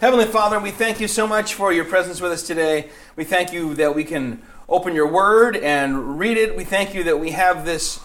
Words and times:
Heavenly 0.00 0.26
Father, 0.26 0.60
we 0.60 0.70
thank 0.70 1.00
you 1.00 1.08
so 1.08 1.26
much 1.26 1.54
for 1.54 1.72
your 1.72 1.84
presence 1.84 2.20
with 2.20 2.30
us 2.30 2.44
today. 2.44 2.88
We 3.16 3.24
thank 3.24 3.52
you 3.52 3.74
that 3.74 3.96
we 3.96 4.04
can 4.04 4.40
open 4.68 4.94
your 4.94 5.08
word 5.08 5.56
and 5.56 6.20
read 6.20 6.36
it. 6.36 6.56
We 6.56 6.62
thank 6.62 6.94
you 6.94 7.02
that 7.02 7.18
we 7.18 7.32
have 7.32 7.64
this 7.64 7.98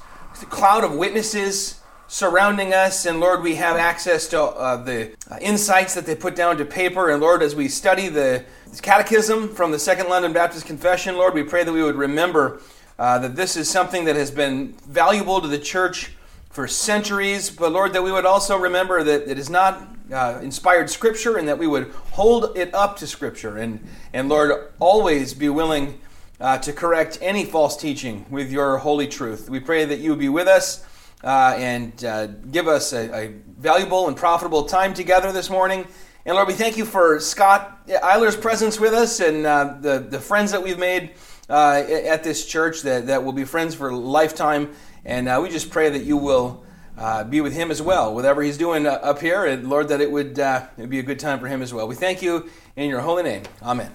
cloud 0.49 0.83
of 0.83 0.95
witnesses 0.95 1.81
surrounding 2.07 2.73
us. 2.73 3.05
And 3.05 3.19
Lord, 3.19 3.43
we 3.43 3.57
have 3.57 3.77
access 3.77 4.27
to 4.29 4.41
uh, 4.41 4.77
the 4.77 5.11
uh, 5.29 5.37
insights 5.39 5.93
that 5.93 6.07
they 6.07 6.15
put 6.15 6.35
down 6.35 6.57
to 6.57 6.65
paper. 6.65 7.11
And 7.11 7.21
Lord, 7.21 7.43
as 7.43 7.53
we 7.53 7.67
study 7.67 8.09
the 8.09 8.43
catechism 8.81 9.53
from 9.53 9.69
the 9.69 9.77
Second 9.77 10.09
London 10.09 10.33
Baptist 10.33 10.65
Confession, 10.65 11.15
Lord, 11.15 11.35
we 11.35 11.43
pray 11.43 11.63
that 11.63 11.71
we 11.71 11.83
would 11.83 11.95
remember 11.95 12.59
uh, 12.97 13.19
that 13.19 13.35
this 13.35 13.55
is 13.55 13.69
something 13.69 14.05
that 14.05 14.15
has 14.15 14.31
been 14.31 14.73
valuable 14.87 15.41
to 15.41 15.47
the 15.47 15.59
church 15.59 16.13
for 16.53 16.67
centuries. 16.67 17.49
But 17.49 17.71
Lord, 17.71 17.93
that 17.93 18.03
we 18.03 18.11
would 18.11 18.25
also 18.25 18.57
remember 18.57 19.03
that 19.03 19.27
it 19.27 19.37
is 19.37 19.49
not 19.49 19.87
uh, 20.11 20.39
inspired 20.41 20.89
Scripture 20.89 21.37
and 21.37 21.47
that 21.47 21.57
we 21.57 21.67
would 21.67 21.91
hold 22.11 22.55
it 22.55 22.73
up 22.73 22.95
to 22.97 23.07
Scripture. 23.07 23.57
And, 23.57 23.85
and 24.13 24.29
Lord, 24.29 24.71
always 24.79 25.33
be 25.33 25.49
willing 25.49 25.99
uh, 26.39 26.59
to 26.59 26.71
correct 26.71 27.17
any 27.21 27.43
false 27.43 27.75
teaching 27.75 28.25
with 28.29 28.51
your 28.51 28.77
holy 28.77 29.07
truth. 29.07 29.49
We 29.49 29.59
pray 29.59 29.83
that 29.85 29.99
you 29.99 30.11
would 30.11 30.19
be 30.19 30.29
with 30.29 30.47
us 30.47 30.85
uh, 31.23 31.55
and 31.57 32.05
uh, 32.05 32.27
give 32.27 32.67
us 32.67 32.93
a, 32.93 33.11
a, 33.15 33.33
valuable 33.57 34.09
and 34.09 34.17
profitable 34.17 34.65
time 34.65 34.93
together 34.93 35.31
this 35.31 35.49
morning. 35.49 35.87
And 36.25 36.35
Lord, 36.35 36.49
we 36.49 36.53
thank 36.53 36.77
you 36.77 36.85
for 36.85 37.19
Scott 37.19 37.79
Eiler's 38.03 38.35
presence 38.35 38.79
with 38.79 38.93
us 38.93 39.21
and 39.21 39.45
uh, 39.45 39.77
the, 39.79 39.99
the 39.99 40.19
friends 40.19 40.51
that 40.51 40.61
we've 40.61 40.77
made 40.77 41.11
uh, 41.49 41.83
at 41.87 42.23
this 42.23 42.45
church 42.45 42.81
that, 42.81 43.07
that 43.07 43.23
will 43.23 43.31
be 43.31 43.45
friends 43.45 43.73
for 43.73 43.89
a 43.89 43.95
lifetime. 43.95 44.73
And 45.05 45.27
we 45.41 45.49
just 45.49 45.69
pray 45.69 45.89
that 45.89 46.03
you 46.03 46.17
will 46.17 46.63
uh, 46.97 47.23
be 47.23 47.41
with 47.41 47.53
him 47.53 47.71
as 47.71 47.81
well, 47.81 48.13
whatever 48.13 48.41
he's 48.41 48.57
doing 48.57 48.85
uh, 48.85 48.91
up 48.91 49.19
here, 49.19 49.45
and 49.45 49.69
Lord, 49.69 49.87
that 49.89 50.01
it 50.01 50.11
would 50.11 50.39
uh, 50.39 50.67
be 50.87 50.99
a 50.99 51.03
good 51.03 51.19
time 51.19 51.39
for 51.39 51.47
him 51.47 51.61
as 51.61 51.73
well. 51.73 51.87
We 51.87 51.95
thank 51.95 52.21
you 52.21 52.49
in 52.75 52.89
your 52.89 53.01
holy 53.01 53.23
name. 53.23 53.43
Amen. 53.61 53.91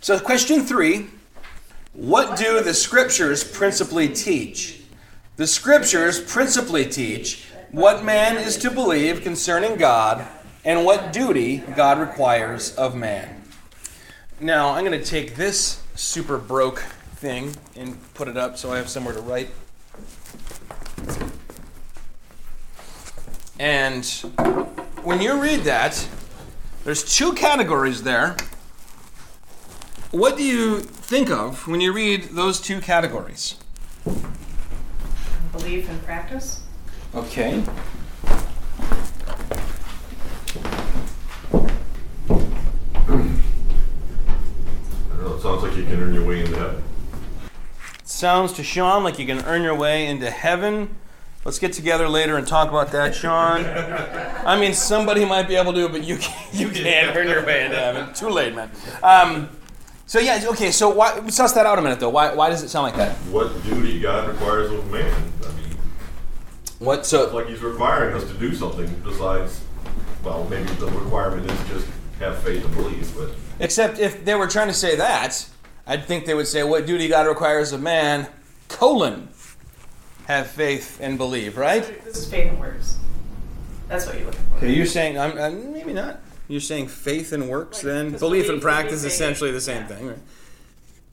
So, 0.00 0.18
question 0.20 0.60
three 0.60 1.06
What 1.92 2.38
do 2.38 2.60
the 2.62 2.74
scriptures 2.74 3.42
principally 3.42 4.08
teach? 4.08 4.82
The 5.36 5.46
scriptures 5.46 6.20
principally 6.20 6.86
teach 6.86 7.46
what 7.70 8.04
man 8.04 8.36
is 8.36 8.56
to 8.58 8.70
believe 8.70 9.22
concerning 9.22 9.76
God 9.76 10.26
and 10.64 10.84
what 10.84 11.12
duty 11.12 11.58
God 11.76 11.98
requires 11.98 12.74
of 12.76 12.94
man. 12.94 13.42
Now, 14.40 14.70
I'm 14.70 14.84
going 14.84 14.98
to 14.98 15.04
take 15.04 15.36
this 15.36 15.82
super 15.94 16.38
broke 16.38 16.80
thing 17.16 17.54
and 17.74 17.98
put 18.14 18.28
it 18.28 18.36
up 18.36 18.58
so 18.58 18.72
I 18.72 18.76
have 18.76 18.88
somewhere 18.88 19.14
to 19.14 19.20
write. 19.20 19.50
And 23.58 24.04
when 25.02 25.20
you 25.20 25.40
read 25.40 25.60
that, 25.60 26.08
there's 26.84 27.04
two 27.04 27.32
categories 27.32 28.02
there. 28.02 28.36
What 30.10 30.36
do 30.36 30.44
you 30.44 30.80
think 30.80 31.30
of 31.30 31.66
when 31.66 31.80
you 31.80 31.92
read 31.92 32.24
those 32.32 32.60
two 32.60 32.80
categories? 32.80 33.56
Belief 35.52 35.88
and 35.88 36.02
practice. 36.04 36.62
Okay. 37.14 37.62
it 45.36 45.42
sounds 45.42 45.62
like 45.62 45.76
you 45.76 45.84
can 45.84 46.00
earn 46.00 46.14
your 46.14 46.24
way 46.24 46.35
into 46.35 46.35
heaven. 46.35 46.35
Sounds 48.16 48.54
to 48.54 48.64
Sean 48.64 49.04
like 49.04 49.18
you 49.18 49.26
can 49.26 49.44
earn 49.44 49.60
your 49.60 49.74
way 49.74 50.06
into 50.06 50.30
heaven. 50.30 50.96
Let's 51.44 51.58
get 51.58 51.74
together 51.74 52.08
later 52.08 52.38
and 52.38 52.48
talk 52.48 52.70
about 52.70 52.90
that, 52.92 53.14
Sean. 53.14 53.62
I 53.66 54.58
mean, 54.58 54.72
somebody 54.72 55.26
might 55.26 55.48
be 55.48 55.54
able 55.54 55.74
to, 55.74 55.86
but 55.90 56.02
you 56.02 56.16
can't, 56.16 56.54
you 56.54 56.70
can't 56.70 57.14
earn 57.14 57.28
your 57.28 57.44
way 57.44 57.66
into 57.66 57.76
heaven. 57.76 58.14
Too 58.14 58.30
late, 58.30 58.54
man. 58.54 58.70
Um, 59.02 59.50
so 60.06 60.18
yeah, 60.18 60.42
okay. 60.46 60.70
So 60.70 60.88
why, 60.88 61.28
suss 61.28 61.52
that 61.52 61.66
out 61.66 61.78
a 61.78 61.82
minute, 61.82 62.00
though. 62.00 62.08
Why, 62.08 62.32
why 62.32 62.48
does 62.48 62.62
it 62.62 62.70
sound 62.70 62.84
like 62.84 62.96
that? 62.96 63.14
What 63.30 63.62
duty 63.64 64.00
God 64.00 64.30
requires 64.30 64.72
of 64.72 64.90
man? 64.90 65.12
I 65.44 65.52
mean, 65.52 65.76
what? 66.78 67.04
So 67.04 67.30
like 67.34 67.48
He's 67.48 67.60
requiring 67.60 68.16
us 68.16 68.24
to 68.30 68.38
do 68.38 68.54
something 68.54 68.88
besides, 69.04 69.62
well, 70.24 70.48
maybe 70.48 70.70
the 70.76 70.86
requirement 70.86 71.50
is 71.50 71.68
just 71.68 71.86
have 72.20 72.38
faith 72.38 72.64
and 72.64 72.74
believe. 72.74 73.14
But 73.14 73.32
except 73.60 73.98
if 73.98 74.24
they 74.24 74.34
were 74.34 74.46
trying 74.46 74.68
to 74.68 74.74
say 74.74 74.96
that, 74.96 75.46
I'd 75.86 76.04
think 76.04 76.26
they 76.26 76.34
would 76.34 76.48
say, 76.48 76.62
"What 76.62 76.86
duty 76.86 77.08
God 77.08 77.26
requires 77.26 77.72
of 77.72 77.80
man." 77.80 78.28
Colon 78.68 79.28
have 80.26 80.48
faith 80.48 80.98
and 81.00 81.16
believe, 81.16 81.56
right? 81.56 82.04
This 82.04 82.16
is 82.16 82.28
faith 82.28 82.50
and 82.50 82.58
works. 82.58 82.98
That's 83.88 84.06
what 84.06 84.16
you're 84.16 84.26
looking 84.26 84.44
for. 84.50 84.56
Okay, 84.56 84.72
you're 84.72 84.86
saying 84.86 85.18
I'm, 85.18 85.38
I'm, 85.38 85.72
maybe 85.72 85.92
not. 85.92 86.20
You're 86.48 86.60
saying 86.60 86.88
faith 86.88 87.32
and 87.32 87.48
works, 87.48 87.78
like, 87.78 87.92
then 87.92 88.10
belief 88.18 88.48
and 88.48 88.60
practice 88.60 89.04
is 89.04 89.04
essentially 89.04 89.50
the 89.50 89.60
same 89.60 89.82
yeah. 89.82 89.86
thing, 89.86 90.06
right? 90.08 90.18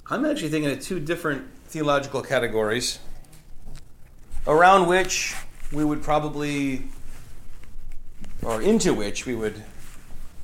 I'm 0.10 0.26
actually 0.26 0.50
thinking 0.50 0.72
of 0.72 0.82
two 0.82 1.00
different 1.00 1.48
theological 1.68 2.22
categories 2.22 3.00
around 4.46 4.88
which 4.88 5.36
we 5.72 5.84
would 5.84 6.04
probably, 6.04 6.84
or 8.42 8.62
into 8.62 8.94
which 8.94 9.26
we 9.26 9.34
would 9.34 9.64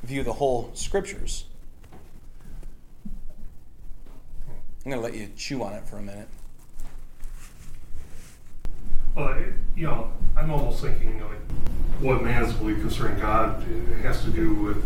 view 0.04 0.24
the 0.24 0.34
whole 0.34 0.72
scriptures. 0.74 1.46
I'm 4.86 4.92
going 4.92 5.02
to 5.02 5.08
let 5.08 5.14
you 5.14 5.30
chew 5.36 5.62
on 5.62 5.74
it 5.74 5.86
for 5.86 5.98
a 5.98 6.02
minute. 6.02 6.28
Well, 9.14 9.36
you 9.76 9.88
know, 9.88 10.12
I'm 10.38 10.50
almost 10.52 10.82
thinking 10.82 11.20
like 11.20 11.40
what 12.00 12.24
man's 12.24 12.54
belief 12.54 12.80
concerning 12.80 13.20
God 13.20 13.62
has 14.02 14.24
to 14.24 14.30
do 14.30 14.54
with 14.54 14.84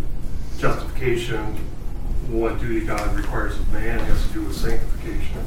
justification. 0.60 1.56
What 2.30 2.60
duty 2.60 2.86
God 2.86 3.16
requires 3.16 3.60
of 3.60 3.72
man 3.72 4.00
has 4.00 4.26
to 4.28 4.34
do 4.34 4.42
with 4.44 4.56
sanctification. 4.56 5.46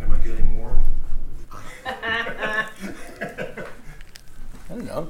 Am 0.00 0.12
I 0.12 0.16
getting 0.18 0.58
warm? 0.58 0.82
I 1.86 2.66
don't 4.68 4.84
know. 4.84 5.08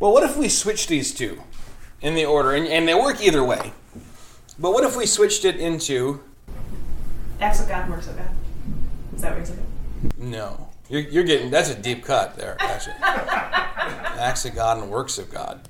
Well, 0.00 0.12
what 0.12 0.22
if 0.22 0.36
we 0.36 0.48
switch 0.48 0.86
these 0.86 1.12
two 1.12 1.42
in 2.00 2.14
the 2.14 2.24
order, 2.24 2.52
and, 2.52 2.66
and 2.66 2.86
they 2.86 2.94
work 2.94 3.20
either 3.20 3.42
way? 3.42 3.72
But 4.58 4.72
what 4.72 4.84
if 4.84 4.96
we 4.96 5.06
switched 5.06 5.44
it 5.44 5.56
into 5.56 6.20
acts 7.40 7.60
of 7.60 7.68
God 7.68 7.82
and 7.84 7.90
works 7.92 8.06
of 8.08 8.16
God? 8.16 8.30
Is 9.14 9.22
that 9.22 9.30
what 9.30 9.38
you're 9.38 9.46
saying? 9.46 9.66
No. 10.16 10.68
You're, 10.88 11.02
you're 11.02 11.24
getting 11.24 11.50
that's 11.50 11.70
a 11.70 11.74
deep 11.74 12.04
cut 12.04 12.36
there, 12.36 12.56
actually. 12.60 12.94
acts 13.02 14.44
of 14.44 14.54
God 14.54 14.78
and 14.78 14.90
works 14.90 15.18
of 15.18 15.30
God. 15.30 15.60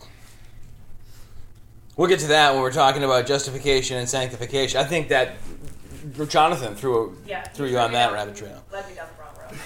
We'll 1.97 2.09
get 2.09 2.21
to 2.21 2.29
that 2.29 2.53
when 2.53 2.63
we're 2.63 2.73
talking 2.73 3.03
about 3.03 3.27
justification 3.27 3.97
and 3.97 4.09
sanctification. 4.09 4.79
I 4.81 4.85
think 4.85 5.09
that 5.09 5.37
Jonathan 6.29 6.75
threw 6.75 7.17
yeah, 7.27 7.43
threw 7.43 7.67
you 7.67 7.79
on 7.79 7.93
that 7.93 8.13
rabbit 8.13 8.37
trail. 8.37 8.63
Led 8.73 8.89
me 8.89 8.95
down 8.95 9.09
the 9.17 9.23
wrong 9.23 9.35
road. 9.51 9.59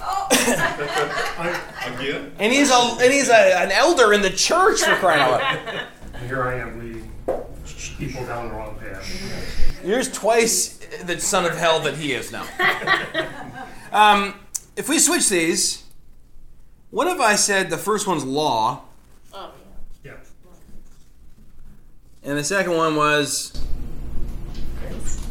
oh. 0.00 0.21
Again. 0.32 2.32
And 2.38 2.52
he's 2.52 2.70
a 2.70 2.74
and 2.74 3.12
he's 3.12 3.28
a, 3.28 3.62
an 3.62 3.70
elder 3.70 4.12
in 4.12 4.22
the 4.22 4.30
church 4.30 4.80
for 4.80 4.94
crying 4.96 5.20
out 5.20 5.30
loud. 5.32 5.86
Here 6.26 6.42
I 6.42 6.60
am 6.60 6.78
leading 6.78 7.12
people 7.98 8.24
down 8.26 8.48
the 8.48 8.54
wrong 8.54 8.76
path. 8.76 9.84
Yours 9.84 10.10
twice 10.10 10.78
the 11.04 11.20
son 11.20 11.44
of 11.44 11.56
hell 11.56 11.80
that 11.80 11.96
he 11.96 12.12
is 12.12 12.32
now. 12.32 12.46
Um, 13.92 14.34
if 14.76 14.88
we 14.88 14.98
switch 14.98 15.28
these, 15.28 15.84
what 16.90 17.06
if 17.06 17.20
I 17.20 17.34
said 17.34 17.70
the 17.70 17.78
first 17.78 18.06
one's 18.06 18.24
law? 18.24 18.82
Oh, 19.32 19.52
yeah. 20.04 20.12
And 22.22 22.38
the 22.38 22.44
second 22.44 22.74
one 22.74 22.96
was. 22.96 23.60
Grace. 24.80 25.26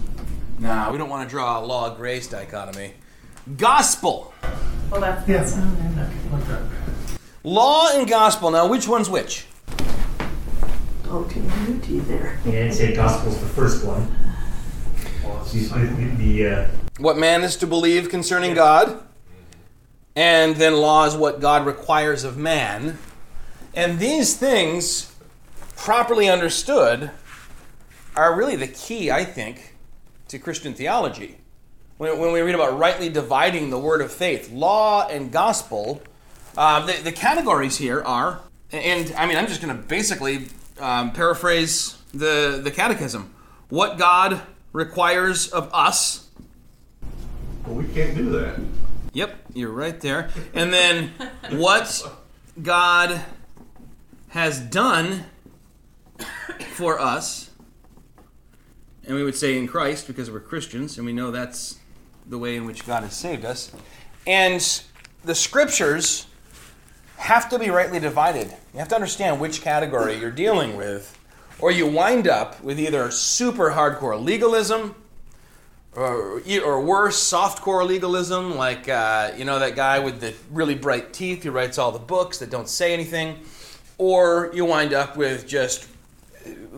Nah, 0.60 0.92
we 0.92 0.98
don't 0.98 1.10
want 1.10 1.28
to 1.28 1.34
draw 1.34 1.60
a 1.60 1.64
law 1.66 1.96
grace 1.96 2.28
dichotomy. 2.28 2.94
Gospel. 3.58 4.34
Well, 4.92 5.00
that's, 5.00 5.26
yeah. 5.26 5.38
that's 5.38 5.58
okay. 6.50 7.18
Law 7.44 7.90
and 7.94 8.08
gospel. 8.08 8.52
Now, 8.52 8.68
which 8.68 8.90
one's 8.90 9.10
which? 9.10 9.46
Oh, 11.06 11.26
continuity 11.30 12.00
there. 12.00 12.38
Yeah, 12.46 12.66
I'd 12.66 12.74
say 12.74 12.94
gospel's 12.94 13.40
the 13.40 13.48
first 13.48 13.86
one. 13.86 14.14
The, 15.52 16.16
the, 16.18 16.48
uh, 16.48 16.68
what 17.00 17.18
man 17.18 17.44
is 17.44 17.56
to 17.58 17.68
believe 17.68 18.10
concerning 18.10 18.54
God, 18.54 19.02
and 20.16 20.56
then 20.56 20.76
law 20.76 21.06
is 21.06 21.16
what 21.16 21.40
God 21.40 21.66
requires 21.66 22.24
of 22.24 22.38
man. 22.38 22.98
And 23.74 24.00
these 24.00 24.36
things, 24.38 25.14
properly 25.76 26.30
understood, 26.30 27.12
are 28.16 28.36
really 28.36 28.56
the 28.56 28.68
key, 28.68 29.10
I 29.12 29.26
think, 29.26 29.76
to 30.30 30.40
Christian 30.40 30.74
theology. 30.74 31.41
When, 32.02 32.18
when 32.18 32.32
we 32.32 32.42
read 32.42 32.56
about 32.56 32.80
rightly 32.80 33.10
dividing 33.10 33.70
the 33.70 33.78
word 33.78 34.02
of 34.02 34.12
faith, 34.12 34.52
law 34.52 35.08
and 35.08 35.32
gospel, 35.32 36.02
uh, 36.58 36.84
the, 36.84 36.94
the 36.94 37.12
categories 37.12 37.78
here 37.78 38.02
are, 38.02 38.42
and 38.72 39.14
I 39.16 39.28
mean, 39.28 39.38
I'm 39.38 39.46
just 39.46 39.62
going 39.62 39.78
to 39.78 39.84
basically 39.84 40.48
um, 40.80 41.12
paraphrase 41.12 41.96
the, 42.12 42.60
the 42.64 42.72
catechism 42.72 43.32
what 43.70 44.00
God 44.00 44.42
requires 44.74 45.50
of 45.50 45.70
us. 45.76 46.28
Well, 47.68 47.76
we 47.76 47.88
can't 47.94 48.18
do 48.18 48.32
that. 48.32 48.60
Yep, 49.14 49.36
you're 49.54 49.70
right 49.70 50.02
there. 50.02 50.32
And 50.56 50.74
then 50.74 51.12
what 51.52 52.02
God 52.60 53.22
has 54.30 54.60
done 54.60 55.26
for 56.74 57.00
us, 57.00 57.52
and 59.06 59.16
we 59.16 59.24
would 59.24 59.36
say 59.36 59.56
in 59.56 59.68
Christ 59.68 60.08
because 60.08 60.32
we're 60.32 60.40
Christians, 60.40 60.98
and 60.98 61.06
we 61.06 61.14
know 61.14 61.30
that's 61.30 61.78
the 62.32 62.38
way 62.38 62.56
in 62.56 62.66
which 62.66 62.88
God 62.88 63.04
has 63.04 63.14
saved 63.14 63.46
us. 63.46 63.72
And 64.26 64.62
the 65.24 65.36
scriptures 65.36 66.26
have 67.18 67.50
to 67.50 67.60
be 67.60 67.70
rightly 67.70 68.00
divided. 68.00 68.48
You 68.74 68.80
have 68.80 68.88
to 68.88 68.96
understand 68.96 69.40
which 69.40 69.62
category 69.62 70.18
you're 70.18 70.32
dealing 70.32 70.78
with, 70.78 71.18
or 71.60 71.72
you 71.72 71.86
wind 71.86 72.28
up 72.28 72.64
with 72.64 72.80
either 72.80 73.12
super 73.12 73.72
hardcore 73.72 74.22
legalism 74.24 74.96
or, 75.94 76.42
or 76.64 76.82
worse, 76.82 77.22
softcore 77.22 77.86
legalism, 77.86 78.56
like 78.56 78.88
uh, 78.88 79.34
you 79.38 79.44
know 79.44 79.60
that 79.60 79.76
guy 79.76 80.00
with 80.00 80.22
the 80.22 80.34
really 80.50 80.74
bright 80.74 81.12
teeth 81.12 81.44
who 81.44 81.52
writes 81.52 81.78
all 81.78 81.92
the 81.92 82.00
books 82.00 82.38
that 82.38 82.50
don't 82.50 82.70
say 82.70 82.94
anything, 82.94 83.40
or 83.98 84.50
you 84.54 84.64
wind 84.64 84.94
up 84.94 85.18
with 85.18 85.46
just 85.46 85.90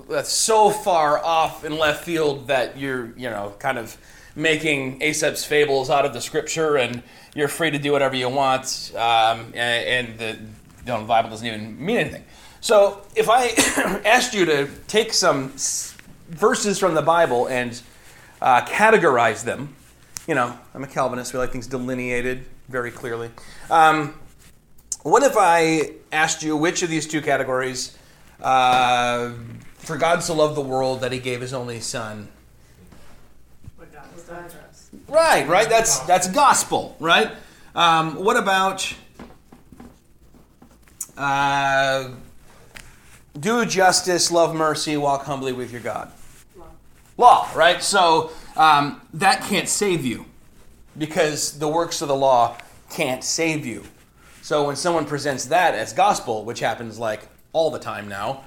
that's 0.10 0.32
so 0.32 0.72
far 0.72 1.24
off 1.24 1.64
in 1.64 1.78
left 1.78 2.04
field 2.04 2.48
that 2.48 2.78
you're 2.78 3.14
you 3.16 3.30
know 3.30 3.54
kind 3.60 3.78
of 3.78 3.96
making 4.36 5.02
Aesop's 5.02 5.46
fables 5.46 5.90
out 5.90 6.06
of 6.06 6.14
the 6.14 6.22
scripture 6.22 6.78
and 6.78 7.04
you're 7.36 7.48
free 7.48 7.72
to 7.72 7.78
do 7.78 7.92
whatever 7.92 8.16
you 8.16 8.30
want, 8.30 8.92
um, 8.96 9.54
and, 9.56 10.18
the, 10.18 10.32
you 10.32 10.88
know, 10.88 11.00
the 11.00 11.08
Bible 11.08 11.30
doesn't 11.30 11.46
even 11.46 11.84
mean 11.84 11.98
anything. 11.98 12.24
So 12.62 13.02
if 13.16 13.30
I 13.30 13.48
asked 14.06 14.34
you 14.34 14.46
to 14.46 14.70
take 14.88 15.14
some 15.14 15.54
verses 16.30 16.80
from 16.80 16.94
the 16.94 17.02
Bible 17.02 17.48
and 17.48 17.80
uh, 18.42 18.62
categorize 18.66 19.44
them, 19.44 19.76
you 20.28 20.36
know, 20.36 20.58
I'm 20.74 20.84
a 20.84 20.88
Calvinist. 20.88 21.34
We 21.34 21.40
like 21.40 21.52
things 21.52 21.68
delineated 21.68 22.46
very 22.70 22.92
clearly. 22.92 23.30
Um, 23.70 24.14
what 25.04 25.24
if 25.24 25.36
I 25.38 25.92
asked 26.12 26.44
you 26.44 26.56
which 26.56 26.82
of 26.82 26.90
these 26.90 27.08
two 27.08 27.22
categories, 27.22 27.98
uh, 28.42 29.34
for 29.80 29.98
God 29.98 30.24
so 30.24 30.34
loved 30.36 30.56
the 30.56 30.62
world 30.62 31.02
that 31.02 31.12
He 31.12 31.20
gave 31.20 31.42
His 31.42 31.54
only 31.54 31.82
Son, 31.82 32.30
Right, 35.08 35.48
right. 35.48 35.70
That's 35.70 36.00
that's 36.00 36.28
gospel, 36.30 36.96
right? 37.00 37.32
Um, 37.76 38.24
what 38.24 38.38
about 38.38 38.94
uh, 41.18 42.10
do 43.40 43.66
justice, 43.66 44.32
love 44.32 44.56
mercy, 44.56 44.98
walk 44.98 45.24
humbly 45.24 45.54
with 45.54 45.72
your 45.72 45.82
God? 45.82 46.12
Law, 46.56 46.68
law 47.18 47.50
right? 47.56 47.82
So 47.82 48.32
um, 48.56 49.02
that 49.14 49.42
can't 49.44 49.68
save 49.68 50.06
you 50.06 50.26
because 50.98 51.58
the 51.60 51.68
works 51.68 52.02
of 52.02 52.08
the 52.08 52.16
law 52.16 52.58
can't 52.90 53.24
save 53.24 53.66
you. 53.66 53.84
So 54.42 54.68
when 54.68 54.76
someone 54.76 55.06
presents 55.06 55.46
that 55.46 55.74
as 55.74 55.94
gospel, 55.94 56.44
which 56.44 56.60
happens 56.60 57.00
like 57.00 57.28
all 57.54 57.72
the 57.72 57.80
time 57.80 58.08
now, 58.08 58.44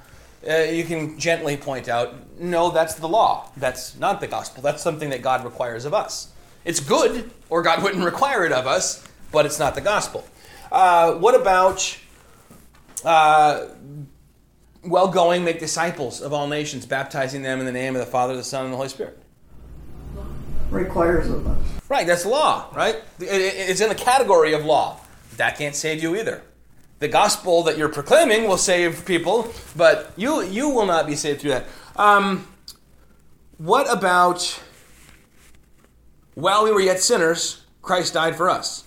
uh, 0.48 0.70
you 0.70 0.84
can 0.84 1.19
gently 1.19 1.56
point 1.56 1.88
out, 1.88 2.14
no, 2.38 2.70
that's 2.70 2.94
the 2.94 3.08
law. 3.08 3.50
That's 3.56 3.96
not 3.98 4.20
the 4.20 4.26
gospel. 4.26 4.62
That's 4.62 4.82
something 4.82 5.10
that 5.10 5.22
God 5.22 5.44
requires 5.44 5.84
of 5.84 5.94
us. 5.94 6.32
It's 6.64 6.81
good, 6.81 7.31
or 7.48 7.62
God 7.62 7.82
wouldn't 7.82 8.04
require 8.04 8.44
it 8.44 8.52
of 8.52 8.66
us, 8.66 9.06
but 9.32 9.46
it's 9.46 9.58
not 9.58 9.75
the 9.75 9.81
gospel. 9.81 10.25
Uh, 10.70 11.14
what 11.14 11.34
about 11.34 11.98
uh, 13.04 13.66
well 14.84 15.08
going, 15.08 15.44
make 15.44 15.58
disciples 15.58 16.20
of 16.20 16.32
all 16.32 16.49
nations, 16.49 16.87
baptizing 16.87 17.42
them 17.42 17.60
in 17.60 17.66
the 17.66 17.72
name 17.72 17.94
of 17.96 18.00
the 18.00 18.10
Father, 18.10 18.37
the 18.37 18.44
Son, 18.44 18.64
and 18.64 18.72
the 18.72 18.76
Holy 18.76 18.88
Spirit? 18.88 19.19
Requires 20.70 21.31
of 21.31 21.46
us. 21.46 21.58
Right, 21.88 22.06
that's 22.06 22.26
law, 22.26 22.69
right? 22.75 22.96
It's 23.20 23.81
in 23.81 23.88
the 23.88 23.94
category 23.94 24.52
of 24.52 24.64
law. 24.64 25.00
That 25.37 25.56
can't 25.56 25.75
save 25.75 26.02
you 26.02 26.16
either 26.16 26.42
the 26.98 27.08
gospel 27.08 27.62
that 27.64 27.76
you're 27.76 27.88
proclaiming 27.88 28.48
will 28.48 28.58
save 28.58 29.04
people, 29.04 29.52
but 29.76 30.12
you 30.16 30.43
you 30.43 30.69
will 30.69 30.87
not 30.87 31.06
be 31.06 31.16
saved 31.16 31.40
through 31.40 31.50
that. 31.50 31.66
Um, 31.96 32.46
what 33.58 33.90
about 33.90 34.60
while 36.34 36.64
we 36.64 36.70
were 36.70 36.81
yet 36.81 37.00
sinners, 37.00 37.62
Christ 37.82 38.14
died 38.14 38.37
for 38.37 38.48
us? 38.48 38.84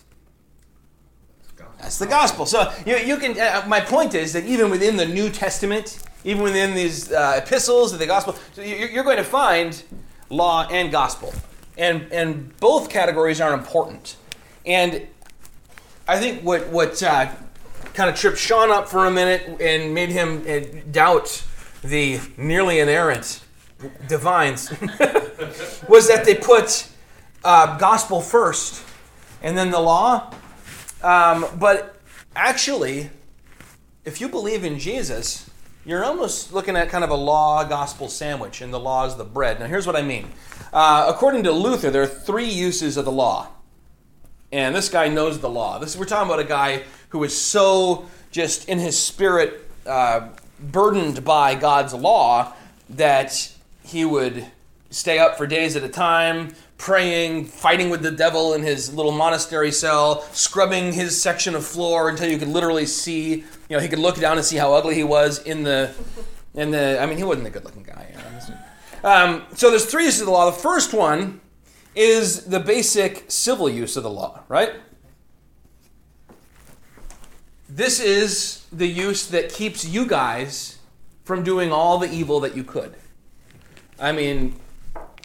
That's 1.79 1.97
the 1.97 2.07
gospel. 2.07 2.45
So 2.45 2.71
you, 2.85 2.97
you 2.97 3.17
can. 3.17 3.39
Uh, 3.39 3.63
my 3.67 3.79
point 3.79 4.13
is 4.13 4.33
that 4.33 4.45
even 4.45 4.69
within 4.69 4.97
the 4.97 5.05
New 5.05 5.29
Testament, 5.29 5.99
even 6.23 6.43
within 6.43 6.73
these 6.73 7.11
uh, 7.11 7.41
epistles 7.41 7.93
of 7.93 7.99
the 7.99 8.05
gospel, 8.05 8.35
so 8.53 8.61
you're 8.61 9.03
going 9.03 9.17
to 9.17 9.23
find 9.23 9.81
law 10.29 10.67
and 10.69 10.91
gospel, 10.91 11.33
and 11.77 12.11
and 12.11 12.55
both 12.57 12.89
categories 12.89 13.39
are 13.39 13.53
important. 13.53 14.17
And 14.65 15.07
I 16.07 16.19
think 16.19 16.43
what 16.43 16.67
what 16.67 17.01
uh, 17.01 17.31
kind 17.93 18.09
of 18.09 18.15
tripped 18.15 18.37
Sean 18.37 18.71
up 18.71 18.87
for 18.87 19.05
a 19.05 19.11
minute 19.11 19.61
and 19.61 19.93
made 19.93 20.09
him 20.09 20.43
uh, 20.47 20.59
doubt 20.91 21.43
the 21.83 22.19
nearly 22.37 22.79
inerrant 22.79 23.43
divines 24.07 24.69
was 25.87 26.07
that 26.07 26.23
they 26.25 26.35
put 26.35 26.87
uh, 27.43 27.77
gospel 27.77 28.21
first 28.21 28.83
and 29.41 29.57
then 29.57 29.71
the 29.71 29.79
law. 29.79 30.33
Um, 31.01 31.45
but 31.57 31.99
actually, 32.35 33.09
if 34.03 34.19
you 34.19 34.27
believe 34.27 34.63
in 34.63 34.79
Jesus, 34.79 35.49
you're 35.85 36.03
almost 36.03 36.53
looking 36.53 36.75
at 36.75 36.89
kind 36.89 37.03
of 37.03 37.09
a 37.09 37.15
law 37.15 37.63
gospel 37.63 38.09
sandwich, 38.09 38.61
and 38.61 38.73
the 38.73 38.79
law 38.79 39.05
is 39.05 39.15
the 39.15 39.23
bread. 39.23 39.59
Now, 39.59 39.67
here's 39.67 39.87
what 39.87 39.95
I 39.95 40.01
mean. 40.01 40.27
Uh, 40.73 41.05
according 41.07 41.43
to 41.43 41.51
Luther, 41.51 41.89
there 41.89 42.03
are 42.03 42.07
three 42.07 42.49
uses 42.49 42.97
of 42.97 43.05
the 43.05 43.11
law. 43.11 43.47
And 44.51 44.75
this 44.75 44.89
guy 44.89 45.07
knows 45.07 45.39
the 45.39 45.49
law. 45.49 45.79
This 45.79 45.95
we're 45.95 46.05
talking 46.05 46.27
about 46.27 46.39
a 46.39 46.47
guy 46.47 46.83
who 47.09 47.23
is 47.23 47.39
so 47.39 48.07
just 48.31 48.69
in 48.69 48.79
his 48.79 48.97
spirit 48.97 49.69
uh, 49.85 50.29
burdened 50.59 51.23
by 51.23 51.55
God's 51.55 51.93
law 51.93 52.53
that 52.89 53.51
he 53.83 54.05
would 54.05 54.45
stay 54.89 55.19
up 55.19 55.37
for 55.37 55.45
days 55.45 55.75
at 55.75 55.83
a 55.83 55.89
time, 55.89 56.53
praying, 56.77 57.45
fighting 57.45 57.89
with 57.89 58.01
the 58.01 58.11
devil 58.11 58.53
in 58.53 58.63
his 58.63 58.93
little 58.93 59.11
monastery 59.11 59.71
cell, 59.71 60.21
scrubbing 60.31 60.93
his 60.93 61.19
section 61.21 61.55
of 61.55 61.65
floor 61.65 62.09
until 62.09 62.29
you 62.29 62.37
could 62.37 62.47
literally 62.47 62.85
see, 62.85 63.31
you 63.31 63.45
know, 63.69 63.79
he 63.79 63.87
could 63.87 63.99
look 63.99 64.15
down 64.17 64.37
and 64.37 64.45
see 64.45 64.57
how 64.57 64.73
ugly 64.73 64.95
he 64.95 65.03
was 65.03 65.39
in 65.43 65.63
the, 65.63 65.91
in 66.53 66.71
the. 66.71 66.99
I 66.99 67.05
mean, 67.05 67.17
he 67.17 67.23
wasn't 67.23 67.47
a 67.47 67.51
good-looking 67.51 67.83
guy. 67.83 68.07
You 68.11 68.17
know? 68.17 69.09
um, 69.09 69.45
so 69.53 69.69
there's 69.69 69.85
three 69.85 70.05
uses 70.05 70.21
of 70.21 70.27
the 70.27 70.31
law. 70.31 70.49
The 70.49 70.57
first 70.57 70.93
one 70.93 71.41
is 71.95 72.45
the 72.45 72.59
basic 72.59 73.25
civil 73.27 73.69
use 73.69 73.97
of 73.97 74.03
the 74.03 74.09
law, 74.09 74.41
right? 74.47 74.73
This 77.69 77.99
is 77.99 78.65
the 78.71 78.87
use 78.87 79.27
that 79.27 79.53
keeps 79.53 79.85
you 79.85 80.07
guys 80.07 80.79
from 81.23 81.43
doing 81.43 81.71
all 81.71 81.99
the 81.99 82.11
evil 82.11 82.39
that 82.39 82.55
you 82.55 82.63
could. 82.63 82.95
I 83.99 84.11
mean, 84.11 84.55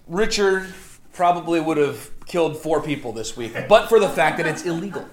Richard 0.06 0.74
probably 1.14 1.58
would 1.58 1.78
have 1.78 2.10
killed 2.26 2.58
four 2.58 2.82
people 2.82 3.12
this 3.12 3.34
week, 3.34 3.54
but 3.66 3.88
for 3.88 3.98
the 3.98 4.10
fact 4.10 4.36
that 4.36 4.46
it's 4.46 4.64
illegal. 4.64 5.08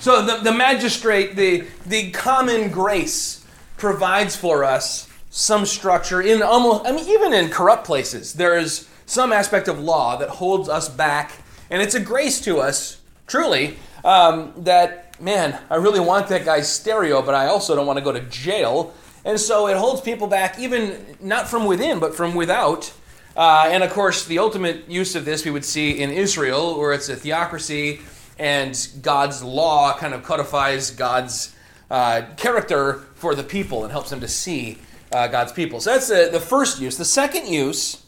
So 0.00 0.20
the, 0.22 0.40
the 0.42 0.52
magistrate, 0.52 1.34
the, 1.34 1.64
the 1.86 2.10
common 2.10 2.70
grace 2.70 3.46
provides 3.78 4.36
for 4.36 4.64
us 4.64 5.08
some 5.30 5.64
structure 5.64 6.20
in 6.20 6.42
almost, 6.42 6.86
I 6.86 6.92
mean, 6.92 7.08
even 7.08 7.32
in 7.32 7.48
corrupt 7.48 7.86
places, 7.86 8.34
there 8.34 8.58
is 8.58 8.88
some 9.06 9.32
aspect 9.32 9.68
of 9.68 9.78
law 9.78 10.16
that 10.16 10.28
holds 10.28 10.68
us 10.68 10.88
back, 10.88 11.32
and 11.70 11.80
it's 11.80 11.94
a 11.94 12.00
grace 12.00 12.40
to 12.42 12.58
us, 12.58 13.00
truly, 13.26 13.78
um, 14.04 14.52
that 14.58 15.03
man, 15.24 15.58
I 15.70 15.76
really 15.76 16.00
want 16.00 16.28
that 16.28 16.44
guy's 16.44 16.70
stereo, 16.70 17.22
but 17.22 17.34
I 17.34 17.46
also 17.46 17.74
don't 17.74 17.86
want 17.86 17.98
to 17.98 18.04
go 18.04 18.12
to 18.12 18.20
jail. 18.20 18.92
And 19.24 19.40
so 19.40 19.68
it 19.68 19.76
holds 19.78 20.02
people 20.02 20.26
back, 20.26 20.58
even 20.58 21.16
not 21.18 21.48
from 21.48 21.64
within, 21.64 21.98
but 21.98 22.14
from 22.14 22.34
without. 22.34 22.92
Uh, 23.34 23.68
and 23.68 23.82
of 23.82 23.90
course, 23.90 24.26
the 24.26 24.38
ultimate 24.38 24.88
use 24.88 25.16
of 25.16 25.24
this 25.24 25.46
we 25.46 25.50
would 25.50 25.64
see 25.64 25.98
in 25.98 26.10
Israel, 26.10 26.78
where 26.78 26.92
it's 26.92 27.08
a 27.08 27.16
theocracy 27.16 28.00
and 28.38 28.88
God's 29.00 29.42
law 29.42 29.96
kind 29.96 30.12
of 30.12 30.24
codifies 30.24 30.90
God's 30.90 31.56
uh, 31.90 32.22
character 32.36 33.04
for 33.14 33.34
the 33.34 33.42
people 33.42 33.82
and 33.82 33.92
helps 33.92 34.10
them 34.10 34.20
to 34.20 34.28
see 34.28 34.78
uh, 35.10 35.28
God's 35.28 35.52
people. 35.52 35.80
So 35.80 35.92
that's 35.92 36.08
the, 36.08 36.28
the 36.30 36.40
first 36.40 36.80
use. 36.80 36.98
The 36.98 37.04
second 37.04 37.48
use 37.48 38.04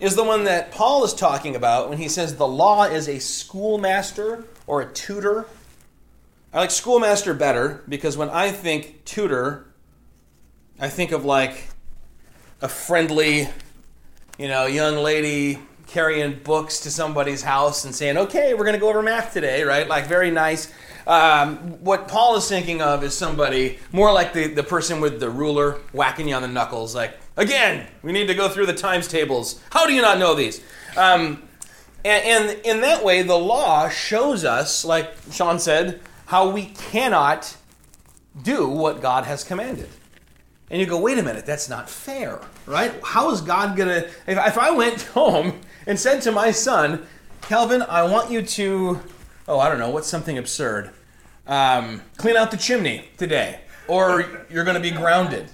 is 0.00 0.16
the 0.16 0.24
one 0.24 0.44
that 0.44 0.70
Paul 0.70 1.04
is 1.04 1.12
talking 1.12 1.54
about 1.54 1.90
when 1.90 1.98
he 1.98 2.08
says 2.08 2.36
the 2.36 2.48
law 2.48 2.84
is 2.84 3.08
a 3.08 3.18
schoolmaster 3.18 4.44
or 4.66 4.80
a 4.80 4.92
tutor 4.92 5.46
I 6.52 6.58
like 6.60 6.70
schoolmaster 6.70 7.34
better 7.34 7.82
because 7.88 8.16
when 8.16 8.30
I 8.30 8.50
think 8.50 9.04
tutor, 9.04 9.66
I 10.80 10.88
think 10.88 11.12
of 11.12 11.24
like 11.24 11.68
a 12.62 12.68
friendly, 12.68 13.48
you 14.38 14.48
know, 14.48 14.66
young 14.66 14.96
lady 14.96 15.58
carrying 15.86 16.38
books 16.38 16.80
to 16.80 16.90
somebody's 16.90 17.42
house 17.42 17.84
and 17.84 17.94
saying, 17.94 18.16
okay, 18.16 18.54
we're 18.54 18.64
going 18.64 18.74
to 18.74 18.80
go 18.80 18.88
over 18.88 19.02
math 19.02 19.32
today, 19.32 19.62
right? 19.62 19.86
Like 19.88 20.06
very 20.06 20.30
nice. 20.30 20.72
Um, 21.06 21.56
what 21.84 22.08
Paul 22.08 22.36
is 22.36 22.48
thinking 22.48 22.82
of 22.82 23.02
is 23.02 23.16
somebody 23.16 23.78
more 23.92 24.12
like 24.12 24.32
the, 24.32 24.46
the 24.46 24.62
person 24.62 25.00
with 25.00 25.20
the 25.20 25.30
ruler 25.30 25.72
whacking 25.92 26.28
you 26.28 26.34
on 26.34 26.42
the 26.42 26.48
knuckles, 26.48 26.94
like, 26.94 27.18
again, 27.36 27.86
we 28.02 28.12
need 28.12 28.26
to 28.28 28.34
go 28.34 28.48
through 28.48 28.66
the 28.66 28.74
times 28.74 29.08
tables. 29.08 29.60
How 29.70 29.86
do 29.86 29.92
you 29.92 30.02
not 30.02 30.18
know 30.18 30.34
these? 30.34 30.62
Um, 30.96 31.42
And, 32.04 32.50
and 32.50 32.60
in 32.64 32.80
that 32.82 33.04
way, 33.04 33.22
the 33.22 33.38
law 33.38 33.88
shows 33.88 34.44
us, 34.44 34.84
like 34.84 35.12
Sean 35.32 35.58
said, 35.58 36.00
how 36.28 36.50
we 36.50 36.66
cannot 36.66 37.56
do 38.42 38.68
what 38.68 39.00
God 39.00 39.24
has 39.24 39.44
commanded. 39.44 39.88
And 40.70 40.78
you 40.78 40.84
go, 40.84 41.00
wait 41.00 41.16
a 41.16 41.22
minute, 41.22 41.46
that's 41.46 41.70
not 41.70 41.88
fair, 41.88 42.38
right? 42.66 42.92
How 43.02 43.30
is 43.30 43.40
God 43.40 43.78
going 43.78 43.88
to. 43.88 44.10
If, 44.26 44.58
I 44.58 44.70
went 44.70 45.02
home 45.14 45.58
and 45.86 45.98
said 45.98 46.20
to 46.22 46.32
my 46.32 46.50
son, 46.50 47.06
Calvin, 47.40 47.80
I 47.80 48.02
want 48.02 48.30
you 48.30 48.42
to, 48.42 49.00
oh, 49.48 49.58
I 49.58 49.70
don't 49.70 49.78
know, 49.78 49.88
what's 49.88 50.06
something 50.06 50.36
absurd? 50.36 50.90
Um, 51.46 52.02
clean 52.18 52.36
out 52.36 52.50
the 52.50 52.58
chimney 52.58 53.08
today, 53.16 53.60
or 53.86 54.44
you're 54.50 54.64
going 54.64 54.76
to 54.76 54.82
be 54.82 54.90
grounded. 54.90 55.48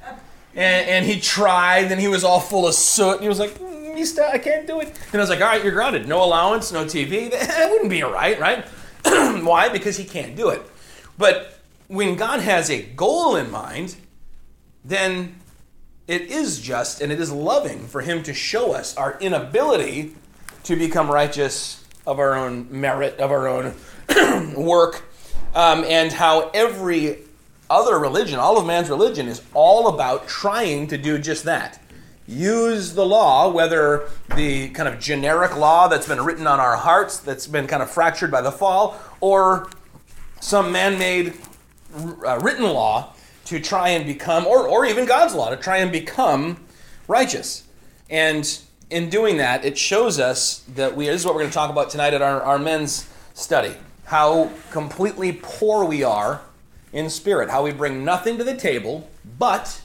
And, 0.57 0.89
and 0.89 1.07
he 1.07 1.21
tried, 1.21 1.93
and 1.93 2.01
he 2.01 2.09
was 2.09 2.25
all 2.25 2.41
full 2.41 2.67
of 2.67 2.75
soot, 2.75 3.15
and 3.15 3.23
he 3.23 3.29
was 3.29 3.39
like, 3.39 3.53
mm, 3.61 4.19
I 4.19 4.39
can't 4.39 4.67
do 4.67 4.81
it. 4.81 4.89
And 5.13 5.15
I 5.15 5.19
was 5.19 5.31
like, 5.31 5.41
all 5.41 5.47
right, 5.47 5.63
you're 5.63 5.73
grounded. 5.73 6.09
No 6.09 6.25
allowance, 6.25 6.73
no 6.73 6.85
TV. 6.85 7.31
That 7.47 7.71
wouldn't 7.71 7.91
be 7.91 8.03
right, 8.03 8.41
right? 8.41 8.67
Why? 9.45 9.69
Because 9.69 9.97
he 9.97 10.05
can't 10.05 10.37
do 10.37 10.49
it. 10.49 10.63
But 11.17 11.59
when 11.89 12.17
God 12.17 12.41
has 12.41 12.71
a 12.71 12.83
goal 12.83 13.37
in 13.37 13.51
mind, 13.51 13.97
then 14.85 15.37
it 16.07 16.23
is 16.23 16.61
just 16.61 17.01
and 17.01 17.11
it 17.13 17.21
is 17.21 17.33
loving 17.33 17.87
for 17.87 18.01
him 18.01 18.23
to 18.25 18.35
show 18.35 18.73
us 18.73 18.97
our 18.97 19.19
inability 19.21 20.15
to 20.65 20.77
become 20.77 21.11
righteous 21.11 21.85
of 22.07 22.19
our 22.19 22.35
own 22.35 22.69
merit, 22.71 23.19
of 23.19 23.31
our 23.31 23.49
own 23.49 23.75
work, 24.55 25.05
um, 25.55 25.85
and 25.85 26.13
how 26.13 26.51
every 26.53 27.19
other 27.71 27.99
religion, 27.99 28.39
all 28.39 28.59
of 28.59 28.67
man's 28.67 28.91
religion, 28.91 29.29
is 29.29 29.43
all 29.55 29.89
about 29.89 30.29
trying 30.29 30.87
to 30.89 30.99
do 30.99 31.19
just 31.19 31.45
that. 31.45 31.81
Use 32.27 32.95
the 32.95 33.05
law, 33.05 33.51
whether 33.51 34.09
the 34.35 34.71
kind 34.71 34.89
of 34.89 34.99
generic 34.99 35.57
law 35.57 35.89
that's 35.89 36.09
been 36.09 36.23
written 36.23 36.47
on 36.47 36.59
our 36.59 36.77
hearts, 36.77 37.19
that's 37.19 37.47
been 37.47 37.67
kind 37.67 37.83
of 37.83 37.91
fractured 37.91 38.31
by 38.31 38.41
the 38.41 38.53
fall, 38.53 38.99
or 39.21 39.69
some 40.41 40.73
man 40.73 40.99
made 40.99 41.35
uh, 42.27 42.39
written 42.41 42.65
law 42.65 43.13
to 43.45 43.61
try 43.61 43.91
and 43.91 44.07
become, 44.07 44.47
or, 44.47 44.67
or 44.67 44.87
even 44.87 45.05
God's 45.05 45.35
law, 45.35 45.51
to 45.51 45.57
try 45.57 45.79
and 45.79 45.93
become 45.93 46.65
righteous. 47.09 47.65
And 48.09 48.59
in 48.91 49.11
doing 49.11 49.37
that, 49.37 49.65
it 49.65 49.77
shows 49.77 50.19
us 50.19 50.65
that 50.75 50.97
we, 50.97 51.07
this 51.07 51.21
is 51.21 51.27
what 51.27 51.35
we're 51.35 51.43
going 51.43 51.51
to 51.51 51.55
talk 51.55 51.71
about 51.71 51.91
tonight 51.91 52.15
at 52.15 52.23
our, 52.23 52.43
our 52.43 52.59
men's 52.59 53.09
study, 53.35 53.75
how 54.07 54.51
completely 54.71 55.39
poor 55.43 55.85
we 55.85 56.03
are 56.03 56.41
in 56.93 57.11
spirit, 57.11 57.51
how 57.51 57.63
we 57.63 57.73
bring 57.73 58.05
nothing 58.05 58.39
to 58.39 58.45
the 58.45 58.57
table 58.57 59.11
but 59.39 59.81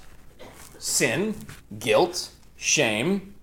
sin, 0.77 1.35
guilt, 1.77 2.31
shame. 2.57 3.35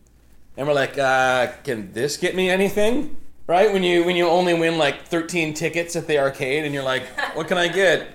And 0.57 0.67
we're 0.67 0.75
like, 0.75 0.99
uh, 0.99 1.53
can 1.65 1.93
this 1.93 2.17
get 2.17 2.35
me 2.35 2.49
anything? 2.51 3.17
Right? 3.47 3.73
When 3.73 3.85
you 3.85 4.05
when 4.05 4.17
you 4.17 4.27
only 4.27 4.55
win 4.55 4.77
like 4.77 5.07
13 5.07 5.55
tickets 5.55 5.95
at 5.95 6.09
the 6.09 6.19
arcade 6.19 6.65
and 6.65 6.75
you're 6.75 6.83
like, 6.83 7.05
what 7.37 7.47
can 7.47 7.59
I 7.59 7.69
get? 7.69 8.09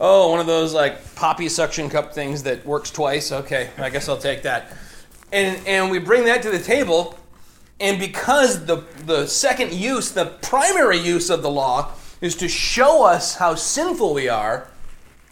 Oh, 0.00 0.30
one 0.30 0.40
of 0.40 0.46
those 0.46 0.74
like 0.74 1.14
poppy 1.14 1.48
suction 1.48 1.88
cup 1.88 2.12
things 2.12 2.42
that 2.42 2.66
works 2.66 2.90
twice. 2.90 3.32
Okay, 3.32 3.70
I 3.78 3.88
guess 3.90 4.08
I'll 4.08 4.18
take 4.18 4.42
that. 4.42 4.76
And 5.32 5.66
and 5.66 5.90
we 5.90 5.98
bring 5.98 6.24
that 6.24 6.42
to 6.42 6.50
the 6.50 6.58
table, 6.58 7.18
and 7.80 7.98
because 7.98 8.66
the 8.66 8.84
the 9.06 9.26
second 9.26 9.72
use, 9.72 10.10
the 10.10 10.26
primary 10.42 10.98
use 10.98 11.30
of 11.30 11.42
the 11.42 11.50
law 11.50 11.92
is 12.20 12.34
to 12.36 12.48
show 12.48 13.04
us 13.04 13.36
how 13.36 13.54
sinful 13.54 14.14
we 14.14 14.28
are, 14.28 14.68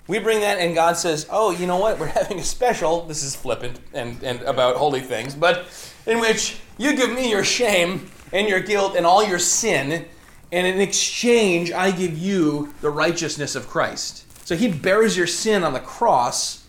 we 0.06 0.18
bring 0.18 0.40
that 0.40 0.58
and 0.58 0.74
God 0.74 0.96
says, 0.96 1.26
"Oh, 1.30 1.50
you 1.50 1.66
know 1.66 1.78
what? 1.78 1.98
We're 1.98 2.06
having 2.20 2.38
a 2.38 2.44
special. 2.44 3.02
This 3.06 3.22
is 3.22 3.36
flippant 3.36 3.80
and 3.92 4.22
and 4.22 4.42
about 4.42 4.76
holy 4.76 5.00
things, 5.00 5.34
but 5.34 5.66
in 6.06 6.20
which 6.20 6.58
you 6.78 6.96
give 6.96 7.12
me 7.12 7.30
your 7.30 7.44
shame 7.44 8.10
and 8.32 8.48
your 8.48 8.60
guilt 8.60 8.96
and 8.96 9.06
all 9.06 9.24
your 9.24 9.38
sin, 9.38 10.06
and 10.50 10.66
in 10.66 10.80
exchange 10.80 11.70
I 11.72 11.90
give 11.90 12.16
you 12.18 12.74
the 12.80 12.90
righteousness 12.90 13.54
of 13.54 13.68
Christ." 13.68 14.24
So 14.44 14.56
he 14.56 14.68
bears 14.68 15.16
your 15.16 15.26
sin 15.26 15.62
on 15.62 15.72
the 15.72 15.80
cross. 15.80 16.66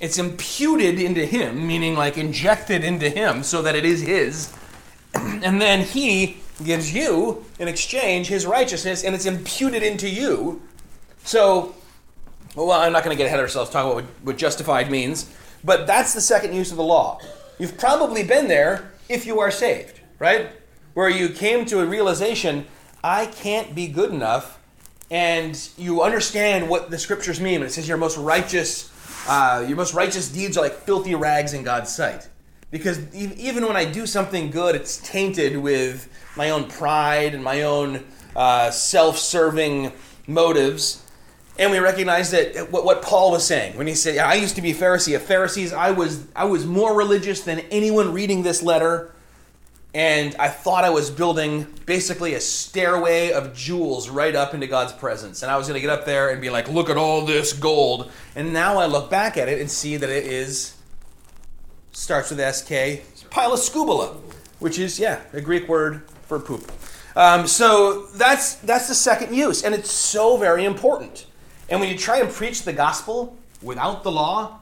It's 0.00 0.18
imputed 0.18 0.98
into 0.98 1.24
him, 1.24 1.66
meaning 1.66 1.94
like 1.94 2.18
injected 2.18 2.82
into 2.82 3.08
him 3.08 3.44
so 3.44 3.62
that 3.62 3.76
it 3.76 3.84
is 3.84 4.02
his. 4.02 4.52
And 5.14 5.60
then 5.60 5.84
he 5.84 6.38
gives 6.64 6.92
you, 6.94 7.44
in 7.58 7.68
exchange, 7.68 8.28
his 8.28 8.46
righteousness, 8.46 9.04
and 9.04 9.14
it's 9.14 9.26
imputed 9.26 9.82
into 9.82 10.08
you. 10.08 10.62
So, 11.24 11.74
well, 12.54 12.72
I'm 12.72 12.92
not 12.92 13.04
going 13.04 13.16
to 13.16 13.18
get 13.18 13.26
ahead 13.26 13.38
of 13.38 13.44
ourselves 13.44 13.70
talking 13.70 13.90
about 13.90 14.04
what, 14.04 14.14
what 14.22 14.36
justified 14.36 14.90
means, 14.90 15.32
but 15.64 15.86
that's 15.86 16.14
the 16.14 16.20
second 16.20 16.54
use 16.54 16.70
of 16.70 16.76
the 16.76 16.82
law. 16.82 17.18
You've 17.58 17.78
probably 17.78 18.22
been 18.22 18.48
there 18.48 18.92
if 19.08 19.26
you 19.26 19.40
are 19.40 19.50
saved, 19.50 20.00
right? 20.18 20.50
Where 20.94 21.08
you 21.08 21.28
came 21.28 21.64
to 21.66 21.80
a 21.80 21.86
realization 21.86 22.66
I 23.04 23.26
can't 23.26 23.74
be 23.74 23.88
good 23.88 24.10
enough 24.10 24.58
and 25.12 25.68
you 25.76 26.02
understand 26.02 26.68
what 26.68 26.90
the 26.90 26.98
scriptures 26.98 27.38
mean 27.38 27.60
when 27.60 27.68
it 27.68 27.72
says 27.72 27.86
your 27.86 27.98
most 27.98 28.16
righteous 28.16 28.90
uh, 29.28 29.64
your 29.68 29.76
most 29.76 29.94
righteous 29.94 30.28
deeds 30.28 30.56
are 30.56 30.62
like 30.62 30.72
filthy 30.72 31.14
rags 31.14 31.52
in 31.52 31.62
god's 31.62 31.94
sight 31.94 32.28
because 32.70 33.14
even 33.14 33.66
when 33.66 33.76
i 33.76 33.84
do 33.84 34.06
something 34.06 34.50
good 34.50 34.74
it's 34.74 34.96
tainted 34.98 35.56
with 35.56 36.08
my 36.34 36.48
own 36.48 36.64
pride 36.64 37.34
and 37.34 37.44
my 37.44 37.62
own 37.62 38.02
uh, 38.34 38.70
self-serving 38.70 39.92
motives 40.26 41.01
and 41.58 41.70
we 41.70 41.78
recognize 41.78 42.30
that 42.30 42.70
what, 42.70 42.84
what 42.84 43.02
paul 43.02 43.30
was 43.30 43.46
saying 43.46 43.76
when 43.76 43.86
he 43.86 43.94
said 43.94 44.18
i 44.18 44.34
used 44.34 44.56
to 44.56 44.62
be 44.62 44.70
a 44.70 44.74
pharisee 44.74 45.14
of 45.14 45.22
pharisees 45.22 45.72
i 45.72 45.90
was 45.90 46.26
i 46.34 46.44
was 46.44 46.66
more 46.66 46.96
religious 46.96 47.42
than 47.42 47.60
anyone 47.70 48.12
reading 48.12 48.42
this 48.42 48.62
letter 48.62 49.12
and 49.94 50.34
I 50.38 50.48
thought 50.48 50.84
I 50.84 50.90
was 50.90 51.10
building 51.10 51.66
basically 51.84 52.32
a 52.34 52.40
stairway 52.40 53.32
of 53.32 53.54
jewels 53.54 54.08
right 54.08 54.34
up 54.34 54.54
into 54.54 54.66
God's 54.66 54.92
presence. 54.92 55.42
And 55.42 55.52
I 55.52 55.58
was 55.58 55.68
going 55.68 55.74
to 55.74 55.82
get 55.82 55.90
up 55.90 56.06
there 56.06 56.30
and 56.30 56.40
be 56.40 56.48
like, 56.48 56.68
look 56.68 56.88
at 56.88 56.96
all 56.96 57.26
this 57.26 57.52
gold. 57.52 58.10
And 58.34 58.54
now 58.54 58.78
I 58.78 58.86
look 58.86 59.10
back 59.10 59.36
at 59.36 59.48
it 59.48 59.60
and 59.60 59.70
see 59.70 59.98
that 59.98 60.08
it 60.08 60.24
is, 60.24 60.76
starts 61.92 62.30
with 62.30 62.38
SK, 62.38 63.04
piloscubula, 63.30 64.16
which 64.60 64.78
is, 64.78 64.98
yeah, 64.98 65.20
a 65.34 65.42
Greek 65.42 65.68
word 65.68 66.08
for 66.22 66.40
poop. 66.40 66.72
Um, 67.14 67.46
so 67.46 68.06
that's, 68.14 68.54
that's 68.56 68.88
the 68.88 68.94
second 68.94 69.34
use. 69.34 69.62
And 69.62 69.74
it's 69.74 69.90
so 69.90 70.38
very 70.38 70.64
important. 70.64 71.26
And 71.72 71.80
when 71.80 71.88
you 71.88 71.96
try 71.96 72.18
and 72.18 72.28
preach 72.28 72.64
the 72.64 72.72
gospel 72.74 73.34
without 73.62 74.02
the 74.02 74.12
law, 74.12 74.58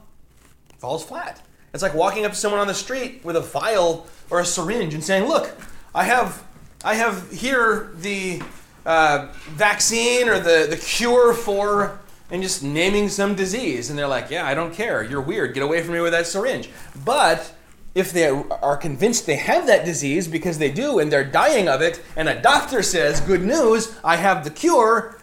it 0.69 0.77
falls 0.77 1.03
flat. 1.03 1.41
It's 1.73 1.83
like 1.83 1.93
walking 1.93 2.23
up 2.23 2.31
to 2.31 2.37
someone 2.37 2.61
on 2.61 2.67
the 2.67 2.73
street 2.73 3.19
with 3.25 3.35
a 3.35 3.41
vial 3.41 4.07
or 4.29 4.39
a 4.39 4.45
syringe 4.45 4.93
and 4.93 5.03
saying, 5.03 5.27
"Look, 5.27 5.53
I 5.93 6.05
have, 6.05 6.41
I 6.85 6.95
have 6.95 7.29
here 7.29 7.91
the 7.97 8.41
uh, 8.85 9.27
vaccine 9.49 10.29
or 10.29 10.39
the 10.39 10.67
the 10.69 10.77
cure 10.77 11.33
for," 11.33 11.99
and 12.29 12.41
just 12.41 12.63
naming 12.63 13.09
some 13.09 13.35
disease, 13.35 13.89
and 13.89 13.99
they're 13.99 14.07
like, 14.07 14.31
"Yeah, 14.31 14.47
I 14.47 14.53
don't 14.53 14.73
care. 14.73 15.03
You're 15.03 15.19
weird. 15.19 15.53
Get 15.53 15.63
away 15.63 15.83
from 15.83 15.95
me 15.95 15.99
with 15.99 16.13
that 16.13 16.27
syringe." 16.27 16.69
But 17.03 17.53
if 17.93 18.13
they 18.13 18.29
are 18.29 18.77
convinced 18.77 19.25
they 19.25 19.35
have 19.35 19.67
that 19.67 19.83
disease 19.83 20.29
because 20.29 20.59
they 20.59 20.71
do 20.71 20.99
and 20.99 21.11
they're 21.11 21.25
dying 21.25 21.67
of 21.67 21.81
it, 21.81 22.01
and 22.15 22.29
a 22.29 22.41
doctor 22.41 22.81
says, 22.81 23.19
"Good 23.19 23.43
news, 23.43 23.93
I 24.01 24.15
have 24.15 24.45
the 24.45 24.49
cure," 24.49 25.20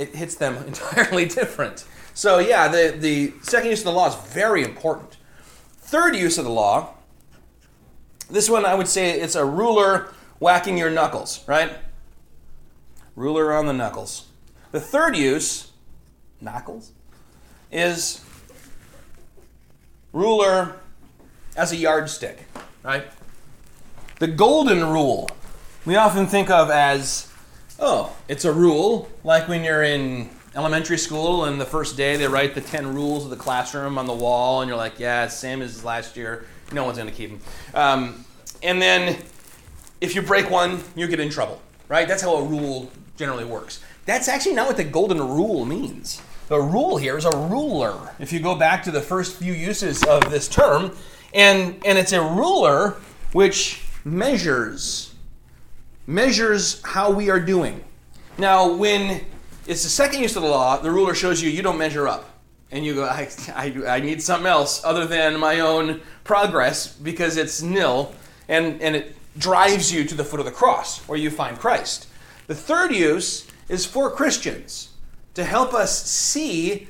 it 0.00 0.14
hits 0.16 0.34
them 0.34 0.56
entirely 0.66 1.26
different. 1.26 1.84
So 2.14 2.38
yeah, 2.38 2.68
the 2.68 2.96
the 2.98 3.34
second 3.42 3.70
use 3.70 3.80
of 3.80 3.84
the 3.84 3.92
law 3.92 4.08
is 4.08 4.14
very 4.32 4.64
important. 4.64 5.18
Third 5.78 6.16
use 6.16 6.38
of 6.38 6.44
the 6.44 6.50
law, 6.50 6.94
this 8.30 8.48
one 8.48 8.64
I 8.64 8.74
would 8.74 8.88
say 8.88 9.20
it's 9.20 9.34
a 9.34 9.44
ruler 9.44 10.12
whacking 10.38 10.78
your 10.78 10.90
knuckles, 10.90 11.44
right? 11.46 11.72
Ruler 13.14 13.52
on 13.52 13.66
the 13.66 13.72
knuckles. 13.72 14.28
The 14.72 14.80
third 14.80 15.16
use, 15.16 15.72
knuckles, 16.40 16.92
is 17.70 18.24
ruler 20.12 20.76
as 21.56 21.72
a 21.72 21.76
yardstick, 21.76 22.46
right? 22.82 23.04
The 24.20 24.28
golden 24.28 24.84
rule 24.84 25.28
we 25.84 25.96
often 25.96 26.26
think 26.26 26.50
of 26.50 26.70
as, 26.70 27.29
oh, 27.80 28.14
it's 28.28 28.44
a 28.44 28.52
rule, 28.52 29.08
like 29.24 29.48
when 29.48 29.64
you're 29.64 29.82
in 29.82 30.30
elementary 30.54 30.98
school 30.98 31.44
and 31.44 31.60
the 31.60 31.66
first 31.66 31.96
day 31.96 32.16
they 32.16 32.26
write 32.26 32.54
the 32.54 32.60
10 32.60 32.94
rules 32.94 33.24
of 33.24 33.30
the 33.30 33.36
classroom 33.36 33.96
on 33.98 34.06
the 34.06 34.12
wall 34.12 34.62
and 34.62 34.68
you're 34.68 34.76
like 34.76 34.98
yeah 34.98 35.28
same 35.28 35.62
as 35.62 35.84
last 35.84 36.16
year. 36.16 36.44
No 36.72 36.84
one's 36.84 36.98
going 36.98 37.08
to 37.10 37.14
keep 37.14 37.30
them 37.30 37.40
um, 37.74 38.24
and 38.62 38.82
then 38.82 39.16
if 40.00 40.14
you 40.14 40.22
break 40.22 40.50
one 40.50 40.82
you 40.96 41.06
get 41.06 41.20
in 41.20 41.30
trouble 41.30 41.62
right? 41.90 42.08
That's 42.08 42.22
how 42.22 42.36
a 42.36 42.44
rule 42.44 42.90
generally 43.16 43.44
works. 43.44 43.82
That's 44.06 44.28
actually 44.28 44.54
not 44.54 44.66
what 44.66 44.78
the 44.78 44.84
golden 44.84 45.18
rule 45.18 45.66
means. 45.66 46.22
The 46.48 46.58
rule 46.58 46.96
here 46.96 47.18
is 47.18 47.26
a 47.26 47.36
ruler. 47.36 48.14
If 48.18 48.32
you 48.32 48.40
go 48.40 48.54
back 48.54 48.82
to 48.84 48.90
the 48.90 49.00
first 49.00 49.36
few 49.36 49.52
uses 49.52 50.02
of 50.04 50.30
this 50.30 50.48
term 50.48 50.96
and 51.34 51.76
and 51.84 51.98
it's 51.98 52.12
a 52.12 52.22
ruler 52.22 52.96
which 53.32 53.82
measures 54.04 55.09
measures 56.10 56.82
how 56.84 57.08
we 57.10 57.30
are 57.30 57.38
doing 57.38 57.84
now 58.36 58.72
when 58.72 59.24
it's 59.66 59.84
the 59.84 59.88
second 59.88 60.20
use 60.20 60.34
of 60.34 60.42
the 60.42 60.48
law. 60.48 60.76
The 60.76 60.90
ruler 60.90 61.14
shows 61.14 61.40
you 61.40 61.48
you 61.48 61.62
don't 61.62 61.78
measure 61.78 62.08
up. 62.08 62.26
And 62.72 62.84
you 62.84 62.94
go, 62.94 63.04
I, 63.04 63.28
I, 63.54 63.74
I 63.86 64.00
need 64.00 64.22
something 64.22 64.46
else 64.46 64.84
other 64.84 65.06
than 65.06 65.38
my 65.38 65.60
own 65.60 66.00
progress 66.24 66.86
because 66.86 67.36
it's 67.36 67.62
nil. 67.62 68.14
And, 68.48 68.80
and 68.80 68.96
it 68.96 69.16
drives 69.38 69.92
you 69.92 70.04
to 70.04 70.14
the 70.14 70.24
foot 70.24 70.40
of 70.40 70.46
the 70.46 70.52
cross 70.52 70.98
where 71.08 71.18
you 71.18 71.30
find 71.30 71.58
Christ. 71.58 72.08
The 72.46 72.54
third 72.54 72.92
use 72.92 73.46
is 73.68 73.86
for 73.86 74.10
Christians 74.10 74.90
to 75.34 75.44
help 75.44 75.74
us 75.74 76.04
see 76.04 76.88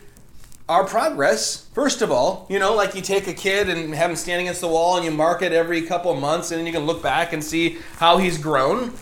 our 0.71 0.85
progress. 0.85 1.67
First 1.75 2.01
of 2.01 2.13
all, 2.13 2.47
you 2.49 2.61
know, 2.61 2.77
like 2.77 2.95
you 2.95 3.03
take 3.03 3.27
a 3.27 3.33
kid 3.33 3.69
and 3.69 3.93
have 3.93 4.09
him 4.09 4.15
standing 4.15 4.47
against 4.47 4.61
the 4.61 4.69
wall 4.69 4.95
and 4.95 5.05
you 5.05 5.11
mark 5.11 5.43
it 5.43 5.53
every 5.53 5.83
couple 5.83 6.13
of 6.13 6.21
months 6.21 6.53
and 6.53 6.61
then 6.61 6.67
you 6.67 6.73
can 6.73 6.87
look 6.87 7.03
back 7.03 7.33
and 7.33 7.43
see 7.43 7.79
how 7.97 8.19
he's 8.19 8.39
grown. 8.39 8.93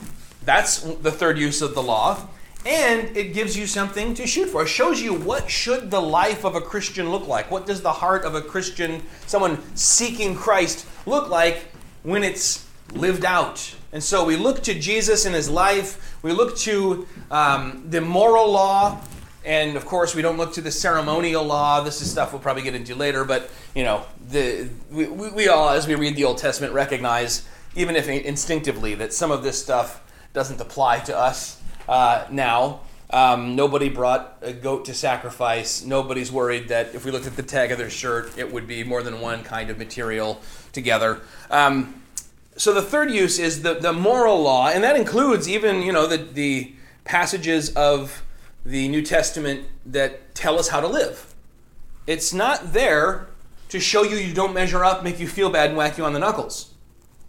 That's 0.46 0.80
the 0.80 1.12
third 1.12 1.36
use 1.38 1.60
of 1.60 1.74
the 1.74 1.82
law. 1.82 2.26
And 2.64 3.14
it 3.14 3.34
gives 3.34 3.54
you 3.54 3.66
something 3.66 4.14
to 4.14 4.26
shoot 4.26 4.48
for. 4.48 4.62
It 4.62 4.68
shows 4.68 5.02
you 5.02 5.12
what 5.12 5.50
should 5.50 5.90
the 5.90 6.00
life 6.00 6.44
of 6.46 6.54
a 6.54 6.60
Christian 6.62 7.10
look 7.10 7.28
like. 7.28 7.50
What 7.50 7.66
does 7.66 7.82
the 7.82 7.92
heart 7.92 8.24
of 8.24 8.34
a 8.34 8.40
Christian, 8.40 9.02
someone 9.26 9.58
seeking 9.76 10.34
Christ, 10.34 10.86
look 11.04 11.28
like 11.28 11.66
when 12.02 12.24
it's 12.24 12.66
lived 12.94 13.26
out? 13.26 13.74
And 13.92 14.02
so 14.02 14.24
we 14.24 14.36
look 14.36 14.62
to 14.62 14.74
Jesus 14.74 15.26
in 15.26 15.34
his 15.34 15.50
life. 15.50 16.18
We 16.22 16.32
look 16.32 16.56
to 16.58 17.06
um, 17.30 17.84
the 17.90 18.00
moral 18.00 18.50
law. 18.50 19.02
And 19.44 19.76
of 19.76 19.86
course, 19.86 20.14
we 20.14 20.22
don't 20.22 20.36
look 20.36 20.52
to 20.54 20.60
the 20.60 20.70
ceremonial 20.70 21.44
law. 21.44 21.82
This 21.82 22.02
is 22.02 22.10
stuff 22.10 22.32
we'll 22.32 22.42
probably 22.42 22.62
get 22.62 22.74
into 22.74 22.94
later. 22.94 23.24
But, 23.24 23.50
you 23.74 23.84
know, 23.84 24.04
the, 24.28 24.68
we, 24.90 25.06
we 25.06 25.48
all, 25.48 25.70
as 25.70 25.86
we 25.86 25.94
read 25.94 26.16
the 26.16 26.24
Old 26.24 26.38
Testament, 26.38 26.72
recognize, 26.72 27.46
even 27.74 27.96
if 27.96 28.08
instinctively, 28.08 28.94
that 28.96 29.12
some 29.12 29.30
of 29.30 29.42
this 29.42 29.62
stuff 29.62 30.02
doesn't 30.32 30.60
apply 30.60 31.00
to 31.00 31.16
us 31.16 31.60
uh, 31.88 32.26
now. 32.30 32.80
Um, 33.10 33.56
nobody 33.56 33.88
brought 33.88 34.36
a 34.42 34.52
goat 34.52 34.84
to 34.86 34.94
sacrifice. 34.94 35.82
Nobody's 35.82 36.30
worried 36.30 36.68
that 36.68 36.94
if 36.94 37.06
we 37.06 37.10
looked 37.10 37.26
at 37.26 37.36
the 37.36 37.42
tag 37.42 37.72
of 37.72 37.78
their 37.78 37.88
shirt, 37.88 38.36
it 38.36 38.52
would 38.52 38.66
be 38.66 38.84
more 38.84 39.02
than 39.02 39.20
one 39.20 39.42
kind 39.42 39.70
of 39.70 39.78
material 39.78 40.42
together. 40.72 41.20
Um, 41.50 42.02
so 42.58 42.74
the 42.74 42.82
third 42.82 43.10
use 43.10 43.38
is 43.38 43.62
the, 43.62 43.74
the 43.74 43.92
moral 43.92 44.42
law, 44.42 44.68
and 44.68 44.84
that 44.84 44.96
includes 44.96 45.48
even 45.48 45.80
you 45.80 45.92
know 45.92 46.06
the, 46.06 46.18
the 46.18 46.72
passages 47.04 47.70
of 47.74 48.22
the 48.68 48.86
New 48.88 49.00
Testament 49.00 49.64
that 49.86 50.34
tell 50.34 50.58
us 50.58 50.68
how 50.68 50.80
to 50.80 50.86
live. 50.86 51.34
It's 52.06 52.34
not 52.34 52.74
there 52.74 53.28
to 53.70 53.80
show 53.80 54.02
you 54.02 54.16
you 54.16 54.34
don't 54.34 54.52
measure 54.52 54.84
up, 54.84 55.02
make 55.02 55.18
you 55.18 55.26
feel 55.26 55.48
bad, 55.48 55.70
and 55.70 55.78
whack 55.78 55.96
you 55.96 56.04
on 56.04 56.12
the 56.12 56.18
knuckles. 56.18 56.74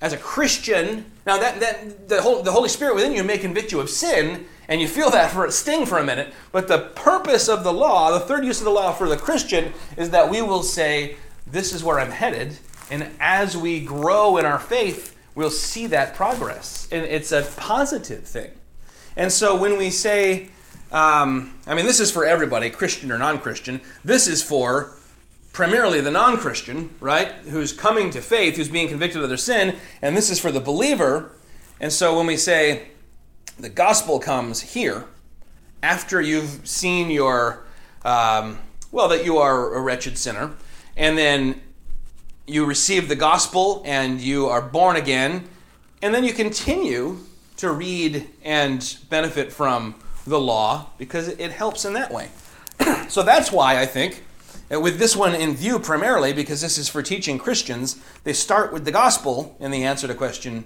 As 0.01 0.11
a 0.11 0.17
Christian, 0.17 1.05
now 1.25 1.37
that, 1.37 1.61
that 1.61 2.09
the, 2.09 2.21
whole, 2.21 2.43
the 2.43 2.51
Holy 2.51 2.67
Spirit 2.67 2.95
within 2.95 3.13
you 3.13 3.23
may 3.23 3.37
convict 3.37 3.71
you 3.71 3.79
of 3.79 3.89
sin, 3.89 4.47
and 4.67 4.81
you 4.81 4.87
feel 4.87 5.09
that 5.11 5.31
for 5.31 5.45
a 5.45 5.51
sting 5.51 5.85
for 5.85 5.97
a 5.97 6.03
minute. 6.03 6.33
But 6.51 6.67
the 6.67 6.91
purpose 6.95 7.47
of 7.47 7.63
the 7.63 7.73
law, 7.73 8.11
the 8.11 8.19
third 8.19 8.43
use 8.43 8.59
of 8.59 8.65
the 8.65 8.71
law 8.71 8.91
for 8.91 9.07
the 9.07 9.17
Christian, 9.17 9.71
is 9.95 10.09
that 10.09 10.29
we 10.29 10.41
will 10.41 10.63
say, 10.63 11.15
"This 11.47 11.73
is 11.73 11.83
where 11.85 11.99
I'm 11.99 12.11
headed," 12.11 12.57
and 12.91 13.09
as 13.19 13.55
we 13.55 13.79
grow 13.79 14.37
in 14.37 14.45
our 14.45 14.59
faith, 14.59 15.15
we'll 15.35 15.49
see 15.49 15.87
that 15.87 16.15
progress, 16.15 16.87
and 16.91 17.05
it's 17.05 17.31
a 17.31 17.43
positive 17.57 18.25
thing. 18.25 18.51
And 19.15 19.31
so 19.31 19.55
when 19.55 19.77
we 19.77 19.89
say, 19.89 20.49
um, 20.91 21.55
I 21.67 21.75
mean, 21.75 21.85
this 21.85 21.99
is 21.99 22.11
for 22.11 22.25
everybody, 22.25 22.69
Christian 22.69 23.11
or 23.11 23.17
non-Christian. 23.17 23.81
This 24.03 24.27
is 24.27 24.41
for 24.41 24.95
primarily 25.53 26.01
the 26.01 26.11
non 26.11 26.37
Christian, 26.37 26.95
right, 26.99 27.31
who's 27.49 27.73
coming 27.73 28.09
to 28.11 28.21
faith, 28.21 28.55
who's 28.55 28.69
being 28.69 28.87
convicted 28.87 29.21
of 29.21 29.29
their 29.29 29.37
sin, 29.37 29.75
and 30.01 30.15
this 30.15 30.29
is 30.29 30.39
for 30.39 30.51
the 30.51 30.59
believer. 30.59 31.31
And 31.79 31.93
so 31.93 32.17
when 32.17 32.25
we 32.25 32.37
say 32.37 32.89
the 33.59 33.69
gospel 33.69 34.19
comes 34.19 34.61
here, 34.61 35.05
after 35.83 36.21
you've 36.21 36.67
seen 36.67 37.09
your, 37.09 37.63
um, 38.03 38.59
well, 38.91 39.07
that 39.09 39.23
you 39.23 39.37
are 39.37 39.75
a 39.75 39.81
wretched 39.81 40.17
sinner, 40.17 40.53
and 40.97 41.17
then 41.17 41.61
you 42.47 42.65
receive 42.65 43.07
the 43.07 43.15
gospel 43.15 43.83
and 43.85 44.19
you 44.19 44.47
are 44.47 44.61
born 44.61 44.95
again, 44.95 45.47
and 46.01 46.13
then 46.13 46.23
you 46.23 46.33
continue 46.33 47.17
to 47.57 47.71
read 47.71 48.27
and 48.43 48.97
benefit 49.09 49.51
from 49.51 49.95
the 50.25 50.39
law 50.39 50.87
because 50.97 51.27
it 51.27 51.51
helps 51.51 51.85
in 51.85 51.93
that 51.93 52.11
way. 52.11 52.29
so 53.09 53.23
that's 53.23 53.51
why 53.51 53.79
I 53.79 53.85
think 53.85 54.23
uh, 54.71 54.79
with 54.79 54.99
this 54.99 55.15
one 55.15 55.33
in 55.33 55.55
view 55.55 55.79
primarily, 55.79 56.33
because 56.33 56.61
this 56.61 56.77
is 56.77 56.87
for 56.87 57.01
teaching 57.01 57.37
Christians, 57.37 58.01
they 58.23 58.33
start 58.33 58.71
with 58.71 58.85
the 58.85 58.91
gospel 58.91 59.55
in 59.59 59.71
the 59.71 59.83
answer 59.83 60.07
to 60.07 60.13
question, 60.13 60.65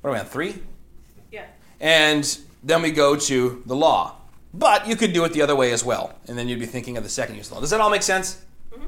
what 0.00 0.10
are 0.10 0.12
we 0.14 0.18
on, 0.18 0.26
three? 0.26 0.62
Yeah. 1.30 1.46
And 1.80 2.38
then 2.62 2.82
we 2.82 2.90
go 2.90 3.16
to 3.16 3.62
the 3.66 3.76
law. 3.76 4.16
But 4.52 4.86
you 4.86 4.94
could 4.94 5.12
do 5.12 5.24
it 5.24 5.32
the 5.32 5.42
other 5.42 5.56
way 5.56 5.72
as 5.72 5.84
well, 5.84 6.14
and 6.28 6.38
then 6.38 6.46
you'd 6.46 6.60
be 6.60 6.66
thinking 6.66 6.96
of 6.96 7.02
the 7.02 7.10
second 7.10 7.34
use 7.34 7.46
of 7.46 7.50
the 7.50 7.54
law. 7.56 7.60
Does 7.60 7.70
that 7.70 7.80
all 7.80 7.90
make 7.90 8.04
sense? 8.04 8.40
Mm-hmm. 8.72 8.86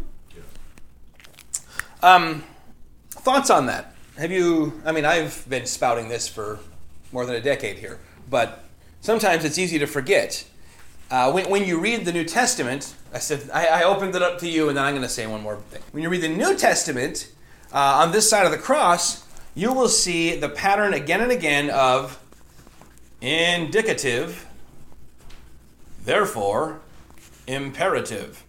Um, 2.05 2.45
thoughts 3.11 3.51
on 3.51 3.67
that? 3.67 3.95
Have 4.17 4.31
you, 4.31 4.81
I 4.85 4.93
mean, 4.93 5.05
I've 5.05 5.45
been 5.49 5.67
spouting 5.67 6.09
this 6.09 6.29
for 6.29 6.61
more 7.11 7.27
than 7.27 7.35
a 7.35 7.41
decade 7.41 7.79
here, 7.79 7.99
but 8.31 8.66
sometimes 9.01 9.45
it's 9.45 9.59
easy 9.59 9.79
to 9.79 9.87
forget. 9.87 10.45
Uh, 11.11 11.31
when, 11.31 11.49
when 11.49 11.65
you 11.65 11.79
read 11.79 12.05
the 12.05 12.13
New 12.13 12.25
Testament, 12.25 12.95
I 13.15 13.19
said, 13.19 13.49
I, 13.53 13.67
I 13.67 13.83
opened 13.85 14.15
it 14.17 14.23
up 14.23 14.39
to 14.41 14.49
you, 14.49 14.69
and 14.69 14.77
then 14.77 14.85
I'm 14.85 14.93
going 14.93 15.03
to 15.03 15.09
say 15.09 15.27
one 15.27 15.43
more 15.43 15.57
thing. 15.57 15.83
When 15.93 16.03
you 16.03 16.09
read 16.09 16.23
the 16.23 16.29
New 16.29 16.57
Testament, 16.57 17.31
uh, 17.73 18.03
on 18.03 18.13
this 18.13 18.29
side 18.29 18.45
of 18.45 18.53
the 18.53 18.59
cross, 18.59 19.25
you 19.55 19.73
will 19.73 19.89
see 19.89 20.37
the 20.37 20.49
pattern 20.49 20.95
again 20.95 21.21
and 21.21 21.31
again 21.31 21.71
of 21.71 22.21
indicative, 23.21 24.47
therefore, 26.05 26.81
imperative. 27.47 28.45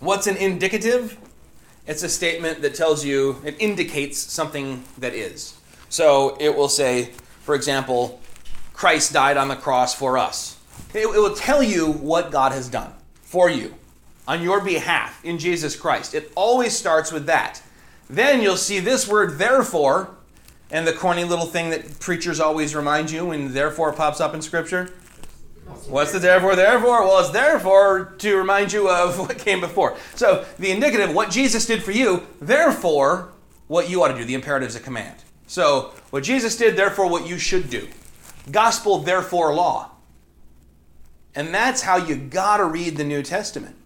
What's 0.00 0.26
an 0.26 0.36
indicative? 0.36 1.18
It's 1.86 2.02
a 2.02 2.08
statement 2.08 2.62
that 2.62 2.74
tells 2.74 3.04
you, 3.04 3.40
it 3.44 3.56
indicates 3.60 4.18
something 4.18 4.82
that 4.98 5.14
is. 5.14 5.58
So 5.88 6.36
it 6.40 6.56
will 6.56 6.68
say, 6.68 7.12
for 7.42 7.54
example, 7.54 8.20
Christ 8.76 9.14
died 9.14 9.38
on 9.38 9.48
the 9.48 9.56
cross 9.56 9.94
for 9.94 10.18
us. 10.18 10.58
It, 10.92 11.00
it 11.00 11.08
will 11.08 11.34
tell 11.34 11.62
you 11.62 11.90
what 11.90 12.30
God 12.30 12.52
has 12.52 12.68
done 12.68 12.92
for 13.22 13.48
you 13.48 13.74
on 14.28 14.42
your 14.42 14.60
behalf 14.60 15.24
in 15.24 15.38
Jesus 15.38 15.74
Christ. 15.74 16.14
It 16.14 16.30
always 16.34 16.76
starts 16.76 17.10
with 17.10 17.24
that. 17.24 17.62
Then 18.10 18.42
you'll 18.42 18.58
see 18.58 18.78
this 18.78 19.08
word, 19.08 19.38
therefore, 19.38 20.10
and 20.70 20.86
the 20.86 20.92
corny 20.92 21.24
little 21.24 21.46
thing 21.46 21.70
that 21.70 22.00
preachers 22.00 22.38
always 22.38 22.74
remind 22.74 23.10
you 23.10 23.26
when 23.26 23.54
therefore 23.54 23.94
pops 23.94 24.20
up 24.20 24.34
in 24.34 24.42
Scripture. 24.42 24.92
What's 25.88 26.12
the 26.12 26.18
therefore, 26.18 26.54
therefore? 26.54 27.02
Well, 27.02 27.20
it's 27.20 27.30
therefore 27.30 28.14
to 28.18 28.36
remind 28.36 28.74
you 28.74 28.90
of 28.90 29.18
what 29.18 29.38
came 29.38 29.60
before. 29.60 29.96
So 30.16 30.44
the 30.58 30.70
indicative, 30.70 31.14
what 31.14 31.30
Jesus 31.30 31.64
did 31.64 31.82
for 31.82 31.92
you, 31.92 32.26
therefore, 32.42 33.30
what 33.68 33.88
you 33.88 34.02
ought 34.02 34.08
to 34.08 34.18
do. 34.18 34.24
The 34.24 34.34
imperative 34.34 34.68
is 34.68 34.76
a 34.76 34.80
command. 34.80 35.16
So 35.46 35.94
what 36.10 36.24
Jesus 36.24 36.56
did, 36.56 36.76
therefore, 36.76 37.08
what 37.08 37.26
you 37.26 37.38
should 37.38 37.70
do. 37.70 37.88
Gospel, 38.50 38.98
therefore, 38.98 39.54
law. 39.54 39.90
And 41.34 41.54
that's 41.54 41.82
how 41.82 41.96
you 41.96 42.16
got 42.16 42.58
to 42.58 42.64
read 42.64 42.96
the 42.96 43.04
New 43.04 43.22
Testament. 43.22 43.76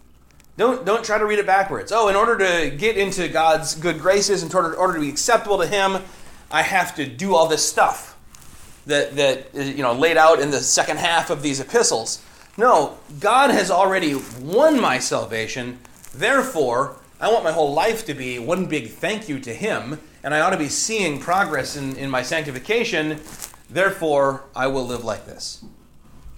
Don't, 0.56 0.84
don't 0.84 1.04
try 1.04 1.18
to 1.18 1.24
read 1.24 1.38
it 1.38 1.46
backwards. 1.46 1.90
Oh, 1.90 2.08
in 2.08 2.16
order 2.16 2.36
to 2.38 2.76
get 2.76 2.96
into 2.96 3.28
God's 3.28 3.74
good 3.74 3.98
graces, 3.98 4.42
in 4.42 4.54
order, 4.54 4.72
in 4.72 4.78
order 4.78 4.94
to 4.94 5.00
be 5.00 5.08
acceptable 5.08 5.58
to 5.58 5.66
Him, 5.66 6.02
I 6.50 6.62
have 6.62 6.94
to 6.96 7.06
do 7.06 7.34
all 7.34 7.46
this 7.48 7.66
stuff 7.66 8.18
that, 8.86 9.16
that 9.16 9.54
is 9.54 9.70
you 9.70 9.82
know, 9.82 9.94
laid 9.94 10.16
out 10.16 10.40
in 10.40 10.50
the 10.50 10.60
second 10.60 10.98
half 10.98 11.30
of 11.30 11.42
these 11.42 11.60
epistles. 11.60 12.22
No, 12.58 12.98
God 13.20 13.50
has 13.50 13.70
already 13.70 14.16
won 14.40 14.80
my 14.80 14.98
salvation. 14.98 15.78
Therefore, 16.14 16.96
I 17.20 17.32
want 17.32 17.44
my 17.44 17.52
whole 17.52 17.72
life 17.72 18.04
to 18.06 18.14
be 18.14 18.38
one 18.38 18.66
big 18.66 18.90
thank 18.90 19.28
you 19.28 19.38
to 19.40 19.54
Him, 19.54 19.98
and 20.22 20.34
I 20.34 20.40
ought 20.40 20.50
to 20.50 20.58
be 20.58 20.68
seeing 20.68 21.20
progress 21.20 21.76
in, 21.76 21.96
in 21.96 22.10
my 22.10 22.22
sanctification. 22.22 23.20
Therefore, 23.70 24.44
I 24.54 24.66
will 24.66 24.86
live 24.86 25.04
like 25.04 25.26
this. 25.26 25.64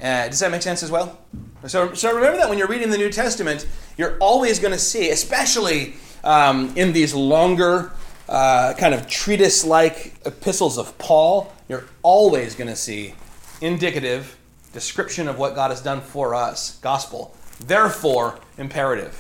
Uh, 0.00 0.28
does 0.28 0.40
that 0.40 0.50
make 0.50 0.62
sense 0.62 0.82
as 0.82 0.90
well? 0.90 1.18
So, 1.66 1.94
so 1.94 2.14
remember 2.14 2.36
that 2.38 2.48
when 2.48 2.58
you're 2.58 2.68
reading 2.68 2.90
the 2.90 2.98
New 2.98 3.10
Testament, 3.10 3.66
you're 3.96 4.18
always 4.18 4.58
going 4.58 4.72
to 4.72 4.78
see, 4.78 5.10
especially 5.10 5.94
um, 6.24 6.72
in 6.76 6.92
these 6.92 7.14
longer, 7.14 7.92
uh, 8.28 8.74
kind 8.74 8.94
of 8.94 9.06
treatise 9.06 9.64
like 9.64 10.14
epistles 10.26 10.76
of 10.76 10.96
Paul, 10.98 11.52
you're 11.68 11.84
always 12.02 12.54
going 12.54 12.68
to 12.68 12.76
see 12.76 13.14
indicative 13.60 14.36
description 14.72 15.28
of 15.28 15.38
what 15.38 15.54
God 15.54 15.70
has 15.70 15.80
done 15.80 16.00
for 16.00 16.34
us, 16.34 16.78
gospel. 16.80 17.34
Therefore, 17.64 18.40
imperative. 18.58 19.14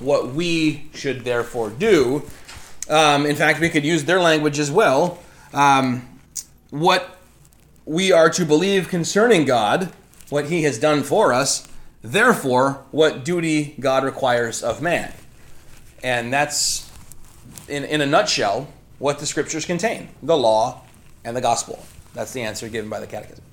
What 0.00 0.34
we 0.34 0.90
should 0.94 1.24
therefore 1.24 1.70
do. 1.70 2.22
Um, 2.90 3.24
in 3.24 3.36
fact, 3.36 3.60
we 3.60 3.70
could 3.70 3.84
use 3.84 4.04
their 4.04 4.20
language 4.20 4.58
as 4.58 4.70
well. 4.70 5.18
Um, 5.54 6.06
what 6.70 7.15
we 7.86 8.10
are 8.10 8.28
to 8.30 8.44
believe 8.44 8.88
concerning 8.88 9.44
God 9.44 9.92
what 10.28 10.46
he 10.46 10.64
has 10.64 10.78
done 10.78 11.04
for 11.04 11.32
us, 11.32 11.66
therefore, 12.02 12.84
what 12.90 13.24
duty 13.24 13.76
God 13.78 14.04
requires 14.04 14.62
of 14.62 14.82
man. 14.82 15.12
And 16.02 16.32
that's, 16.32 16.90
in, 17.68 17.84
in 17.84 18.00
a 18.00 18.06
nutshell, 18.06 18.68
what 18.98 19.20
the 19.20 19.26
scriptures 19.26 19.64
contain 19.64 20.08
the 20.22 20.36
law 20.36 20.82
and 21.24 21.36
the 21.36 21.40
gospel. 21.40 21.84
That's 22.12 22.32
the 22.32 22.42
answer 22.42 22.68
given 22.68 22.90
by 22.90 22.98
the 22.98 23.06
catechism. 23.06 23.44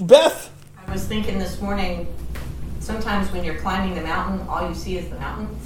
Beth? 0.00 0.52
I 0.86 0.92
was 0.92 1.06
thinking 1.06 1.38
this 1.38 1.60
morning, 1.60 2.12
sometimes 2.80 3.30
when 3.30 3.44
you're 3.44 3.58
climbing 3.58 3.94
the 3.94 4.00
mountain, 4.00 4.44
all 4.48 4.68
you 4.68 4.74
see 4.74 4.98
is 4.98 5.08
the 5.08 5.18
mountain, 5.20 5.56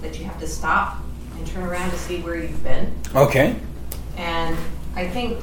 that 0.00 0.18
you 0.18 0.24
have 0.24 0.40
to 0.40 0.48
stop 0.48 1.02
and 1.36 1.42
and 1.42 1.52
turn 1.52 1.64
around 1.64 1.90
to 1.90 1.98
see 1.98 2.20
where 2.20 2.36
you've 2.36 2.62
been. 2.62 2.94
Okay. 3.14 3.56
And 4.16 4.56
I 4.94 5.08
think 5.08 5.38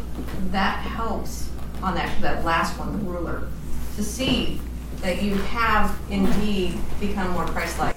that 0.51 0.79
helps 0.79 1.49
on 1.81 1.95
that, 1.95 2.21
that 2.21 2.45
last 2.45 2.77
one, 2.77 2.91
the 2.91 3.09
ruler, 3.09 3.47
to 3.95 4.03
see 4.03 4.59
that 5.01 5.21
you 5.21 5.35
have 5.35 5.97
indeed 6.09 6.77
become 6.99 7.31
more 7.31 7.45
Christ-like. 7.45 7.95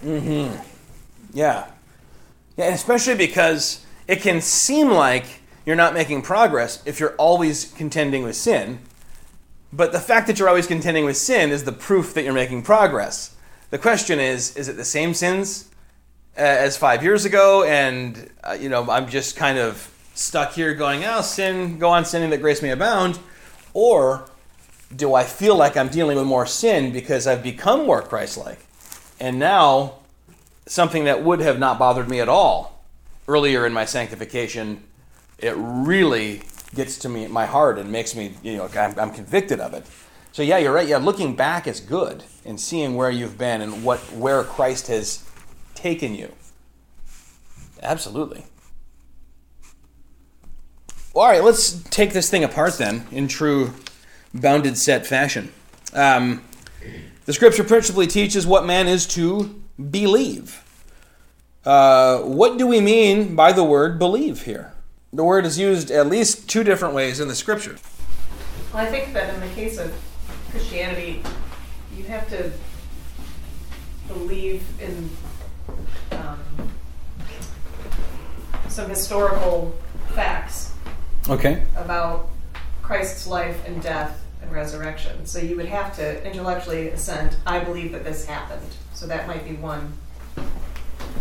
Yeah. 1.33 1.67
Yeah, 2.57 2.67
and 2.67 2.75
especially 2.75 3.15
because 3.15 3.85
it 4.07 4.21
can 4.21 4.41
seem 4.41 4.89
like 4.91 5.25
you're 5.65 5.77
not 5.77 5.95
making 5.95 6.23
progress 6.23 6.83
if 6.85 7.01
you're 7.01 7.15
always 7.17 7.73
contending 7.73 8.23
with 8.23 8.37
sin. 8.37 8.81
But 9.73 9.93
the 9.93 10.01
fact 10.01 10.27
that 10.27 10.39
you're 10.39 10.49
always 10.49 10.67
contending 10.67 11.05
with 11.05 11.17
sin 11.17 11.51
is 11.51 11.65
the 11.65 11.73
proof 11.73 12.13
that 12.15 12.25
you're 12.25 12.35
making 12.35 12.63
progress. 12.63 13.35
The 13.71 13.79
question 13.79 14.21
is 14.21 14.55
is 14.57 14.69
it 14.69 14.77
the 14.77 14.85
same 14.85 15.15
sins 15.15 15.71
uh, 16.37 16.41
as 16.41 16.77
five 16.77 17.03
years 17.03 17.25
ago? 17.25 17.65
And, 17.65 18.31
uh, 18.45 18.57
you 18.61 18.69
know, 18.69 18.89
I'm 18.91 19.09
just 19.09 19.35
kind 19.35 19.59
of 19.59 19.92
stuck 20.15 20.53
here 20.53 20.75
going, 20.75 21.05
oh, 21.05 21.21
sin, 21.23 21.79
go 21.79 21.91
on 21.91 22.05
sinning 22.05 22.31
that 22.31 22.41
grace 22.41 22.63
may 22.63 22.71
abound. 22.71 23.19
Or 23.75 24.29
do 24.95 25.15
I 25.15 25.25
feel 25.25 25.57
like 25.57 25.77
I'm 25.77 25.89
dealing 25.89 26.17
with 26.17 26.27
more 26.27 26.47
sin 26.47 26.93
because 26.93 27.27
I've 27.27 27.43
become 27.43 27.87
more 27.87 28.03
Christ 28.03 28.37
like? 28.37 28.59
And 29.19 29.39
now 29.39 29.95
something 30.67 31.05
that 31.05 31.23
would 31.23 31.41
have 31.41 31.59
not 31.59 31.79
bothered 31.79 32.09
me 32.09 32.21
at 32.21 32.29
all 32.29 32.85
earlier 33.29 33.67
in 33.67 33.73
my 33.73 33.85
sanctification, 33.85 34.83
it 35.39 35.55
really 35.57 36.43
gets 36.75 36.99
to 36.99 37.09
me 37.09 37.27
my 37.29 37.47
heart 37.47 37.79
and 37.79 37.91
makes 37.91 38.15
me, 38.15 38.35
you 38.43 38.57
know, 38.57 38.69
I'm, 38.77 38.99
I'm 38.99 39.13
convicted 39.13 39.61
of 39.61 39.75
it. 39.75 39.87
So 40.33 40.43
yeah, 40.43 40.59
you're 40.59 40.73
right. 40.73 40.89
Yeah, 40.89 40.97
looking 40.97 41.37
back 41.37 41.67
is 41.67 41.81
good 41.81 42.25
and 42.45 42.59
seeing 42.59 42.95
where 42.95 43.11
you've 43.11 43.37
been 43.37 43.61
and 43.61 43.85
what 43.85 44.01
where 44.13 44.43
Christ 44.43 44.87
has 44.87 45.25
taken 45.75 46.15
you. 46.15 46.33
Absolutely. 47.83 48.45
All 51.15 51.29
right, 51.29 51.45
let's 51.45 51.83
take 51.91 52.15
this 52.15 52.31
thing 52.31 52.43
apart 52.43 52.79
then 52.79 53.07
in 53.13 53.29
true 53.29 53.75
bounded 54.33 54.79
set 54.79 55.07
fashion. 55.07 55.53
Um, 55.93 56.43
the 57.27 57.35
scripture 57.35 57.65
principally 57.65 58.07
teaches 58.07 58.47
what 58.47 58.65
man 58.65 58.89
is 58.89 59.07
to 59.09 59.63
believe. 59.91 60.65
Uh, 61.67 62.21
what 62.21 62.57
do 62.57 62.67
we 62.67 62.81
mean 62.81 63.37
by 63.37 63.53
the 63.53 63.63
word 63.63 63.99
believe 63.99 64.45
here? 64.45 64.73
The 65.13 65.23
word 65.23 65.45
is 65.45 65.59
used 65.59 65.91
at 65.91 66.07
least 66.07 66.49
two 66.49 66.65
different 66.65 66.95
ways 66.95 67.21
in 67.21 67.29
the 67.29 67.35
scripture. 67.35 67.77
Well, 68.73 68.83
I 68.83 68.87
think 68.87 69.13
that 69.13 69.35
in 69.35 69.41
the 69.41 69.55
case 69.55 69.77
of 69.77 69.95
Christianity, 70.51 71.23
you 71.95 72.05
have 72.05 72.27
to 72.31 72.51
believe 74.09 74.65
in 74.81 75.11
um, 76.13 76.41
some 78.69 78.89
historical 78.89 79.77
Okay. 81.29 81.63
about 81.77 82.29
Christ's 82.83 83.27
life 83.27 83.67
and 83.67 83.81
death 83.83 84.23
and 84.43 84.51
resurrection. 84.53 85.25
So 85.25 85.39
you 85.39 85.57
would 85.57 85.67
have 85.67 85.95
to 85.97 86.25
intellectually 86.27 86.89
assent, 86.89 87.37
I 87.47 87.61
believe 87.61 87.93
that 87.93 88.05
this 88.05 88.25
happened. 88.27 88.63
So 88.93 89.07
that 89.07 89.27
might 89.27 89.45
be 89.49 89.55
one 89.55 89.93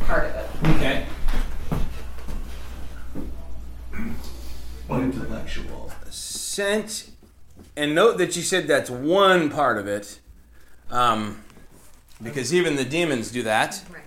part 0.06 0.26
of 0.26 0.36
it. 0.36 0.50
Okay. 0.76 1.06
Intellectual. 4.90 5.92
assent. 6.08 7.10
and 7.78 7.96
note 7.96 8.18
that 8.18 8.36
you 8.36 8.42
said 8.42 8.68
that's 8.68 8.90
one 8.90 9.50
part 9.50 9.78
of 9.78 9.88
it, 9.88 10.20
um, 10.90 11.42
because 12.22 12.54
even 12.54 12.76
the 12.76 12.84
demons 12.84 13.32
do 13.32 13.42
that 13.44 13.82
Right. 13.92 14.02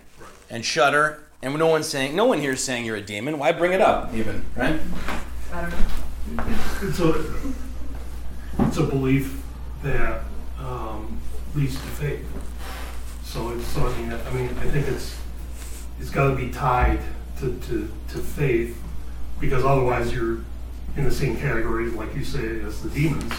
and 0.51 0.65
shudder. 0.65 1.21
And 1.43 1.55
no 1.59 1.67
one's 1.67 1.87
saying, 1.89 2.15
no 2.17 2.25
one 2.27 2.41
here 2.41 2.53
is 2.53 2.63
saying 2.63 2.85
you're 2.85 2.97
a 2.97 3.01
demon. 3.03 3.39
Why 3.39 3.53
bring 3.53 3.73
it 3.73 3.81
up, 3.81 4.13
even 4.15 4.45
right? 4.57 4.79
Don't 5.55 5.71
know. 6.37 6.45
It's 6.83 6.99
a, 6.99 7.25
it's 8.59 8.77
a 8.77 8.83
belief 8.83 9.41
that 9.85 10.23
um, 10.59 11.21
leads 11.55 11.75
to 11.75 11.81
faith. 11.81 12.27
So 13.23 13.51
it's, 13.51 13.67
so 13.69 13.87
I 13.87 13.97
mean, 13.99 14.13
I 14.13 14.31
mean, 14.31 14.49
I 14.49 14.69
think 14.71 14.89
it's, 14.89 15.17
it's 16.01 16.11
got 16.11 16.31
to 16.31 16.37
be 16.37 16.51
tied 16.51 17.01
to, 17.39 17.57
to, 17.69 17.89
to 18.09 18.19
faith, 18.19 18.83
because 19.41 19.65
otherwise 19.65 20.13
you're 20.13 20.39
in 20.97 21.05
the 21.05 21.11
same 21.11 21.37
category, 21.37 21.89
like 21.91 22.15
you 22.17 22.25
say, 22.25 22.61
as 22.61 22.83
the 22.83 22.91
demons. 22.91 23.33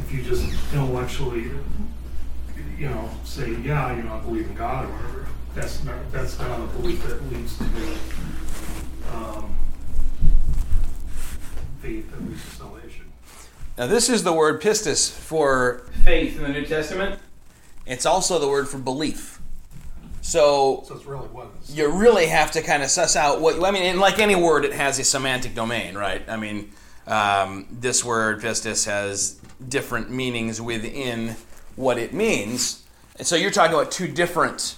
If 0.00 0.12
you 0.12 0.22
just 0.22 0.44
intellectually, 0.74 1.50
you 2.78 2.88
know, 2.88 3.08
say, 3.24 3.54
yeah, 3.62 3.96
you 3.96 4.02
know, 4.02 4.14
I 4.14 4.20
believe 4.20 4.46
in 4.46 4.54
God 4.54 4.86
or 4.86 4.92
whatever, 4.92 5.28
that's 5.54 5.82
not, 5.84 6.12
that's 6.12 6.38
not 6.38 6.60
a 6.60 6.66
belief 6.78 7.02
that 7.06 7.22
leads 7.32 7.56
to, 7.58 7.64
um, 9.14 9.56
faith 11.84 12.10
that 12.10 12.26
leads 12.26 12.42
to 12.42 12.50
salvation. 12.50 13.04
Now, 13.76 13.86
this 13.86 14.08
is 14.08 14.22
the 14.22 14.32
word 14.32 14.62
pistis 14.62 15.10
for 15.10 15.86
faith 16.02 16.36
in 16.36 16.42
the 16.42 16.48
New 16.48 16.64
Testament. 16.64 17.20
It's 17.86 18.06
also 18.06 18.38
the 18.38 18.48
word 18.48 18.68
for 18.68 18.78
belief. 18.78 19.40
So 20.22 20.84
So 20.88 20.94
it's 20.94 21.04
really 21.04 21.28
what 21.28 21.48
is. 21.62 21.76
you 21.76 21.90
really 21.92 22.26
have 22.28 22.50
to 22.52 22.62
kind 22.62 22.82
of 22.82 22.88
suss 22.88 23.14
out 23.16 23.42
what 23.42 23.62
I 23.62 23.70
mean. 23.70 23.82
And 23.82 24.00
like 24.00 24.18
any 24.18 24.34
word, 24.34 24.64
it 24.64 24.72
has 24.72 24.98
a 24.98 25.04
semantic 25.04 25.54
domain, 25.54 25.94
right? 25.94 26.22
I 26.26 26.38
mean, 26.38 26.70
um, 27.06 27.66
this 27.70 28.02
word 28.02 28.40
pistis 28.40 28.86
has 28.86 29.38
different 29.68 30.10
meanings 30.10 30.62
within 30.62 31.36
what 31.76 31.98
it 31.98 32.14
means, 32.14 32.82
and 33.18 33.26
so 33.26 33.36
you're 33.36 33.50
talking 33.50 33.74
about 33.74 33.90
two 33.90 34.08
different 34.08 34.76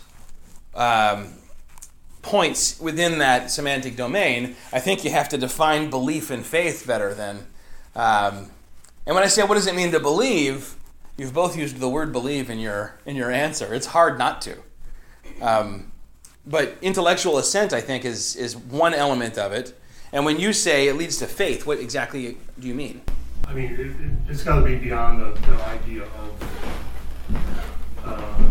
um, 0.75 1.35
points 2.27 2.81
within 2.81 3.19
that 3.19 3.51
semantic 3.53 3.97
domain. 3.97 4.57
I 4.73 4.81
think 4.81 5.05
you 5.05 5.11
have 5.13 5.29
to 5.29 5.39
define 5.39 5.91
belief 5.91 6.31
and 6.31 6.45
faith 6.45 6.85
better 6.87 7.15
than. 7.15 7.47
Um, 7.95 8.51
and 9.07 9.15
when 9.15 9.23
I 9.23 9.29
say 9.29 9.45
what 9.45 9.55
does 9.55 9.69
it 9.69 9.77
mean 9.77 9.93
to 9.93 10.01
believe, 10.01 10.75
you've 11.17 11.33
both 11.33 11.57
used 11.57 11.79
the 11.79 11.89
word 11.89 12.13
believe 12.13 12.51
in 12.51 12.59
your 12.59 12.99
in 13.07 13.15
your 13.15 13.31
answer. 13.31 13.73
It's 13.73 13.87
hard 13.87 14.19
not 14.19 14.43
to. 14.43 14.57
Um, 15.41 15.93
but 16.45 16.77
intellectual 16.83 17.39
assent, 17.39 17.73
I 17.73 17.81
think, 17.81 18.05
is 18.05 18.35
is 18.35 18.57
one 18.57 18.93
element 18.93 19.39
of 19.39 19.53
it. 19.53 19.79
And 20.13 20.25
when 20.25 20.41
you 20.41 20.53
say 20.53 20.89
it 20.89 20.97
leads 20.97 21.19
to 21.19 21.27
faith, 21.27 21.65
what 21.65 21.79
exactly 21.79 22.37
do 22.59 22.67
you 22.67 22.75
mean? 22.75 23.03
I 23.47 23.55
mean, 23.55 23.73
it, 23.73 23.81
it, 23.81 23.97
it's 24.29 24.43
got 24.43 24.57
to 24.61 24.65
be 24.65 24.75
beyond 24.75 25.23
the, 25.23 25.41
the 25.43 25.65
idea 25.67 26.03
of 26.03 26.33
uh, 28.05 28.43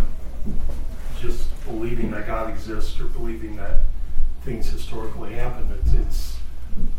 just 1.20 1.50
believing 1.66 2.12
that 2.12 2.28
God 2.28 2.50
exists 2.50 3.00
or 3.00 3.06
believing 3.06 3.56
that 3.58 3.80
things 4.44 4.70
historically 4.70 5.34
happened. 5.34 5.70
It's 5.82 5.94
it's 5.94 6.38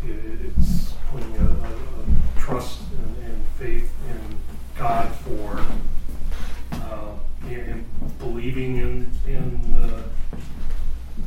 it's 0.04 0.92
putting 1.10 1.36
a, 1.36 1.44
a, 1.44 1.68
a 1.68 2.40
trust 2.40 2.80
and, 2.98 3.24
and 3.24 3.44
faith 3.58 3.90
in 4.08 4.36
God 4.78 5.10
for 5.16 5.64
uh, 6.72 7.12
and, 7.48 7.84
believing 8.18 8.76
in 8.78 9.10
in 9.26 9.80
the 9.80 10.04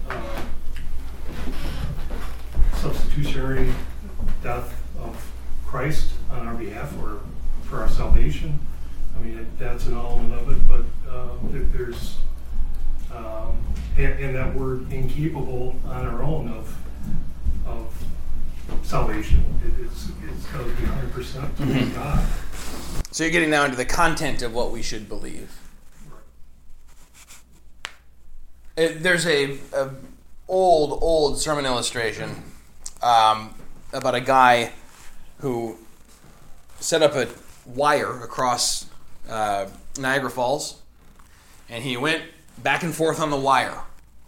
uh, 0.09 0.41
substitutionary 2.75 3.71
death 4.43 4.81
of 4.99 5.31
Christ 5.65 6.11
on 6.31 6.47
our 6.47 6.55
behalf 6.55 6.93
or 7.01 7.19
for 7.63 7.81
our 7.81 7.89
salvation. 7.89 8.59
I 9.15 9.21
mean, 9.21 9.45
that's 9.59 9.85
an 9.85 9.95
element 9.95 10.33
of 10.33 10.49
it, 10.49 10.67
but 10.67 11.11
uh, 11.11 11.27
there's, 11.73 12.17
um, 13.13 13.57
and, 13.97 14.19
and 14.19 14.35
that 14.35 14.55
we're 14.55 14.77
incapable 14.89 15.75
on 15.85 16.05
our 16.05 16.23
own 16.23 16.49
of, 16.49 16.75
of 17.65 17.93
salvation. 18.83 19.43
It, 19.65 19.85
it's, 19.85 20.07
it's 20.23 20.45
got 20.47 20.59
to 20.59 20.65
be 20.65 20.83
100% 20.83 21.89
to 21.89 21.95
God. 21.95 22.25
So 23.11 23.23
you're 23.23 23.31
getting 23.31 23.49
now 23.49 23.65
into 23.65 23.77
the 23.77 23.85
content 23.85 24.41
of 24.41 24.53
what 24.53 24.71
we 24.71 24.81
should 24.81 25.09
believe. 25.09 25.59
It, 28.77 29.03
there's 29.03 29.25
a, 29.25 29.57
a 29.73 29.89
old 30.47 30.99
old 31.01 31.39
sermon 31.39 31.65
illustration 31.65 32.43
um, 33.01 33.53
about 33.91 34.15
a 34.15 34.21
guy 34.21 34.71
who 35.39 35.77
set 36.79 37.01
up 37.01 37.15
a 37.15 37.27
wire 37.65 38.23
across 38.23 38.85
uh, 39.29 39.67
Niagara 39.97 40.29
Falls, 40.29 40.81
and 41.69 41.83
he 41.83 41.97
went 41.97 42.23
back 42.63 42.83
and 42.83 42.93
forth 42.93 43.19
on 43.19 43.29
the 43.29 43.37
wire. 43.37 43.77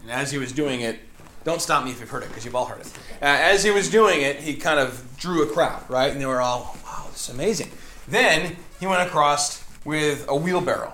And 0.02 0.12
as 0.12 0.32
he 0.32 0.38
was 0.38 0.52
doing 0.52 0.82
it, 0.82 1.00
don't 1.44 1.62
stop 1.62 1.84
me 1.84 1.92
if 1.92 2.00
you've 2.00 2.10
heard 2.10 2.24
it 2.24 2.30
because 2.30 2.46
you've 2.46 2.56
all 2.56 2.66
heard 2.66 2.82
it. 2.82 2.88
Uh, 3.22 3.26
as 3.26 3.64
he 3.64 3.72
was 3.72 3.90
doing 3.90 4.22
it, 4.22 4.38
he 4.38 4.54
kind 4.54 4.80
of 4.80 5.18
drew 5.18 5.44
a 5.44 5.48
crowd, 5.48 5.84
right? 5.90 6.12
And 6.12 6.22
they 6.22 6.26
were 6.26 6.42
all, 6.42 6.78
"Wow, 6.86 7.08
this 7.12 7.30
is 7.30 7.34
amazing." 7.34 7.72
Then 8.08 8.58
he 8.80 8.86
went 8.88 9.08
across 9.08 9.64
with 9.84 10.26
a 10.28 10.36
wheelbarrow, 10.36 10.94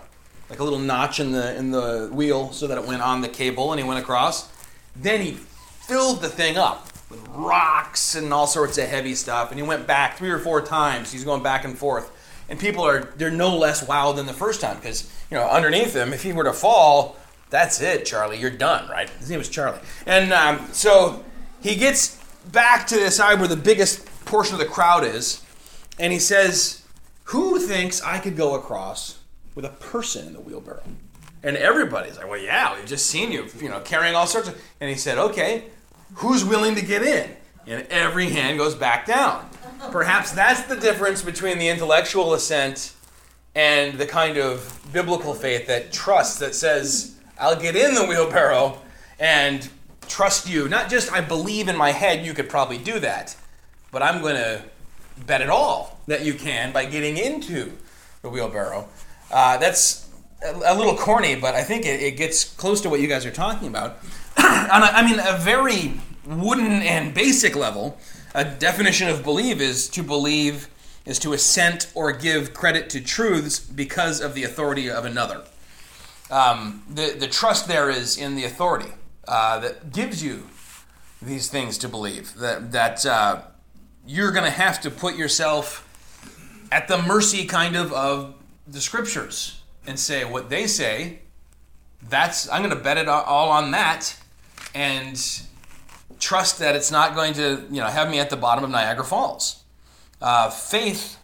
like 0.49 0.59
a 0.59 0.63
little 0.63 0.79
notch 0.79 1.19
in 1.19 1.31
the 1.31 1.55
in 1.55 1.71
the 1.71 2.09
wheel 2.11 2.51
so 2.53 2.67
that 2.67 2.77
it 2.77 2.85
went 2.85 3.01
on 3.01 3.21
the 3.21 3.27
cable, 3.27 3.71
and 3.71 3.81
he 3.81 3.87
went 3.87 3.99
across. 3.99 4.49
Then 4.95 5.21
he 5.21 5.31
filled 5.31 6.21
the 6.21 6.29
thing 6.29 6.57
up 6.57 6.87
with 7.09 7.25
rocks 7.29 8.15
and 8.15 8.33
all 8.33 8.47
sorts 8.47 8.77
of 8.77 8.87
heavy 8.87 9.15
stuff, 9.15 9.51
and 9.51 9.59
he 9.59 9.65
went 9.65 9.87
back 9.87 10.17
three 10.17 10.29
or 10.29 10.39
four 10.39 10.61
times. 10.61 11.11
He's 11.11 11.23
going 11.23 11.43
back 11.43 11.65
and 11.65 11.77
forth, 11.77 12.11
and 12.49 12.57
people 12.59 12.85
are 12.85 13.13
they're 13.17 13.31
no 13.31 13.55
less 13.55 13.85
wild 13.85 14.17
than 14.17 14.25
the 14.25 14.33
first 14.33 14.61
time 14.61 14.77
because 14.77 15.11
you 15.29 15.37
know 15.37 15.47
underneath 15.47 15.93
him, 15.93 16.13
if 16.13 16.23
he 16.23 16.31
were 16.31 16.45
to 16.45 16.53
fall, 16.53 17.17
that's 17.49 17.81
it, 17.81 18.05
Charlie. 18.05 18.39
You're 18.39 18.49
done, 18.51 18.89
right? 18.89 19.09
His 19.09 19.29
name 19.29 19.39
was 19.39 19.49
Charlie, 19.49 19.79
and 20.05 20.33
um, 20.33 20.67
so 20.71 21.23
he 21.61 21.75
gets 21.75 22.17
back 22.51 22.87
to 22.87 22.95
the 22.99 23.11
side 23.11 23.39
where 23.39 23.47
the 23.47 23.55
biggest 23.55 24.05
portion 24.25 24.53
of 24.53 24.59
the 24.59 24.65
crowd 24.65 25.03
is, 25.03 25.41
and 25.99 26.13
he 26.13 26.19
says, 26.19 26.83
Who 27.25 27.59
thinks 27.59 28.01
I 28.01 28.19
could 28.19 28.37
go 28.37 28.55
across 28.55 29.19
with 29.55 29.65
a 29.65 29.69
person 29.69 30.27
in 30.27 30.33
the 30.33 30.39
wheelbarrow? 30.39 30.83
And 31.43 31.57
everybody's 31.57 32.17
like, 32.17 32.29
Well, 32.29 32.39
yeah, 32.39 32.75
we've 32.75 32.85
just 32.85 33.07
seen 33.07 33.31
you, 33.31 33.47
you 33.59 33.69
know, 33.69 33.79
carrying 33.81 34.15
all 34.15 34.27
sorts 34.27 34.49
of. 34.49 34.61
And 34.79 34.89
he 34.89 34.95
said, 34.95 35.17
Okay, 35.17 35.65
who's 36.15 36.45
willing 36.45 36.75
to 36.75 36.81
get 36.81 37.03
in? 37.03 37.29
And 37.65 37.85
every 37.89 38.29
hand 38.29 38.57
goes 38.57 38.75
back 38.75 39.05
down. 39.05 39.49
Perhaps 39.91 40.31
that's 40.31 40.63
the 40.63 40.75
difference 40.75 41.21
between 41.21 41.59
the 41.59 41.67
intellectual 41.67 42.33
assent 42.33 42.93
and 43.55 43.97
the 43.97 44.05
kind 44.05 44.37
of 44.37 44.79
biblical 44.93 45.33
faith 45.33 45.67
that 45.67 45.91
trusts, 45.91 46.39
that 46.39 46.55
says, 46.55 47.16
I'll 47.39 47.59
get 47.59 47.75
in 47.75 47.93
the 47.93 48.05
wheelbarrow 48.05 48.81
and 49.19 49.67
trust 50.07 50.49
you. 50.49 50.67
Not 50.67 50.89
just 50.89 51.11
I 51.11 51.21
believe 51.21 51.67
in 51.67 51.75
my 51.75 51.91
head 51.91 52.25
you 52.25 52.33
could 52.33 52.49
probably 52.49 52.77
do 52.77 52.99
that, 52.99 53.35
but 53.91 54.01
I'm 54.01 54.21
going 54.21 54.35
to 54.35 54.63
bet 55.25 55.41
it 55.41 55.49
all 55.49 55.99
that 56.07 56.23
you 56.23 56.33
can 56.33 56.71
by 56.71 56.85
getting 56.85 57.17
into 57.17 57.71
the 58.21 58.29
wheelbarrow. 58.29 58.87
Uh, 59.31 59.57
that's 59.57 60.09
a, 60.45 60.75
little 60.75 60.95
corny, 60.95 61.35
but 61.35 61.55
I 61.55 61.63
think 61.63 61.85
it, 61.85 62.01
it 62.01 62.17
gets 62.17 62.43
close 62.43 62.81
to 62.81 62.89
what 62.89 62.99
you 62.99 63.07
guys 63.07 63.25
are 63.25 63.31
talking 63.31 63.67
about. 63.67 63.97
On 64.37 64.83
a, 64.83 64.85
I 64.85 65.05
mean, 65.05 65.19
a 65.19 65.37
very 65.37 65.99
wooden 66.25 66.81
and 66.81 67.13
basic 67.13 67.55
level, 67.55 67.97
a 68.35 68.45
definition 68.45 69.09
of 69.09 69.23
believe 69.23 69.61
is 69.61 69.89
to 69.89 70.03
believe 70.03 70.69
is 71.05 71.19
to 71.19 71.33
assent 71.33 71.89
or 71.95 72.11
give 72.11 72.53
credit 72.53 72.89
to 72.89 73.01
truths 73.01 73.59
because 73.59 74.19
of 74.21 74.33
the 74.33 74.43
authority 74.43 74.89
of 74.89 75.05
another. 75.05 75.43
Um, 76.29 76.83
the, 76.89 77.15
the 77.17 77.27
trust 77.27 77.67
there 77.67 77.89
is 77.89 78.17
in 78.17 78.35
the 78.35 78.43
authority 78.43 78.91
uh, 79.27 79.59
that 79.59 79.93
gives 79.93 80.23
you 80.23 80.47
these 81.21 81.49
things 81.49 81.77
to 81.79 81.87
believe. 81.87 82.33
That, 82.35 82.71
that 82.71 83.05
uh, 83.05 83.41
you're 84.05 84.31
going 84.31 84.45
to 84.45 84.51
have 84.51 84.81
to 84.81 84.91
put 84.91 85.15
yourself 85.15 85.83
at 86.71 86.87
the 86.87 87.01
mercy, 87.01 87.45
kind 87.45 87.75
of, 87.75 87.93
of 87.93 88.35
the 88.67 88.81
scriptures 88.81 89.61
and 89.85 89.97
say 89.97 90.25
what 90.25 90.49
they 90.49 90.67
say. 90.67 91.19
That's 92.09 92.49
I'm 92.51 92.61
going 92.61 92.75
to 92.75 92.83
bet 92.83 92.97
it 92.97 93.07
all 93.07 93.49
on 93.49 93.71
that, 93.71 94.15
and 94.75 95.19
trust 96.19 96.59
that 96.59 96.75
it's 96.75 96.91
not 96.91 97.15
going 97.15 97.33
to 97.33 97.65
you 97.71 97.81
know 97.81 97.87
have 97.87 98.09
me 98.09 98.19
at 98.19 98.29
the 98.29 98.37
bottom 98.37 98.63
of 98.63 98.69
Niagara 98.69 99.03
Falls. 99.03 99.63
Uh, 100.21 100.49
faith, 100.49 101.16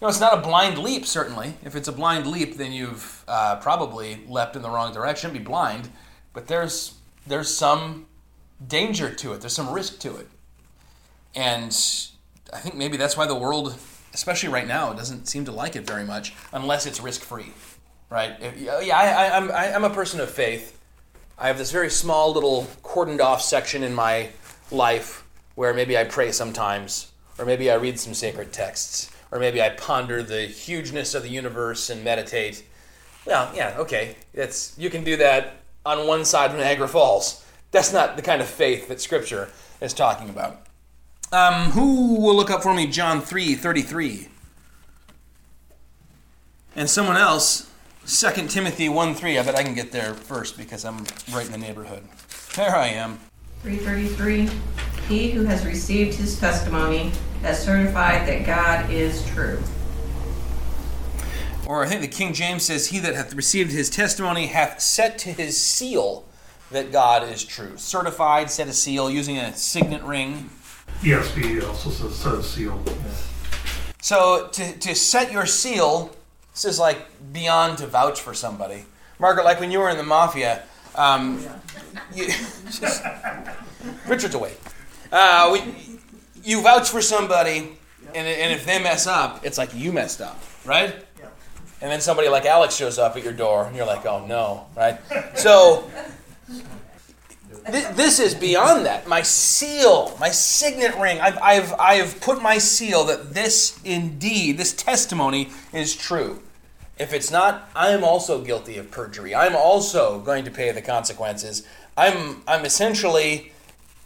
know, 0.00 0.08
it's 0.08 0.20
not 0.20 0.38
a 0.38 0.40
blind 0.42 0.78
leap. 0.78 1.06
Certainly, 1.06 1.54
if 1.64 1.74
it's 1.74 1.88
a 1.88 1.92
blind 1.92 2.26
leap, 2.26 2.56
then 2.56 2.72
you've 2.72 3.24
uh, 3.26 3.56
probably 3.56 4.20
leapt 4.28 4.56
in 4.56 4.62
the 4.62 4.70
wrong 4.70 4.92
direction. 4.92 5.32
Be 5.32 5.38
blind, 5.38 5.88
but 6.32 6.46
there's 6.48 6.94
there's 7.26 7.52
some 7.52 8.06
danger 8.66 9.12
to 9.12 9.32
it. 9.32 9.40
There's 9.40 9.54
some 9.54 9.72
risk 9.72 9.98
to 10.00 10.16
it, 10.16 10.28
and 11.34 11.70
I 12.52 12.58
think 12.58 12.74
maybe 12.74 12.96
that's 12.96 13.16
why 13.16 13.26
the 13.26 13.34
world, 13.34 13.76
especially 14.12 14.50
right 14.50 14.66
now, 14.66 14.92
doesn't 14.92 15.26
seem 15.26 15.44
to 15.46 15.52
like 15.52 15.76
it 15.76 15.86
very 15.86 16.04
much 16.04 16.34
unless 16.52 16.86
it's 16.86 17.00
risk 17.00 17.22
free, 17.22 17.52
right? 18.10 18.36
If, 18.40 18.60
yeah, 18.60 18.96
I, 18.96 19.36
I'm 19.36 19.50
I'm 19.50 19.84
a 19.84 19.94
person 19.94 20.20
of 20.20 20.30
faith. 20.30 20.78
I 21.38 21.48
have 21.48 21.58
this 21.58 21.70
very 21.70 21.90
small 21.90 22.32
little 22.32 22.66
cordoned 22.82 23.20
off 23.20 23.42
section 23.42 23.82
in 23.82 23.94
my 23.94 24.30
life 24.70 25.24
where 25.54 25.74
maybe 25.74 25.96
I 25.96 26.04
pray 26.04 26.32
sometimes, 26.32 27.12
or 27.38 27.44
maybe 27.44 27.70
I 27.70 27.74
read 27.74 27.98
some 27.98 28.14
sacred 28.14 28.52
texts, 28.52 29.10
or 29.30 29.38
maybe 29.38 29.60
I 29.60 29.70
ponder 29.70 30.22
the 30.22 30.42
hugeness 30.42 31.14
of 31.14 31.22
the 31.22 31.28
universe 31.28 31.90
and 31.90 32.04
meditate. 32.04 32.64
Well, 33.26 33.50
yeah, 33.54 33.74
okay, 33.78 34.16
that's 34.34 34.74
you 34.78 34.90
can 34.90 35.04
do 35.04 35.16
that 35.16 35.56
on 35.84 36.06
one 36.06 36.24
side 36.24 36.50
of 36.50 36.56
Niagara 36.56 36.88
Falls. 36.88 37.44
That's 37.70 37.92
not 37.92 38.16
the 38.16 38.22
kind 38.22 38.40
of 38.40 38.48
faith 38.48 38.88
that 38.88 39.00
Scripture 39.00 39.50
is 39.80 39.92
talking 39.92 40.28
about. 40.30 40.66
Um, 41.32 41.70
who 41.72 42.20
will 42.20 42.36
look 42.36 42.50
up 42.50 42.62
for 42.62 42.72
me 42.72 42.86
John 42.86 43.20
3 43.20 43.54
33? 43.54 44.28
And 46.76 46.88
someone 46.88 47.16
else, 47.16 47.70
2 48.06 48.48
Timothy 48.48 48.88
1 48.88 49.14
3. 49.14 49.38
I 49.38 49.42
bet 49.42 49.56
I 49.56 49.62
can 49.62 49.74
get 49.74 49.90
there 49.90 50.14
first 50.14 50.56
because 50.56 50.84
I'm 50.84 51.04
right 51.32 51.46
in 51.46 51.52
the 51.52 51.58
neighborhood. 51.58 52.04
There 52.54 52.74
I 52.76 52.88
am. 52.88 53.18
333 53.62 54.48
He 55.08 55.30
who 55.30 55.44
has 55.44 55.64
received 55.66 56.14
his 56.14 56.38
testimony 56.38 57.10
has 57.46 57.62
certified 57.62 58.26
that 58.26 58.44
God 58.44 58.90
is 58.90 59.24
true. 59.28 59.62
Or 61.66 61.84
I 61.84 61.88
think 61.88 62.00
the 62.00 62.08
King 62.08 62.32
James 62.32 62.64
says, 62.64 62.88
He 62.88 62.98
that 63.00 63.14
hath 63.14 63.34
received 63.34 63.72
his 63.72 63.88
testimony 63.90 64.46
hath 64.46 64.80
set 64.80 65.18
to 65.18 65.32
his 65.32 65.60
seal 65.60 66.24
that 66.70 66.92
God 66.92 67.28
is 67.28 67.44
true. 67.44 67.76
Certified, 67.76 68.50
set 68.50 68.68
a 68.68 68.72
seal, 68.72 69.10
using 69.10 69.36
a 69.38 69.54
signet 69.54 70.02
ring. 70.02 70.50
ESV 71.00 71.66
also 71.66 71.90
says 71.90 72.14
set 72.14 72.34
a 72.34 72.42
seal. 72.42 72.82
So 74.00 74.48
to, 74.52 74.78
to 74.78 74.94
set 74.94 75.32
your 75.32 75.46
seal, 75.46 76.16
this 76.52 76.64
is 76.64 76.78
like 76.78 76.98
beyond 77.32 77.78
to 77.78 77.86
vouch 77.86 78.20
for 78.20 78.34
somebody. 78.34 78.84
Margaret, 79.18 79.44
like 79.44 79.60
when 79.60 79.70
you 79.70 79.78
were 79.78 79.90
in 79.90 79.96
the 79.96 80.02
mafia, 80.02 80.62
um, 80.94 81.44
you, 82.14 82.26
just, 82.66 83.04
Richard's 84.06 84.34
away. 84.34 84.54
Uh, 85.12 85.50
we, 85.52 85.95
you 86.46 86.62
vouch 86.62 86.88
for 86.88 87.02
somebody, 87.02 87.76
and, 88.14 88.26
and 88.26 88.52
if 88.52 88.64
they 88.64 88.80
mess 88.82 89.06
up, 89.06 89.44
it's 89.44 89.58
like 89.58 89.74
you 89.74 89.92
messed 89.92 90.20
up, 90.20 90.40
right? 90.64 90.94
And 91.80 91.90
then 91.90 92.00
somebody 92.00 92.28
like 92.28 92.46
Alex 92.46 92.74
shows 92.74 92.98
up 92.98 93.16
at 93.16 93.24
your 93.24 93.32
door, 93.32 93.66
and 93.66 93.76
you're 93.76 93.86
like, 93.86 94.06
oh 94.06 94.24
no, 94.24 94.66
right? 94.76 94.98
So 95.34 95.90
th- 97.70 97.88
this 97.94 98.18
is 98.20 98.34
beyond 98.34 98.86
that. 98.86 99.06
My 99.08 99.22
seal, 99.22 100.16
my 100.18 100.30
signet 100.30 100.96
ring. 100.96 101.20
I've, 101.20 101.36
I've, 101.38 101.74
I've 101.74 102.20
put 102.20 102.40
my 102.40 102.58
seal 102.58 103.04
that 103.06 103.34
this 103.34 103.78
indeed, 103.84 104.56
this 104.56 104.72
testimony 104.72 105.50
is 105.72 105.94
true. 105.94 106.42
If 106.98 107.12
it's 107.12 107.30
not, 107.30 107.68
I'm 107.74 108.04
also 108.04 108.42
guilty 108.42 108.78
of 108.78 108.90
perjury. 108.90 109.34
I'm 109.34 109.54
also 109.54 110.20
going 110.20 110.46
to 110.46 110.50
pay 110.50 110.72
the 110.72 110.80
consequences. 110.80 111.66
I'm, 111.94 112.42
I'm 112.48 112.64
essentially, 112.64 113.52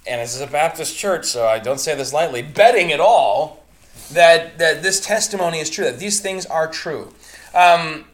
and 0.06 0.20
this 0.20 0.34
is 0.34 0.40
a 0.40 0.46
Baptist 0.46 0.96
church, 0.96 1.26
so 1.26 1.46
I 1.46 1.58
don't 1.58 1.78
say 1.78 1.94
this 1.94 2.12
lightly, 2.12 2.42
betting 2.42 2.92
at 2.92 3.00
all 3.00 3.64
that, 4.12 4.58
that 4.58 4.82
this 4.82 5.00
testimony 5.00 5.58
is 5.58 5.70
true, 5.70 5.84
that 5.84 5.98
these 5.98 6.20
things 6.20 6.46
are 6.46 6.70
true. 6.70 7.12
Um, 7.54 8.06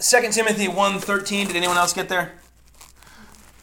2 0.00 0.30
Timothy 0.30 0.66
1.13, 0.66 1.48
did 1.48 1.56
anyone 1.56 1.76
else 1.76 1.92
get 1.92 2.08
there? 2.08 2.37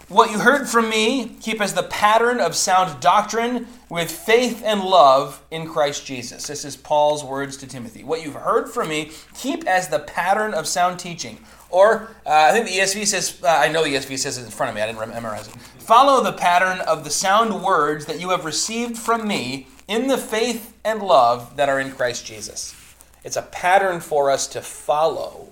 What 0.07 0.29
you 0.29 0.37
heard 0.37 0.69
from 0.69 0.87
me, 0.87 1.35
keep 1.41 1.59
as 1.59 1.73
the 1.73 1.81
pattern 1.81 2.39
of 2.39 2.53
sound 2.53 3.01
doctrine 3.01 3.65
with 3.89 4.11
faith 4.11 4.61
and 4.63 4.81
love 4.81 5.41
in 5.49 5.67
Christ 5.67 6.05
Jesus. 6.05 6.45
This 6.45 6.63
is 6.63 6.77
Paul's 6.77 7.23
words 7.23 7.57
to 7.57 7.67
Timothy. 7.67 8.03
What 8.03 8.23
you've 8.23 8.35
heard 8.35 8.69
from 8.69 8.89
me, 8.89 9.09
keep 9.33 9.65
as 9.65 9.87
the 9.87 9.97
pattern 9.97 10.53
of 10.53 10.67
sound 10.67 10.99
teaching. 10.99 11.39
Or, 11.71 12.15
uh, 12.23 12.29
I 12.29 12.51
think 12.51 12.67
the 12.67 12.73
ESV 12.73 13.07
says, 13.07 13.39
uh, 13.41 13.47
I 13.47 13.67
know 13.69 13.83
the 13.83 13.95
ESV 13.95 14.19
says 14.19 14.37
it 14.37 14.45
in 14.45 14.51
front 14.51 14.69
of 14.69 14.75
me, 14.75 14.83
I 14.83 14.85
didn't 14.85 15.09
memorize 15.09 15.47
it. 15.47 15.55
Follow 15.79 16.23
the 16.23 16.33
pattern 16.33 16.81
of 16.81 17.03
the 17.03 17.09
sound 17.09 17.63
words 17.63 18.05
that 18.05 18.19
you 18.19 18.29
have 18.29 18.45
received 18.45 18.99
from 18.99 19.27
me 19.27 19.65
in 19.87 20.05
the 20.05 20.19
faith 20.19 20.77
and 20.85 21.01
love 21.01 21.55
that 21.55 21.67
are 21.67 21.79
in 21.79 21.91
Christ 21.91 22.27
Jesus. 22.27 22.75
It's 23.23 23.37
a 23.37 23.41
pattern 23.41 24.01
for 24.01 24.29
us 24.29 24.45
to 24.49 24.61
follow, 24.61 25.47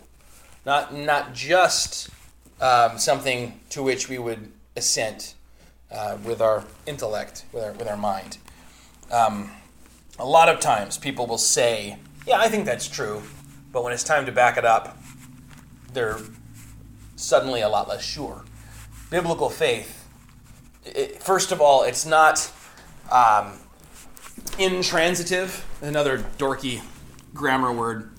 not, 0.63 0.93
not 0.93 1.33
just 1.33 2.11
um, 2.61 2.97
something 2.97 3.59
to 3.69 3.83
which 3.83 4.09
we 4.09 4.17
would 4.17 4.51
assent 4.75 5.35
uh, 5.91 6.17
with 6.23 6.41
our 6.41 6.63
intellect, 6.85 7.45
with 7.51 7.63
our, 7.63 7.71
with 7.73 7.87
our 7.87 7.97
mind. 7.97 8.37
Um, 9.11 9.51
a 10.19 10.25
lot 10.25 10.49
of 10.49 10.59
times 10.59 10.97
people 10.97 11.27
will 11.27 11.37
say, 11.37 11.97
Yeah, 12.25 12.39
I 12.39 12.47
think 12.49 12.65
that's 12.65 12.87
true, 12.87 13.21
but 13.71 13.83
when 13.83 13.93
it's 13.93 14.03
time 14.03 14.25
to 14.25 14.31
back 14.31 14.57
it 14.57 14.65
up, 14.65 14.97
they're 15.93 16.19
suddenly 17.15 17.61
a 17.61 17.69
lot 17.69 17.87
less 17.87 18.03
sure. 18.03 18.43
Biblical 19.09 19.49
faith, 19.49 20.07
it, 20.85 21.21
first 21.21 21.51
of 21.51 21.61
all, 21.61 21.83
it's 21.83 22.05
not 22.05 22.51
um, 23.11 23.59
intransitive, 24.57 25.65
another 25.81 26.19
dorky 26.37 26.81
grammar 27.33 27.71
word. 27.71 28.09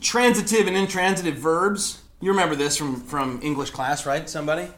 Transitive 0.00 0.66
and 0.66 0.76
intransitive 0.76 1.36
verbs 1.36 1.97
you 2.20 2.30
remember 2.30 2.56
this 2.56 2.76
from, 2.76 3.00
from 3.00 3.40
English 3.42 3.70
class, 3.70 4.04
right? 4.04 4.28
Somebody? 4.28 4.68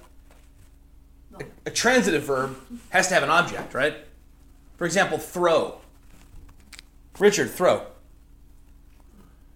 A, 1.39 1.45
a, 1.67 1.71
transitive 1.71 2.23
verb 2.25 2.57
has 2.91 3.09
to 3.09 3.15
have 3.15 3.23
an 3.23 3.31
object, 3.31 3.73
right? 3.73 3.95
For 4.77 4.85
example, 4.85 5.19
throw. 5.19 5.79
Richard, 7.19 7.51
throw. 7.51 7.87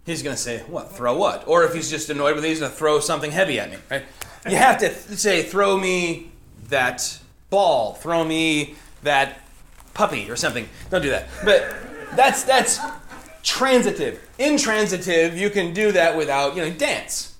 He's 0.05 0.23
going 0.23 0.35
to 0.35 0.41
say, 0.41 0.59
what? 0.67 0.91
Throw 0.91 1.15
what? 1.17 1.47
Or 1.47 1.63
if 1.63 1.73
he's 1.73 1.89
just 1.89 2.09
annoyed 2.09 2.35
with 2.35 2.45
it, 2.45 2.49
he's 2.49 2.59
going 2.59 2.71
to 2.71 2.77
throw 2.77 2.99
something 2.99 3.31
heavy 3.31 3.59
at 3.59 3.69
me, 3.69 3.77
right? 3.89 4.03
You 4.47 4.57
have 4.57 4.77
to 4.79 4.91
say, 5.17 5.43
throw 5.43 5.77
me 5.77 6.31
that 6.69 7.19
ball, 7.49 7.93
throw 7.93 8.23
me 8.23 8.75
that 9.01 9.39
puppy 9.93 10.29
or 10.29 10.35
something. 10.35 10.67
Don't 10.91 11.01
do 11.01 11.09
that. 11.09 11.27
But 11.43 11.75
that's 12.15 12.43
that's 12.43 12.79
transitive. 13.41 14.21
Intransitive, 14.37 15.35
you 15.35 15.49
can 15.49 15.73
do 15.73 15.91
that 15.93 16.15
without, 16.15 16.55
you 16.55 16.61
know, 16.63 16.69
dance 16.69 17.34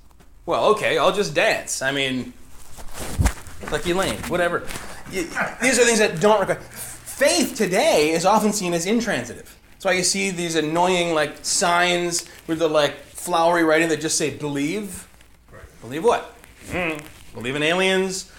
well, 0.45 0.65
okay, 0.71 0.97
I'll 0.97 1.13
just 1.13 1.33
dance. 1.33 1.81
I 1.81 1.91
mean, 1.91 2.33
like 3.71 3.85
Elaine, 3.87 4.17
whatever. 4.23 4.67
these 5.09 5.79
are 5.79 5.85
things 5.85 5.99
that 5.99 6.19
don't 6.19 6.39
require. 6.39 6.59
Faith 6.59 7.55
today 7.55 8.11
is 8.11 8.25
often 8.25 8.51
seen 8.51 8.73
as 8.73 8.85
intransitive. 8.85 9.57
That's 9.71 9.85
why 9.85 9.93
you 9.93 10.03
see 10.03 10.31
these 10.31 10.55
annoying 10.55 11.13
like 11.13 11.45
signs 11.45 12.25
with 12.47 12.59
the 12.59 12.67
like 12.67 12.97
flowery 12.99 13.63
writing 13.63 13.89
that 13.89 14.01
just 14.01 14.17
say 14.17 14.35
believe. 14.35 15.07
Believe 15.81 16.03
what? 16.03 16.35
Mm, 16.67 17.03
believe 17.33 17.55
in 17.55 17.63
aliens. 17.63 18.31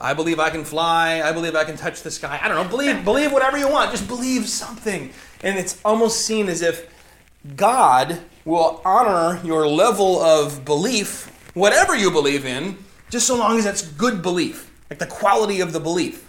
I 0.00 0.14
believe 0.14 0.38
I 0.38 0.50
can 0.50 0.64
fly. 0.64 1.22
I 1.22 1.32
believe 1.32 1.56
I 1.56 1.64
can 1.64 1.76
touch 1.76 2.02
the 2.02 2.10
sky. 2.10 2.38
I 2.42 2.48
don't 2.48 2.62
know. 2.62 2.68
Believe 2.70 3.04
believe 3.04 3.32
whatever 3.32 3.58
you 3.58 3.68
want. 3.68 3.90
Just 3.90 4.06
believe 4.06 4.48
something. 4.48 5.12
And 5.42 5.58
it's 5.58 5.80
almost 5.84 6.24
seen 6.24 6.48
as 6.48 6.62
if 6.62 6.92
God 7.56 8.20
will 8.44 8.80
honor 8.84 9.40
your 9.44 9.66
level 9.66 10.20
of 10.20 10.64
belief, 10.64 11.30
whatever 11.54 11.96
you 11.96 12.10
believe 12.10 12.44
in, 12.44 12.76
just 13.10 13.26
so 13.26 13.36
long 13.36 13.58
as 13.58 13.64
that's 13.64 13.82
good 13.82 14.22
belief, 14.22 14.70
like 14.90 14.98
the 14.98 15.06
quality 15.06 15.60
of 15.60 15.72
the 15.72 15.80
belief. 15.80 16.26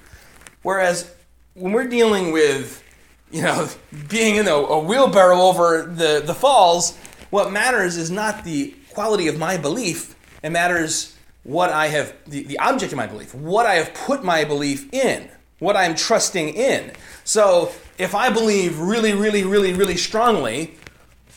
Whereas 0.63 1.13
when 1.53 1.71
we're 1.71 1.87
dealing 1.87 2.31
with, 2.31 2.83
you 3.31 3.41
know, 3.41 3.67
being 4.09 4.35
in 4.35 4.47
a, 4.47 4.53
a 4.53 4.79
wheelbarrow 4.79 5.39
over 5.39 5.83
the, 5.83 6.21
the 6.25 6.33
falls, 6.33 6.97
what 7.29 7.51
matters 7.51 7.97
is 7.97 8.09
not 8.09 8.43
the 8.43 8.73
quality 8.91 9.27
of 9.27 9.37
my 9.37 9.57
belief. 9.57 10.15
It 10.41 10.49
matters 10.49 11.15
what 11.43 11.69
I 11.69 11.87
have, 11.87 12.13
the, 12.27 12.43
the 12.43 12.59
object 12.59 12.91
of 12.91 12.97
my 12.97 13.07
belief, 13.07 13.33
what 13.33 13.65
I 13.65 13.75
have 13.75 13.93
put 13.93 14.23
my 14.23 14.43
belief 14.43 14.91
in, 14.93 15.29
what 15.59 15.75
I'm 15.75 15.95
trusting 15.95 16.49
in. 16.49 16.91
So 17.23 17.71
if 17.97 18.15
I 18.15 18.29
believe 18.29 18.79
really, 18.79 19.13
really, 19.13 19.43
really, 19.43 19.73
really 19.73 19.97
strongly 19.97 20.75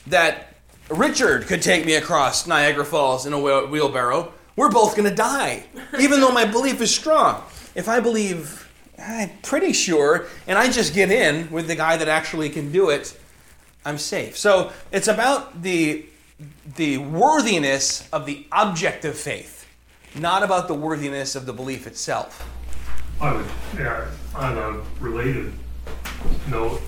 that 0.07 0.52
Richard 0.93 1.47
could 1.47 1.63
take 1.63 1.87
me 1.87 1.95
across 1.95 2.47
Niagara 2.47 2.85
Falls 2.85 3.27
in 3.27 3.33
a 3.33 3.41
wheelbarrow, 3.41 4.33
we're 4.57 4.71
both 4.71 4.97
going 4.97 5.09
to 5.09 5.15
die, 5.15 5.65
even 5.99 6.21
though 6.21 6.33
my 6.33 6.45
belief 6.45 6.81
is 6.81 6.95
strong. 6.95 7.43
If 7.75 7.89
I 7.89 8.01
believe, 8.01 8.71
I'm 8.99 9.31
pretty 9.43 9.73
sure, 9.73 10.27
and 10.47 10.59
I 10.59 10.71
just 10.71 10.95
get 10.95 11.11
in 11.11 11.51
with 11.51 11.67
the 11.67 11.75
guy 11.75 11.97
that 11.97 12.09
actually 12.09 12.51
can 12.51 12.71
do 12.71 12.91
it, 12.91 13.19
I'm 13.85 13.99
safe. 13.99 14.37
So 14.37 14.71
it's 14.93 15.09
about 15.09 15.63
the, 15.63 16.05
the 16.77 16.99
worthiness 16.99 18.09
of 18.13 18.27
the 18.27 18.47
object 18.53 19.05
of 19.05 19.17
faith, 19.17 19.67
not 20.15 20.43
about 20.43 20.69
the 20.69 20.75
worthiness 20.75 21.35
of 21.35 21.47
the 21.47 21.53
belief 21.53 21.87
itself. 21.87 22.49
I 23.21 23.33
would, 23.33 23.47
yeah, 23.79 24.07
on 24.35 24.59
a 24.59 25.03
related 25.03 25.53
note, 26.49 26.83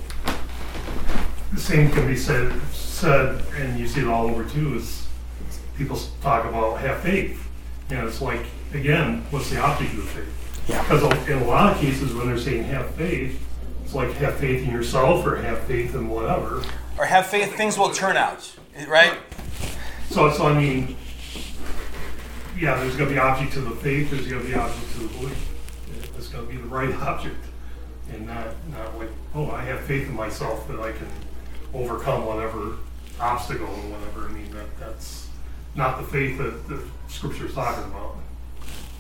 the 1.53 1.61
same 1.61 1.91
can 1.91 2.07
be 2.07 2.17
said, 2.17 2.53
said, 2.95 3.43
and 3.57 3.79
you 3.79 3.87
see 3.87 4.01
it 4.01 4.07
all 4.07 4.27
over 4.29 4.45
too, 4.45 4.77
is 4.77 5.07
people 5.77 5.99
talk 6.23 6.45
about 6.45 6.81
have 6.81 7.01
faith. 7.01 7.49
And 7.91 8.07
it's 8.07 8.23
like, 8.23 8.47
again, 8.73 9.25
what's 9.31 9.51
the 9.51 9.61
object 9.61 9.93
of 9.93 9.97
the 9.97 10.03
faith? 10.03 10.65
Yeah. 10.69 10.83
Because 10.83 11.29
in 11.29 11.39
a 11.39 11.45
lot 11.45 11.73
of 11.73 11.81
cases, 11.81 12.15
when 12.15 12.29
they're 12.29 12.39
saying 12.39 12.65
have 12.65 12.91
faith, 12.95 13.41
it's 13.85 13.95
like 13.95 14.13
have 14.13 14.37
faith 14.37 14.67
in 14.67 14.71
yourself 14.71 15.27
or 15.27 15.37
have 15.37 15.59
faith 15.65 15.95
in 15.95 16.09
whatever. 16.09 16.63
Or 16.97 17.05
have 17.05 17.27
faith 17.27 17.55
things 17.57 17.77
will 17.77 17.91
turn 17.91 18.17
out, 18.17 18.51
right? 18.89 19.19
So, 20.11 20.31
so 20.31 20.47
I 20.47 20.57
mean, 20.59 20.97
yeah, 22.59 22.79
there's 22.79 22.97
going 22.97 23.09
to 23.09 23.15
be 23.15 23.19
object 23.19 23.53
to 23.55 23.61
the 23.61 23.73
faith. 23.73 24.11
There's 24.11 24.29
going 24.29 24.43
to 24.43 24.49
be 24.49 24.55
object 24.55 24.93
to 24.93 24.99
the 25.01 25.19
belief. 25.19 25.51
It's 26.17 26.29
going 26.29 26.47
to 26.47 26.53
be 26.53 26.57
the 26.57 26.69
right 26.69 26.95
object, 27.03 27.45
and 28.13 28.27
not 28.27 28.47
not 28.71 28.97
like, 28.97 29.11
oh, 29.35 29.51
I 29.51 29.63
have 29.65 29.81
faith 29.81 30.09
in 30.09 30.15
myself 30.15 30.67
that 30.69 30.79
I 30.79 30.93
can 30.93 31.09
overcome 31.75 32.25
whatever 32.25 32.77
obstacle 33.21 33.67
or 33.67 33.91
whatever. 33.91 34.29
I 34.29 34.33
mean, 34.33 34.51
that 34.53 34.79
that's 34.79 35.29
not 35.75 35.99
the 35.99 36.07
faith 36.07 36.39
that 36.39 36.69
the 36.69 36.83
Scripture's 37.09 37.55
talking 37.55 37.85
about. 37.85 38.17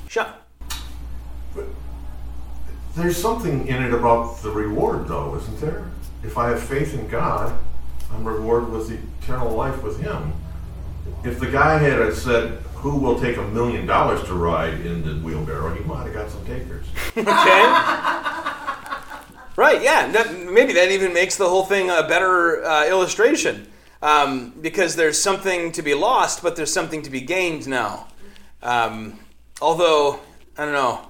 Shut. 0.09 0.41
There's 2.97 3.17
something 3.17 3.67
in 3.67 3.83
it 3.83 3.93
about 3.93 4.41
the 4.43 4.51
reward, 4.51 5.09
though, 5.09 5.35
isn't 5.37 5.61
there? 5.61 5.91
If 6.23 6.39
I 6.39 6.51
have 6.51 6.63
faith 6.63 6.95
in 6.95 7.09
God, 7.09 7.57
I'm 8.13 8.25
rewarded 8.25 8.71
with 8.71 8.91
eternal 9.23 9.53
life 9.55 9.83
with 9.83 10.01
Him. 10.01 10.33
If 11.25 11.41
the 11.41 11.51
guy 11.51 11.79
had 11.79 12.15
said, 12.15 12.59
"Who 12.77 12.97
will 12.97 13.19
take 13.19 13.37
a 13.37 13.43
million 13.49 13.87
dollars 13.87 14.23
to 14.25 14.35
ride 14.35 14.75
in 14.87 15.03
the 15.05 15.15
wheelbarrow?" 15.27 15.75
he 15.75 15.83
might 15.85 16.05
have 16.05 16.15
got 16.15 16.31
some 16.31 16.45
takers. 16.47 16.87
Okay. 17.17 17.65
right. 19.57 19.81
Yeah. 19.83 20.09
That, 20.13 20.37
maybe 20.51 20.73
that 20.75 20.91
even 20.91 21.13
makes 21.13 21.37
the 21.37 21.49
whole 21.49 21.65
thing 21.65 21.91
a 21.91 22.03
better 22.07 22.65
uh, 22.65 22.87
illustration, 22.87 23.67
um, 24.05 24.53
because 24.61 24.97
there's 24.97 25.21
something 25.21 25.73
to 25.73 25.83
be 25.83 25.95
lost, 25.95 26.43
but 26.43 26.57
there's 26.57 26.73
something 26.73 27.01
to 27.03 27.11
be 27.11 27.23
gained 27.23 27.67
now. 27.67 28.07
Um, 28.63 29.19
although 29.63 30.21
I 30.59 30.65
don't 30.67 30.75
know. 30.75 31.09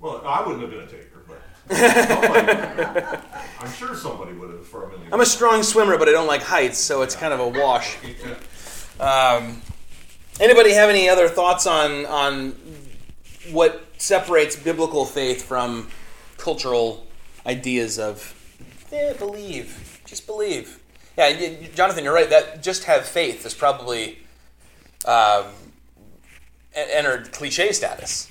Well, 0.00 0.22
I 0.26 0.40
wouldn't 0.40 0.62
have 0.62 0.70
been 0.70 0.80
a 0.80 0.86
taker, 0.86 1.22
but 1.28 1.76
somebody, 1.76 3.18
I'm 3.60 3.72
sure 3.72 3.94
somebody 3.94 4.32
would 4.32 4.50
have 4.50 4.66
for 4.66 4.84
a 4.84 4.88
million. 4.88 5.12
I'm 5.12 5.20
a 5.20 5.26
strong 5.26 5.62
swimmer, 5.62 5.98
but 5.98 6.08
I 6.08 6.12
don't 6.12 6.26
like 6.26 6.42
heights, 6.42 6.78
so 6.78 7.02
it's 7.02 7.14
kind 7.14 7.32
of 7.32 7.40
a 7.40 7.48
wash. 7.48 7.96
Um, 8.98 9.60
anybody 10.40 10.72
have 10.72 10.88
any 10.88 11.10
other 11.10 11.28
thoughts 11.28 11.66
on 11.66 12.06
on 12.06 12.52
what 13.50 13.84
separates 13.98 14.56
biblical 14.56 15.04
faith 15.04 15.44
from 15.44 15.90
cultural 16.38 17.06
ideas 17.44 17.98
of 17.98 18.34
eh, 18.90 19.12
believe, 19.12 20.00
just 20.06 20.26
believe? 20.26 20.75
Yeah, 21.16 21.28
y- 21.30 21.70
Jonathan, 21.74 22.04
you're 22.04 22.14
right. 22.14 22.28
That 22.30 22.62
just 22.62 22.84
have 22.84 23.06
faith 23.06 23.46
is 23.46 23.54
probably 23.54 24.18
um, 25.06 25.46
entered 26.74 27.32
cliche 27.32 27.72
status. 27.72 28.28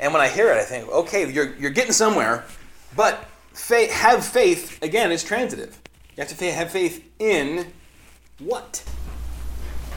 And 0.00 0.12
when 0.12 0.20
I 0.20 0.28
hear 0.28 0.50
it, 0.50 0.56
I 0.58 0.64
think, 0.64 0.88
okay, 0.88 1.30
you're, 1.30 1.54
you're 1.54 1.70
getting 1.70 1.92
somewhere, 1.92 2.44
but 2.96 3.24
faith, 3.52 3.92
have 3.92 4.24
faith 4.24 4.82
again 4.82 5.12
is 5.12 5.22
transitive. 5.22 5.78
You 6.16 6.20
have 6.22 6.28
to 6.28 6.34
fa- 6.34 6.52
have 6.52 6.70
faith 6.70 7.04
in 7.18 7.72
what? 8.40 8.82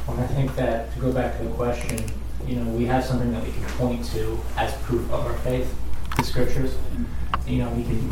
Well, 0.07 0.19
I 0.19 0.27
think 0.27 0.55
that 0.55 0.93
to 0.93 0.99
go 0.99 1.11
back 1.11 1.37
to 1.37 1.43
the 1.43 1.49
question, 1.51 1.99
you 2.45 2.55
know, 2.55 2.71
we 2.71 2.85
have 2.85 3.03
something 3.03 3.31
that 3.33 3.43
we 3.43 3.51
can 3.51 3.63
point 3.77 4.05
to 4.13 4.39
as 4.55 4.73
proof 4.83 5.03
of 5.11 5.25
our 5.25 5.37
faith, 5.39 5.73
the 6.15 6.23
scriptures. 6.23 6.75
You 7.47 7.59
know, 7.59 7.69
we 7.71 7.83
can 7.83 8.09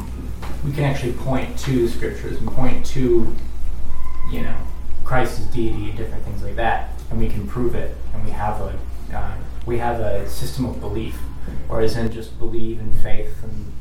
we 0.66 0.72
can 0.72 0.84
actually 0.84 1.14
point 1.14 1.58
to 1.60 1.88
the 1.88 1.92
scriptures 1.92 2.38
and 2.38 2.48
point 2.48 2.86
to, 2.88 3.34
you 4.36 4.42
know, 4.42 4.58
Christ's 5.06 5.46
deity 5.46 5.90
and 5.90 5.98
different 5.98 6.26
things 6.26 6.44
like 6.44 6.58
that, 6.58 6.90
and 7.10 7.20
we 7.20 7.30
can 7.30 7.48
prove 7.48 7.74
it. 7.74 7.96
And 8.14 8.26
we 8.26 8.32
have 8.32 8.60
a 8.60 8.78
uh, 9.16 9.38
we 9.66 9.78
have 9.78 10.00
a 10.02 10.30
system 10.30 10.66
of 10.66 10.82
belief, 10.82 11.16
whereas 11.68 11.96
in 11.96 12.12
just 12.12 12.38
believe 12.38 12.80
in 12.80 12.92
faith 12.94 13.42
and 13.44 13.72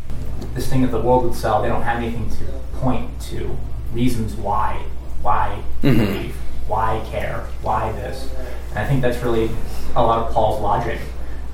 this 0.54 0.68
thing 0.68 0.82
that 0.82 0.92
the 0.92 1.00
world 1.00 1.24
would 1.24 1.34
sell, 1.34 1.62
they 1.62 1.68
don't 1.68 1.82
have 1.82 2.02
anything 2.02 2.30
to 2.30 2.44
point 2.78 3.20
to 3.20 3.56
reasons 3.92 4.34
why 4.34 4.84
why 5.22 5.62
believe, 5.80 6.36
why 6.68 7.02
care, 7.10 7.46
why 7.62 7.90
this. 7.92 8.30
And 8.70 8.78
I 8.78 8.86
think 8.86 9.02
that's 9.02 9.18
really 9.22 9.50
a 9.96 10.02
lot 10.02 10.26
of 10.26 10.32
Paul's 10.32 10.60
logic 10.60 11.00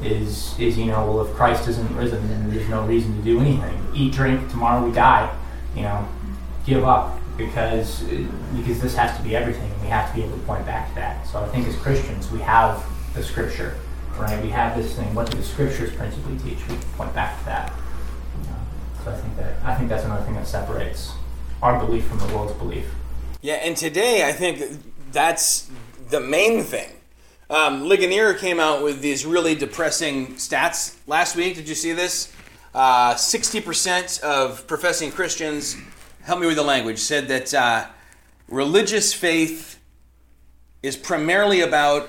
is 0.03 0.59
is 0.59 0.77
you 0.79 0.87
know 0.87 1.05
well 1.07 1.27
if 1.27 1.35
Christ 1.35 1.69
isn't 1.69 1.95
risen 1.95 2.27
then 2.29 2.51
there's 2.51 2.69
no 2.69 2.85
reason 2.85 3.17
to 3.17 3.23
do 3.23 3.41
anything. 3.41 3.87
Eat, 3.95 4.13
drink, 4.13 4.51
tomorrow 4.51 4.85
we 4.85 4.93
die. 4.93 5.35
You 5.75 5.83
know, 5.83 6.09
give 6.67 6.85
up 6.85 7.20
because 7.47 8.03
because 8.55 8.81
this 8.81 8.95
has 8.97 9.17
to 9.17 9.23
be 9.23 9.37
everything 9.37 9.71
and 9.71 9.83
we 9.83 9.89
have 9.89 10.11
to 10.11 10.17
be 10.17 10.23
able 10.23 10.37
to 10.37 10.45
point 10.45 10.65
back 10.67 10.89
to 10.91 10.95
that. 10.97 11.27
So 11.27 11.41
I 11.41 11.49
think 11.49 11.67
as 11.67 11.77
Christians 11.77 12.31
we 12.31 12.41
have 12.41 12.85
the 13.15 13.23
scripture, 13.23 13.77
right? 14.19 14.43
We 14.43 14.51
have 14.51 14.77
this 14.77 14.95
thing. 14.95 15.15
What 15.15 15.31
do 15.31 15.37
the 15.37 15.43
scriptures 15.43 15.95
principally 15.95 16.39
teach? 16.39 16.67
We 16.69 16.77
point 16.97 17.15
back 17.15 17.39
to 17.41 17.45
that. 17.47 17.73
So 19.05 19.11
I 19.11 19.17
think 19.17 19.37
that 19.37 19.63
I 19.65 19.75
think 19.75 19.89
that's 19.89 20.05
another 20.05 20.25
thing 20.25 20.35
that 20.35 20.47
separates 20.47 21.13
our 21.63 21.79
belief 21.79 22.07
from 22.07 22.19
the 22.19 22.27
world's 22.35 22.53
belief. 22.55 22.87
Yeah, 23.41 23.55
and 23.55 23.77
today 23.77 24.29
I 24.29 24.33
think 24.33 24.63
that's 25.13 25.71
the 26.11 26.21
main 26.21 26.63
thing. 26.63 26.91
Um, 27.49 27.89
Ligonier 27.89 28.35
came 28.35 28.61
out 28.61 28.83
with 28.83 29.01
these 29.01 29.27
really 29.27 29.55
depressing 29.55 30.35
stats 30.35 30.97
last 31.07 31.35
week. 31.35 31.57
Did 31.57 31.69
you 31.69 31.75
see 31.75 31.93
this? 31.93 32.33
Uh, 32.73 33.15
60% 33.15 34.21
of 34.21 34.65
professing 34.69 35.11
Christians, 35.11 35.77
help 36.31 36.41
me 36.41 36.47
with 36.47 36.55
the 36.55 36.63
language, 36.63 37.01
said 37.01 37.27
that 37.27 37.53
uh, 37.53 37.85
religious 38.47 39.13
faith 39.13 39.81
is 40.81 40.97
primarily 40.97 41.61
about. 41.61 42.09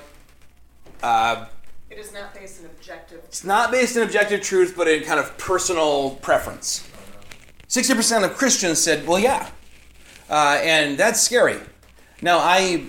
Uh, 1.02 1.48
It 1.90 1.98
is 1.98 2.14
not 2.14 2.32
based 2.32 2.60
on 2.60 2.68
objective. 2.68 3.22
it's 3.26 3.44
not 3.44 3.72
based 3.72 3.98
in 3.98 4.04
objective 4.04 4.42
truth, 4.42 4.76
but 4.78 4.88
in 4.88 5.02
kind 5.04 5.20
of 5.20 5.36
personal 5.40 6.12
preference. 6.22 6.88
60% 7.68 8.24
of 8.24 8.38
Christians 8.38 8.80
said, 8.80 9.08
well, 9.08 9.18
yeah. 9.18 9.50
Uh, 10.30 10.60
and 10.62 11.00
that's 11.00 11.20
scary. 11.20 11.58
Now, 12.22 12.38
I 12.38 12.86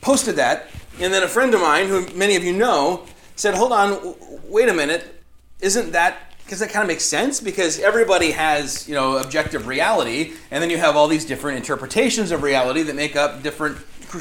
posted 0.00 0.34
that, 0.36 0.66
and 1.00 1.14
then 1.14 1.22
a 1.22 1.28
friend 1.28 1.54
of 1.54 1.60
mine, 1.60 1.86
who 1.86 2.04
many 2.16 2.34
of 2.34 2.42
you 2.42 2.52
know, 2.52 3.06
said, 3.36 3.54
hold 3.54 3.70
on, 3.70 3.90
w- 3.92 4.16
wait 4.48 4.68
a 4.68 4.74
minute. 4.74 5.22
Isn't 5.60 5.92
that, 5.92 6.27
because 6.48 6.60
that 6.60 6.70
kind 6.70 6.82
of 6.82 6.88
makes 6.88 7.04
sense? 7.04 7.40
Because 7.40 7.78
everybody 7.78 8.30
has, 8.30 8.88
you 8.88 8.94
know, 8.94 9.18
objective 9.18 9.66
reality, 9.66 10.32
and 10.50 10.62
then 10.62 10.70
you 10.70 10.78
have 10.78 10.96
all 10.96 11.06
these 11.06 11.26
different 11.26 11.58
interpretations 11.58 12.30
of 12.30 12.42
reality 12.42 12.82
that 12.84 12.96
make 12.96 13.16
up 13.16 13.42
different 13.42 13.76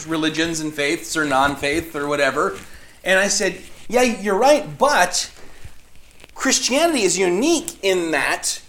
religions 0.05 0.59
and 0.59 0.73
faiths 0.73 1.15
or 1.15 1.23
non 1.23 1.55
faith 1.55 1.95
or 1.95 2.05
whatever. 2.05 2.57
And 3.05 3.17
I 3.17 3.29
said, 3.29 3.61
yeah, 3.87 4.01
you're 4.01 4.37
right, 4.37 4.77
but 4.77 5.31
Christianity 6.35 7.03
is 7.03 7.17
unique 7.17 7.81
in 7.81 8.11
that 8.11 8.61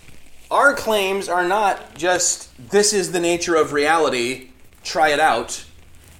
our 0.53 0.73
claims 0.73 1.29
are 1.29 1.43
not 1.43 1.97
just 1.97 2.51
this 2.71 2.93
is 2.93 3.11
the 3.11 3.19
nature 3.19 3.57
of 3.57 3.73
reality, 3.73 4.51
try 4.85 5.09
it 5.09 5.19
out, 5.19 5.65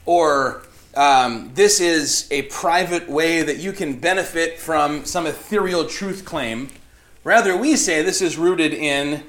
or 0.07 0.65
um, 0.97 1.53
this 1.55 1.79
is 1.79 2.27
a 2.33 2.43
private 2.43 3.09
way 3.09 3.43
that 3.43 3.59
you 3.59 3.71
can 3.71 4.01
benefit 4.01 4.59
from 4.59 5.05
some 5.05 5.25
ethereal 5.25 5.85
truth 5.85 6.25
claim. 6.25 6.71
Rather, 7.29 7.55
we 7.55 7.77
say 7.77 8.01
this 8.01 8.23
is 8.23 8.39
rooted 8.39 8.73
in 8.73 9.23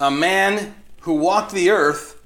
a 0.00 0.10
man 0.10 0.74
who 1.02 1.14
walked 1.14 1.52
the 1.52 1.70
earth, 1.70 2.20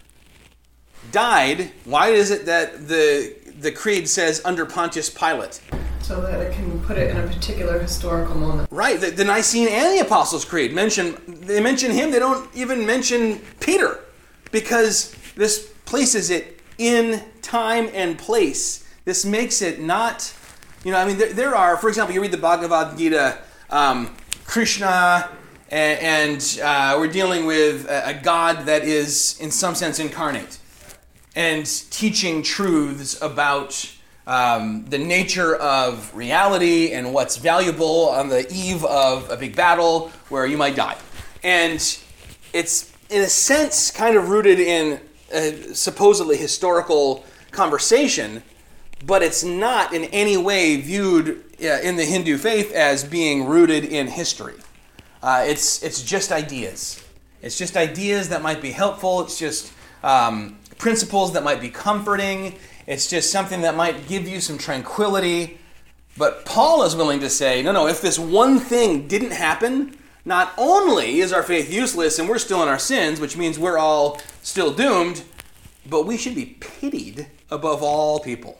died. 1.12 1.70
Why 1.85 2.09
is 2.09 2.31
it 2.31 2.47
that 2.47 2.89
the, 2.89 3.37
the 3.61 3.70
creed 3.70 4.09
says 4.09 4.41
under 4.47 4.64
Pontius 4.64 5.11
Pilate? 5.11 5.61
So 6.01 6.22
that 6.22 6.41
it 6.41 6.55
can 6.55 6.81
put 6.81 6.97
it 6.97 7.11
in 7.11 7.18
a 7.18 7.26
particular 7.26 7.79
historical 7.79 8.37
moment. 8.37 8.70
Right, 8.72 8.99
the, 8.99 9.11
the 9.11 9.22
Nicene 9.22 9.68
and 9.68 9.99
the 9.99 10.03
Apostles' 10.03 10.47
Creed 10.47 10.72
mention 10.72 11.18
they 11.26 11.61
mention 11.61 11.91
him. 11.91 12.11
They 12.11 12.20
don't 12.20 12.49
even 12.57 12.87
mention 12.87 13.43
Peter 13.61 14.01
because 14.51 15.14
this 15.37 15.70
places 15.85 16.31
it 16.31 16.62
in 16.79 17.22
time 17.43 17.91
and 17.93 18.16
place. 18.16 18.89
This 19.05 19.26
makes 19.26 19.61
it 19.61 19.79
not, 19.79 20.33
you 20.85 20.91
know, 20.91 20.97
I 20.99 21.05
mean, 21.05 21.18
there, 21.18 21.35
there 21.35 21.55
are, 21.55 21.76
for 21.76 21.91
example, 21.91 22.14
you 22.14 22.22
read 22.22 22.33
the 22.33 22.39
Bhagavad 22.39 22.97
Gita, 22.97 23.37
um, 23.68 24.16
Krishna, 24.49 25.28
and, 25.70 26.59
uh, 26.64 26.96
we're 26.99 27.12
dealing 27.12 27.44
with 27.44 27.86
a, 27.86 28.09
a 28.09 28.14
God 28.14 28.64
that 28.64 28.82
is, 28.82 29.38
in 29.40 29.51
some 29.51 29.74
sense, 29.74 29.99
incarnate 29.99 30.59
and 31.36 31.66
teaching 31.90 32.42
truths 32.42 33.20
about 33.20 33.94
um, 34.26 34.86
the 34.86 34.96
nature 34.96 35.55
of 35.57 36.14
reality 36.16 36.92
and 36.92 37.12
what's 37.12 37.36
valuable 37.36 38.09
on 38.09 38.30
the 38.30 38.51
eve 38.51 38.86
of 38.86 39.30
a 39.30 39.36
big 39.36 39.55
battle 39.55 40.11
where 40.30 40.46
you 40.46 40.57
might 40.57 40.74
die. 40.74 40.96
And 41.44 41.74
it's, 42.55 42.90
in 43.11 43.20
a 43.20 43.28
sense, 43.28 43.90
kind 43.90 44.16
of 44.16 44.30
rooted 44.30 44.61
in 44.61 44.99
a 45.30 45.74
supposedly 45.74 46.38
historical 46.38 47.22
conversation, 47.51 48.42
but 49.07 49.22
it's 49.22 49.44
not 49.44 49.92
in 49.92 50.05
any 50.07 50.36
way 50.36 50.76
viewed 50.76 51.44
uh, 51.62 51.80
in 51.82 51.96
the 51.96 52.05
Hindu 52.05 52.36
faith 52.38 52.72
as 52.72 53.05
being 53.05 53.46
rooted 53.46 53.84
in 53.84 54.07
history. 54.07 54.55
Uh, 55.22 55.44
it's, 55.46 55.82
it's 55.82 56.03
just 56.03 56.32
ideas. 56.32 57.03
It's 57.42 57.57
just 57.57 57.76
ideas 57.76 58.28
that 58.30 58.42
might 58.42 58.61
be 58.61 58.70
helpful. 58.70 59.20
It's 59.22 59.38
just 59.38 59.72
um, 60.03 60.59
principles 60.78 61.32
that 61.32 61.44
might 61.44 61.61
be 61.61 61.70
comforting. 61.70 62.57
It's 62.86 63.09
just 63.09 63.30
something 63.30 63.62
that 63.62 63.76
might 63.76 64.09
give 64.09 64.26
you 64.26 64.40
some 64.40 64.59
tranquility. 64.59 65.59
But 66.16 66.44
Paul 66.44 66.82
is 66.82 66.96
willing 66.96 67.20
to 67.20 67.30
say, 67.30 67.62
no, 67.62 67.70
no, 67.70 67.86
if 67.86 68.01
this 68.01 68.18
one 68.18 68.59
thing 68.59 69.07
didn't 69.07 69.32
happen, 69.32 69.96
not 70.24 70.53
only 70.59 71.20
is 71.20 71.32
our 71.32 71.42
faith 71.42 71.72
useless 71.72 72.18
and 72.18 72.28
we're 72.28 72.38
still 72.38 72.62
in 72.62 72.68
our 72.68 72.78
sins, 72.78 73.20
which 73.20 73.36
means 73.36 73.59
we're 73.59 73.78
all 73.78 74.20
still 74.42 74.72
doomed, 74.72 75.22
but 75.88 76.07
we 76.07 76.16
should 76.16 76.34
be 76.34 76.57
pitied 76.61 77.28
above 77.51 77.82
all 77.82 78.20
people. 78.20 78.59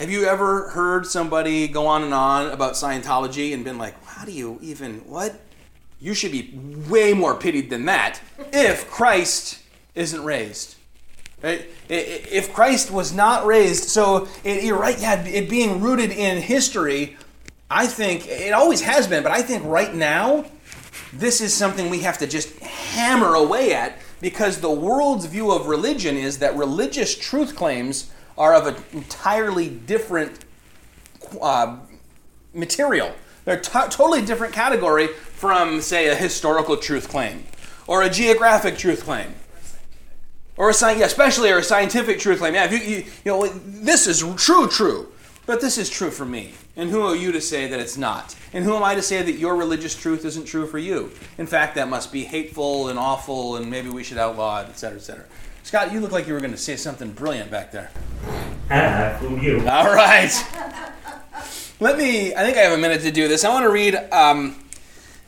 Have 0.00 0.10
you 0.10 0.24
ever 0.24 0.70
heard 0.70 1.06
somebody 1.06 1.68
go 1.68 1.86
on 1.86 2.02
and 2.02 2.12
on 2.12 2.50
about 2.50 2.72
Scientology 2.72 3.54
and 3.54 3.64
been 3.64 3.78
like, 3.78 3.94
how 4.04 4.24
do 4.24 4.32
you 4.32 4.58
even, 4.60 4.96
what? 5.08 5.38
You 6.00 6.14
should 6.14 6.32
be 6.32 6.52
way 6.88 7.14
more 7.14 7.36
pitied 7.36 7.70
than 7.70 7.84
that 7.84 8.20
if 8.52 8.90
Christ 8.90 9.60
isn't 9.94 10.24
raised. 10.24 10.74
Right? 11.40 11.70
If 11.88 12.52
Christ 12.52 12.90
was 12.90 13.12
not 13.12 13.46
raised, 13.46 13.84
so 13.84 14.26
it, 14.42 14.64
you're 14.64 14.78
right, 14.78 14.98
yeah, 14.98 15.24
it 15.24 15.48
being 15.48 15.80
rooted 15.80 16.10
in 16.10 16.42
history, 16.42 17.16
I 17.70 17.86
think 17.86 18.26
it 18.26 18.52
always 18.52 18.80
has 18.80 19.06
been, 19.06 19.22
but 19.22 19.30
I 19.30 19.42
think 19.42 19.64
right 19.64 19.94
now, 19.94 20.46
this 21.12 21.40
is 21.40 21.54
something 21.54 21.88
we 21.88 22.00
have 22.00 22.18
to 22.18 22.26
just 22.26 22.58
hammer 22.58 23.34
away 23.36 23.72
at 23.72 23.98
because 24.20 24.60
the 24.60 24.72
world's 24.72 25.26
view 25.26 25.52
of 25.52 25.68
religion 25.68 26.16
is 26.16 26.38
that 26.38 26.56
religious 26.56 27.16
truth 27.16 27.54
claims 27.54 28.10
are 28.36 28.54
of 28.54 28.66
an 28.66 28.76
entirely 28.92 29.68
different 29.68 30.44
uh, 31.40 31.76
material. 32.52 33.12
They're 33.44 33.60
t- 33.60 33.70
totally 33.90 34.24
different 34.24 34.54
category 34.54 35.08
from, 35.08 35.80
say, 35.80 36.08
a 36.08 36.14
historical 36.14 36.76
truth 36.76 37.08
claim 37.08 37.44
or 37.86 38.02
a 38.02 38.10
geographic 38.10 38.78
truth 38.78 39.04
claim 39.04 39.34
or 40.56 40.70
a 40.70 40.74
yeah, 40.80 41.04
especially 41.04 41.50
or 41.50 41.58
a 41.58 41.62
scientific 41.62 42.18
truth 42.18 42.38
claim. 42.38 42.54
Yeah, 42.54 42.70
you, 42.70 42.78
you, 42.78 42.96
you 42.96 43.12
know, 43.24 43.46
this 43.46 44.06
is 44.06 44.24
true, 44.36 44.68
true, 44.68 45.12
but 45.46 45.60
this 45.60 45.78
is 45.78 45.90
true 45.90 46.10
for 46.10 46.24
me. 46.24 46.54
And 46.76 46.90
who 46.90 47.02
are 47.02 47.14
you 47.14 47.32
to 47.32 47.40
say 47.40 47.68
that 47.68 47.78
it's 47.78 47.96
not? 47.96 48.34
And 48.52 48.64
who 48.64 48.74
am 48.74 48.82
I 48.82 48.94
to 48.94 49.02
say 49.02 49.22
that 49.22 49.32
your 49.32 49.56
religious 49.56 49.94
truth 49.94 50.24
isn't 50.24 50.46
true 50.46 50.66
for 50.66 50.78
you? 50.78 51.10
In 51.38 51.46
fact, 51.46 51.74
that 51.74 51.88
must 51.88 52.12
be 52.12 52.24
hateful 52.24 52.88
and 52.88 52.98
awful, 52.98 53.56
and 53.56 53.70
maybe 53.70 53.90
we 53.90 54.02
should 54.02 54.18
outlaw 54.18 54.62
it, 54.62 54.68
et 54.68 54.78
cetera, 54.78 54.98
et 54.98 55.02
cetera. 55.02 55.24
Scott, 55.64 55.92
you 55.92 56.00
look 56.00 56.12
like 56.12 56.26
you 56.26 56.34
were 56.34 56.40
going 56.40 56.52
to 56.52 56.58
say 56.58 56.76
something 56.76 57.10
brilliant 57.12 57.50
back 57.50 57.72
there. 57.72 57.90
Ah, 58.70 59.16
fool 59.18 59.42
you. 59.42 59.66
All 59.66 59.94
right. 59.94 60.30
Let 61.80 61.96
me, 61.96 62.34
I 62.34 62.44
think 62.44 62.58
I 62.58 62.60
have 62.60 62.72
a 62.72 62.80
minute 62.80 63.00
to 63.00 63.10
do 63.10 63.28
this. 63.28 63.44
I 63.44 63.48
want 63.48 63.64
to 63.64 63.70
read 63.70 63.96
um, 64.12 64.62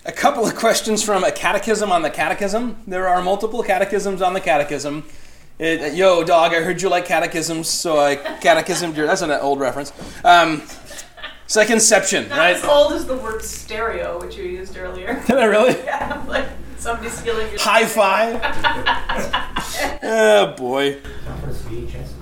a 0.05 0.13
couple 0.13 0.47
of 0.47 0.55
questions 0.55 1.03
from 1.03 1.25
a 1.25 1.33
catechism 1.33 1.91
on 1.91 2.03
the 2.03 2.11
catechism. 2.11 2.77
There 2.87 3.09
are 3.09 3.23
multiple 3.23 3.63
catechisms 3.63 4.21
on 4.21 4.35
the 4.35 4.41
catechism. 4.41 5.05
It, 5.59 5.95
yo, 5.95 6.23
dog, 6.23 6.53
I 6.53 6.61
heard 6.61 6.83
you 6.83 6.91
like 6.91 7.07
catechisms, 7.07 7.67
so 7.67 7.99
I 7.99 8.17
catechismed 8.17 8.95
your. 8.95 9.07
That's 9.07 9.23
an 9.23 9.31
old 9.31 9.59
reference. 9.59 9.91
Um, 10.23 10.63
it's 11.47 11.57
like 11.57 11.71
Inception, 11.71 12.29
Not 12.29 12.39
right? 12.39 12.57
as 12.57 12.65
old 12.65 12.93
as 12.93 13.07
the 13.07 13.17
word 13.17 13.43
stereo, 13.43 14.21
which 14.21 14.37
you 14.37 14.45
used 14.45 14.77
earlier. 14.77 15.23
Did 15.27 15.39
I 15.39 15.45
really? 15.45 15.73
yeah, 15.85 16.23
like 16.29 16.47
somebody 16.79 17.09
stealing 17.11 17.51
your 17.51 17.61
High 17.61 17.87
five. 17.87 18.41
oh 20.03 20.55
boy. 20.57 20.99
Not 21.27 21.41
for 21.41 21.49
VHSs. 21.49 22.17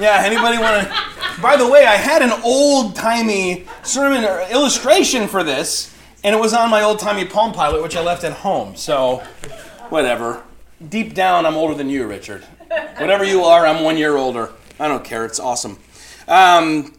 Yeah, 0.00 0.22
anybody 0.24 0.58
want 0.58 0.86
to? 0.86 1.40
By 1.40 1.56
the 1.56 1.68
way, 1.68 1.84
I 1.84 1.96
had 1.96 2.22
an 2.22 2.32
old 2.44 2.96
timey 2.96 3.66
sermon 3.82 4.24
or 4.24 4.40
illustration 4.50 5.28
for 5.28 5.42
this, 5.42 5.94
and 6.22 6.34
it 6.34 6.38
was 6.38 6.54
on 6.54 6.70
my 6.70 6.82
old 6.82 6.98
timey 6.98 7.24
Palm 7.24 7.52
Pilot, 7.52 7.82
which 7.82 7.96
I 7.96 8.02
left 8.02 8.24
at 8.24 8.32
home. 8.32 8.76
So, 8.76 9.18
whatever. 9.88 10.42
Deep 10.88 11.14
down, 11.14 11.46
I'm 11.46 11.54
older 11.54 11.74
than 11.74 11.88
you, 11.88 12.06
Richard. 12.06 12.44
Whatever 12.98 13.24
you 13.24 13.44
are, 13.44 13.66
I'm 13.66 13.84
one 13.84 13.96
year 13.96 14.16
older. 14.16 14.50
I 14.78 14.88
don't 14.88 15.04
care. 15.04 15.24
It's 15.24 15.40
awesome. 15.40 15.78
Um, 16.28 16.94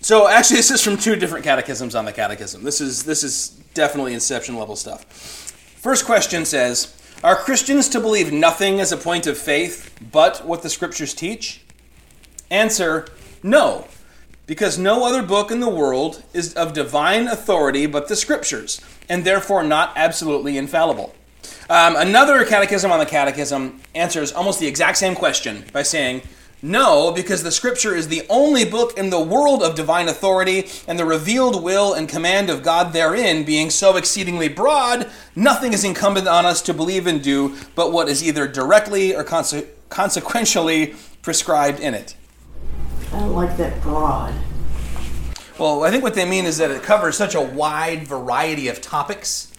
so, 0.00 0.28
actually, 0.28 0.56
this 0.56 0.70
is 0.70 0.82
from 0.82 0.96
two 0.96 1.16
different 1.16 1.44
catechisms 1.44 1.94
on 1.94 2.04
the 2.04 2.12
catechism. 2.12 2.62
This 2.62 2.80
is 2.80 3.04
this 3.04 3.22
is 3.22 3.60
definitely 3.76 4.14
Inception 4.14 4.56
level 4.56 4.74
stuff. 4.74 5.04
First 5.04 6.04
question 6.04 6.44
says. 6.44 6.92
Are 7.24 7.34
Christians 7.34 7.88
to 7.90 8.00
believe 8.00 8.30
nothing 8.30 8.78
as 8.78 8.92
a 8.92 8.96
point 8.96 9.26
of 9.26 9.38
faith 9.38 9.98
but 10.12 10.44
what 10.44 10.62
the 10.62 10.68
scriptures 10.68 11.14
teach? 11.14 11.62
Answer 12.50 13.08
No, 13.42 13.88
because 14.46 14.76
no 14.76 15.06
other 15.06 15.22
book 15.22 15.50
in 15.50 15.60
the 15.60 15.68
world 15.68 16.22
is 16.34 16.52
of 16.54 16.74
divine 16.74 17.26
authority 17.26 17.86
but 17.86 18.08
the 18.08 18.16
scriptures, 18.16 18.82
and 19.08 19.24
therefore 19.24 19.62
not 19.62 19.92
absolutely 19.96 20.58
infallible. 20.58 21.14
Um, 21.70 21.96
another 21.96 22.44
catechism 22.44 22.92
on 22.92 22.98
the 22.98 23.06
catechism 23.06 23.80
answers 23.94 24.30
almost 24.32 24.60
the 24.60 24.66
exact 24.66 24.98
same 24.98 25.14
question 25.14 25.64
by 25.72 25.82
saying, 25.82 26.22
no, 26.62 27.12
because 27.12 27.42
the 27.42 27.52
scripture 27.52 27.94
is 27.94 28.08
the 28.08 28.22
only 28.28 28.64
book 28.64 28.96
in 28.96 29.10
the 29.10 29.20
world 29.20 29.62
of 29.62 29.74
divine 29.74 30.08
authority, 30.08 30.68
and 30.88 30.98
the 30.98 31.04
revealed 31.04 31.62
will 31.62 31.92
and 31.92 32.08
command 32.08 32.48
of 32.48 32.62
God 32.62 32.92
therein 32.92 33.44
being 33.44 33.70
so 33.70 33.96
exceedingly 33.96 34.48
broad, 34.48 35.10
nothing 35.34 35.72
is 35.72 35.84
incumbent 35.84 36.26
on 36.26 36.46
us 36.46 36.62
to 36.62 36.74
believe 36.74 37.06
and 37.06 37.22
do 37.22 37.56
but 37.74 37.92
what 37.92 38.08
is 38.08 38.24
either 38.24 38.48
directly 38.48 39.14
or 39.14 39.22
conse- 39.22 39.66
consequentially 39.90 40.94
prescribed 41.22 41.80
in 41.80 41.94
it. 41.94 42.16
I 43.12 43.20
don't 43.20 43.34
like 43.34 43.56
that 43.58 43.80
broad. 43.82 44.34
Well, 45.58 45.84
I 45.84 45.90
think 45.90 46.02
what 46.02 46.14
they 46.14 46.28
mean 46.28 46.44
is 46.44 46.58
that 46.58 46.70
it 46.70 46.82
covers 46.82 47.16
such 47.16 47.34
a 47.34 47.40
wide 47.40 48.06
variety 48.06 48.68
of 48.68 48.80
topics 48.80 49.52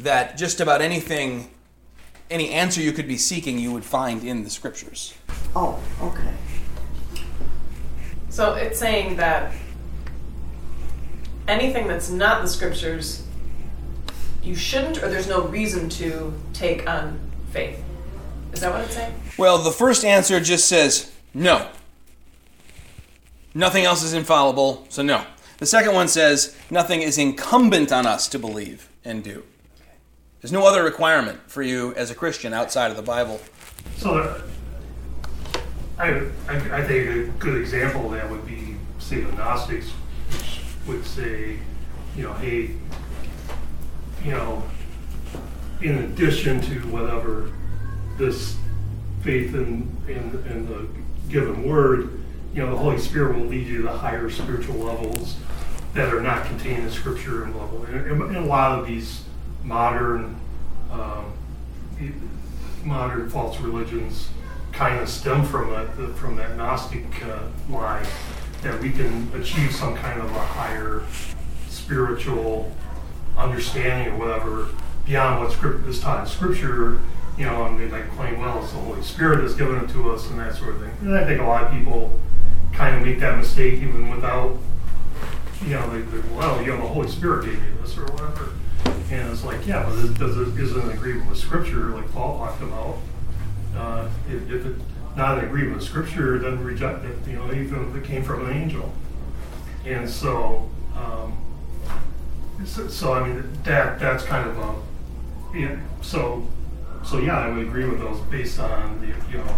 that 0.00 0.36
just 0.36 0.60
about 0.60 0.82
anything, 0.82 1.50
any 2.34 2.50
answer 2.50 2.80
you 2.80 2.92
could 2.92 3.06
be 3.06 3.16
seeking, 3.16 3.60
you 3.60 3.70
would 3.72 3.84
find 3.84 4.24
in 4.24 4.42
the 4.42 4.50
scriptures. 4.50 5.14
Oh, 5.54 5.80
okay. 6.02 6.34
So 8.28 8.54
it's 8.54 8.78
saying 8.78 9.16
that 9.16 9.52
anything 11.46 11.86
that's 11.86 12.10
not 12.10 12.42
the 12.42 12.48
scriptures, 12.48 13.24
you 14.42 14.56
shouldn't, 14.56 14.98
or 14.98 15.08
there's 15.08 15.28
no 15.28 15.42
reason 15.42 15.88
to 15.90 16.34
take 16.52 16.88
on 16.90 17.20
faith. 17.52 17.80
Is 18.52 18.60
that 18.60 18.72
what 18.72 18.80
it's 18.80 18.94
saying? 18.94 19.14
Well, 19.38 19.58
the 19.58 19.70
first 19.70 20.04
answer 20.04 20.40
just 20.40 20.66
says 20.66 21.12
no. 21.32 21.68
Nothing 23.54 23.84
else 23.84 24.02
is 24.02 24.12
infallible, 24.12 24.86
so 24.88 25.02
no. 25.02 25.24
The 25.58 25.66
second 25.66 25.94
one 25.94 26.08
says 26.08 26.56
nothing 26.68 27.02
is 27.02 27.16
incumbent 27.16 27.92
on 27.92 28.06
us 28.06 28.26
to 28.30 28.40
believe 28.40 28.88
and 29.04 29.22
do. 29.22 29.44
There's 30.44 30.52
no 30.52 30.66
other 30.66 30.84
requirement 30.84 31.40
for 31.46 31.62
you 31.62 31.94
as 31.94 32.10
a 32.10 32.14
Christian 32.14 32.52
outside 32.52 32.90
of 32.90 32.98
the 32.98 33.02
Bible. 33.02 33.40
So 33.96 34.18
uh, 34.18 34.42
I, 35.96 36.08
I, 36.46 36.80
I 36.80 36.86
think 36.86 37.08
a 37.08 37.30
good 37.38 37.58
example 37.58 38.04
of 38.04 38.20
that 38.20 38.28
would 38.30 38.44
be, 38.46 38.76
say, 38.98 39.20
the 39.20 39.32
Gnostics, 39.32 39.88
which 39.88 40.60
would 40.86 41.06
say, 41.06 41.56
you 42.14 42.24
know, 42.24 42.34
hey, 42.34 42.72
you 44.22 44.32
know, 44.32 44.62
in 45.80 45.96
addition 46.00 46.60
to 46.60 46.74
whatever 46.90 47.50
this 48.18 48.58
faith 49.22 49.54
in, 49.54 49.96
in, 50.08 50.44
in 50.50 50.68
the 50.68 50.86
given 51.30 51.66
word, 51.66 52.22
you 52.52 52.60
know, 52.62 52.70
the 52.70 52.76
Holy 52.76 52.98
Spirit 52.98 53.38
will 53.38 53.46
lead 53.46 53.66
you 53.66 53.80
to 53.80 53.88
higher 53.88 54.28
spiritual 54.28 54.76
levels 54.76 55.36
that 55.94 56.12
are 56.12 56.20
not 56.20 56.44
contained 56.44 56.82
in 56.82 56.90
Scripture 56.90 57.44
and 57.44 57.56
level. 57.56 57.84
And, 57.84 58.20
and 58.20 58.36
a 58.36 58.44
lot 58.44 58.78
of 58.78 58.86
these 58.86 59.24
modern, 59.64 60.36
um, 60.90 61.32
modern 62.84 63.28
false 63.30 63.58
religions 63.60 64.28
kind 64.72 65.00
of 65.00 65.08
stem 65.08 65.44
from 65.44 65.70
that 65.70 65.94
from 66.16 66.36
that 66.36 66.56
Gnostic 66.56 67.04
uh, 67.24 67.38
line 67.70 68.04
that 68.62 68.80
we 68.80 68.90
can 68.90 69.30
achieve 69.34 69.72
some 69.72 69.94
kind 69.94 70.20
of 70.20 70.30
a 70.30 70.40
higher 70.40 71.02
spiritual 71.68 72.72
understanding 73.36 74.14
or 74.14 74.18
whatever 74.18 74.68
beyond 75.06 75.40
what 75.40 75.52
script 75.52 75.86
is 75.86 76.00
taught 76.00 76.20
in 76.20 76.26
Scripture. 76.26 77.00
You 77.36 77.46
know, 77.46 77.64
and 77.64 77.80
they 77.80 77.88
like 77.88 78.08
claim, 78.12 78.40
well, 78.40 78.62
it's 78.62 78.72
the 78.72 78.78
Holy 78.78 79.02
Spirit 79.02 79.40
has 79.40 79.54
given 79.54 79.82
it 79.82 79.90
to 79.90 80.12
us 80.12 80.30
and 80.30 80.38
that 80.38 80.54
sort 80.54 80.76
of 80.76 80.82
thing. 80.82 80.92
And 81.00 81.16
I 81.16 81.24
think 81.24 81.40
a 81.40 81.44
lot 81.44 81.64
of 81.64 81.72
people 81.72 82.18
kind 82.72 82.94
of 82.94 83.02
make 83.02 83.18
that 83.20 83.36
mistake 83.36 83.74
even 83.74 84.08
without, 84.08 84.56
you 85.62 85.70
know, 85.70 85.90
they, 85.90 86.02
they 86.02 86.28
well, 86.36 86.60
you 86.62 86.68
know, 86.68 86.76
the 86.76 86.86
Holy 86.86 87.08
Spirit 87.08 87.46
gave 87.46 87.60
me 87.60 87.68
this 87.82 87.98
or 87.98 88.04
whatever. 88.04 88.50
And 89.10 89.30
it's 89.30 89.44
like, 89.44 89.66
yeah, 89.66 89.84
but 89.84 89.98
it, 90.04 90.18
does 90.18 90.36
it 90.36 90.58
isn't 90.58 90.90
agreement 90.90 91.28
with 91.28 91.38
Scripture, 91.38 91.90
like 91.90 92.10
Paul 92.12 92.38
talked 92.38 92.62
about. 92.62 92.98
Uh, 93.76 94.08
if, 94.28 94.50
if 94.50 94.66
it's 94.66 94.82
not 95.16 95.38
in 95.38 95.44
agreement 95.44 95.76
with 95.76 95.84
Scripture, 95.84 96.38
then 96.38 96.62
reject 96.64 97.04
it. 97.04 97.16
You 97.26 97.34
know, 97.34 97.52
even 97.52 97.88
if 97.88 97.96
it 97.96 98.04
came 98.04 98.22
from 98.22 98.46
an 98.46 98.56
angel. 98.56 98.92
And 99.84 100.08
so, 100.08 100.70
um, 100.96 101.36
so, 102.64 102.88
so, 102.88 103.12
I 103.12 103.28
mean, 103.28 103.44
that 103.64 104.00
that's 104.00 104.24
kind 104.24 104.48
of 104.48 104.58
a, 104.58 105.58
yeah. 105.58 105.76
So, 106.00 106.48
so 107.04 107.18
yeah, 107.18 107.38
I 107.38 107.50
would 107.50 107.66
agree 107.66 107.84
with 107.84 107.98
those 107.98 108.18
based 108.22 108.58
on 108.58 109.00
the, 109.00 109.08
you 109.30 109.38
know, 109.38 109.56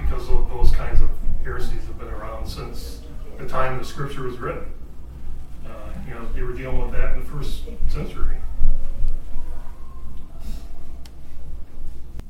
because 0.00 0.28
those 0.28 0.70
kinds 0.70 1.00
of 1.00 1.10
heresies 1.42 1.84
have 1.86 1.98
been 1.98 2.08
around 2.08 2.46
since 2.46 3.00
the 3.38 3.48
time 3.48 3.78
the 3.78 3.84
Scripture 3.84 4.22
was 4.22 4.38
written. 4.38 4.64
You 6.12 6.18
know, 6.18 6.28
they 6.34 6.42
were 6.42 6.52
dealing 6.52 6.78
with 6.78 6.92
that 6.92 7.14
in 7.14 7.20
the 7.20 7.26
first 7.26 7.62
century. 7.88 8.36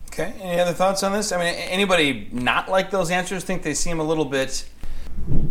Okay. 0.08 0.34
Any 0.40 0.60
other 0.60 0.72
thoughts 0.72 1.02
on 1.02 1.12
this? 1.12 1.32
I 1.32 1.38
mean, 1.38 1.54
anybody 1.54 2.28
not 2.30 2.68
like 2.68 2.90
those 2.90 3.10
answers 3.10 3.42
think 3.42 3.62
they 3.62 3.74
seem 3.74 3.98
a 3.98 4.04
little 4.04 4.26
bit. 4.26 4.68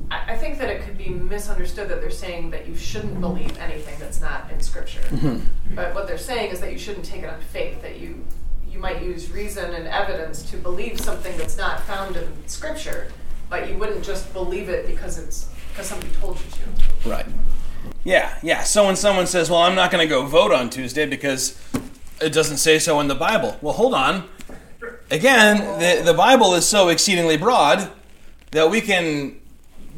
I 0.10 0.34
I 0.34 0.38
think 0.38 0.60
that 0.60 0.70
it 0.70 0.84
could 0.84 0.98
be 0.98 1.10
misunderstood 1.10 1.90
that 1.90 2.00
they're 2.00 2.10
saying 2.10 2.52
that 2.52 2.68
you 2.68 2.76
shouldn't 2.76 3.20
believe 3.20 3.58
anything 3.58 4.00
that's 4.00 4.22
not 4.22 4.50
in 4.50 4.62
Scripture. 4.62 5.02
Mm-hmm. 5.02 5.76
But 5.76 5.94
what 5.94 6.08
they're 6.08 6.18
saying 6.18 6.52
is 6.52 6.62
that 6.62 6.72
you 6.72 6.78
shouldn't 6.78 7.06
take 7.06 7.24
it 7.24 7.30
on 7.30 7.42
faith. 7.42 7.82
That 7.82 8.00
you 8.00 8.24
you 8.70 8.80
might 8.80 9.02
use 9.02 9.30
reason 9.32 9.74
and 9.74 9.88
evidence 9.88 10.44
to 10.52 10.58
believe 10.58 11.02
something 11.02 11.36
that's 11.38 11.58
not 11.58 11.82
found 11.82 12.16
in 12.16 12.48
Scripture, 12.48 13.12
but 13.50 13.68
you 13.68 13.78
wouldn't 13.78 14.06
just 14.06 14.32
believe 14.32 14.70
it 14.70 14.88
because 14.88 15.18
it's 15.18 15.50
because 15.70 15.88
somebody 15.88 16.12
told 16.22 16.38
you 16.38 16.52
to. 16.52 17.10
Right. 17.10 17.26
Yeah, 18.04 18.36
yeah. 18.42 18.64
So 18.64 18.86
when 18.86 18.96
someone 18.96 19.28
says, 19.28 19.50
well, 19.50 19.62
I'm 19.62 19.76
not 19.76 19.92
going 19.92 20.04
to 20.04 20.10
go 20.10 20.26
vote 20.26 20.52
on 20.52 20.70
Tuesday 20.70 21.06
because 21.06 21.60
it 22.20 22.34
doesn't 22.34 22.58
say 22.58 22.80
so 22.80 23.00
in 23.00 23.08
the 23.08 23.16
Bible. 23.16 23.58
Well, 23.62 23.74
hold 23.74 23.94
on. 23.94 24.28
Again, 25.12 25.58
the, 25.80 26.04
the 26.04 26.14
Bible 26.14 26.54
is 26.56 26.68
so 26.68 26.88
exceedingly 26.88 27.38
broad 27.38 27.92
that 28.52 28.72
we 28.72 28.82
can 28.82 29.40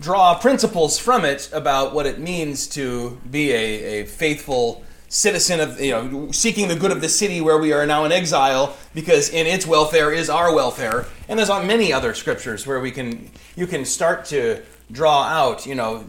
draw 0.02 0.38
principles 0.38 1.00
from 1.00 1.24
it 1.24 1.50
about 1.54 1.94
what 1.94 2.06
it 2.06 2.20
means 2.20 2.68
to 2.68 3.22
be 3.30 3.52
a, 3.52 4.02
a 4.02 4.06
faithful 4.06 4.84
citizen 5.08 5.60
of, 5.60 5.80
you 5.80 5.92
know, 5.92 6.32
seeking 6.32 6.68
the 6.68 6.76
good 6.76 6.92
of 6.92 7.00
the 7.00 7.08
city 7.08 7.40
where 7.40 7.60
we 7.60 7.72
are 7.72 7.86
now 7.86 8.04
in 8.04 8.12
exile 8.12 8.76
because 8.96 9.30
in 9.30 9.46
its 9.46 9.66
welfare 9.66 10.12
is 10.12 10.30
our 10.30 10.54
welfare. 10.54 11.06
And 11.30 11.38
there's 11.38 11.50
many 11.50 11.94
other 11.94 12.14
scriptures 12.16 12.66
where 12.66 12.80
we 12.80 12.92
can, 12.92 13.30
you 13.56 13.68
can 13.68 13.86
start 13.86 14.26
to 14.26 14.62
draw 14.92 15.24
out, 15.24 15.66
you 15.66 15.76
know, 15.76 16.04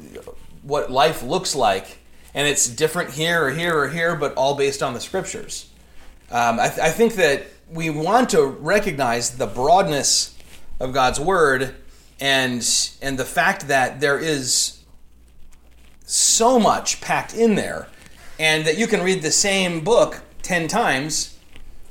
what 0.64 0.90
life 0.90 1.22
looks 1.22 1.54
like. 1.54 1.98
And 2.34 2.48
it's 2.48 2.68
different 2.68 3.10
here 3.10 3.46
or 3.46 3.50
here 3.52 3.78
or 3.78 3.88
here, 3.88 4.16
but 4.16 4.34
all 4.34 4.56
based 4.56 4.82
on 4.82 4.92
the 4.92 5.00
scriptures. 5.00 5.70
Um, 6.30 6.58
I, 6.58 6.68
th- 6.68 6.80
I 6.80 6.90
think 6.90 7.14
that 7.14 7.46
we 7.70 7.90
want 7.90 8.30
to 8.30 8.44
recognize 8.44 9.36
the 9.36 9.46
broadness 9.46 10.36
of 10.80 10.92
God's 10.92 11.20
word 11.20 11.74
and 12.20 12.66
and 13.02 13.18
the 13.18 13.24
fact 13.24 13.68
that 13.68 14.00
there 14.00 14.18
is 14.18 14.80
so 16.04 16.58
much 16.58 17.00
packed 17.00 17.34
in 17.34 17.54
there 17.54 17.88
and 18.38 18.66
that 18.66 18.78
you 18.78 18.86
can 18.86 19.02
read 19.02 19.22
the 19.22 19.30
same 19.30 19.82
book 19.82 20.22
10 20.42 20.68
times 20.68 21.38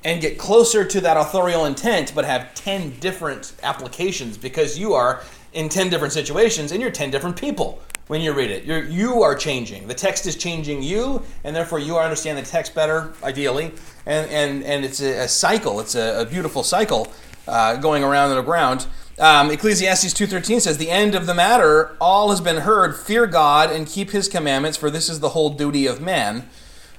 and 0.04 0.22
get 0.22 0.38
closer 0.38 0.86
to 0.86 1.02
that 1.02 1.18
authorial 1.18 1.66
intent 1.66 2.14
but 2.14 2.26
have 2.26 2.54
10 2.54 3.00
different 3.00 3.54
applications 3.64 4.38
because 4.38 4.78
you 4.78 4.94
are 4.94 5.24
in 5.54 5.68
10 5.68 5.90
different 5.90 6.14
situations 6.14 6.72
and 6.72 6.82
you're 6.82 6.92
10 6.92 7.12
different 7.12 7.36
people 7.36 7.82
when 8.08 8.22
you 8.22 8.34
read 8.34 8.52
it. 8.52 8.66
You're, 8.66 8.84
you 8.84 9.24
are 9.24 9.36
changing. 9.36 9.88
The 9.88 9.94
text 9.94 10.26
is 10.28 10.36
changing 10.36 10.84
you 10.84 11.22
and 11.44 11.56
therefore 11.56 11.80
you 11.80 11.98
understand 11.98 12.38
the 12.38 12.44
text 12.44 12.76
better 12.76 13.14
ideally. 13.24 13.72
And, 14.06 14.30
and, 14.30 14.64
and 14.64 14.86
it's 14.86 15.02
a, 15.02 15.24
a 15.24 15.28
cycle. 15.28 15.80
It's 15.80 15.96
a, 15.96 16.22
a 16.22 16.26
beautiful 16.26 16.64
cycle 16.64 17.08
uh, 17.48 17.78
going 17.78 18.04
around 18.04 18.32
and 18.32 18.48
around 18.48 18.88
um, 19.20 19.52
ecclesiastes 19.52 20.14
2.13 20.14 20.62
says 20.62 20.78
the 20.78 20.90
end 20.90 21.14
of 21.14 21.28
the 21.28 21.36
matter 21.36 21.96
all 22.02 22.32
has 22.32 22.42
been 22.42 22.58
heard. 22.58 22.96
Fear 22.96 23.28
god 23.28 23.70
and 23.70 23.86
keep 23.86 24.10
his 24.10 24.28
commandments 24.28 24.76
for 24.76 24.90
this 24.90 25.08
is 25.08 25.20
the 25.20 25.30
whole 25.30 25.52
duty 25.52 25.86
of 25.86 26.02
man. 26.02 26.50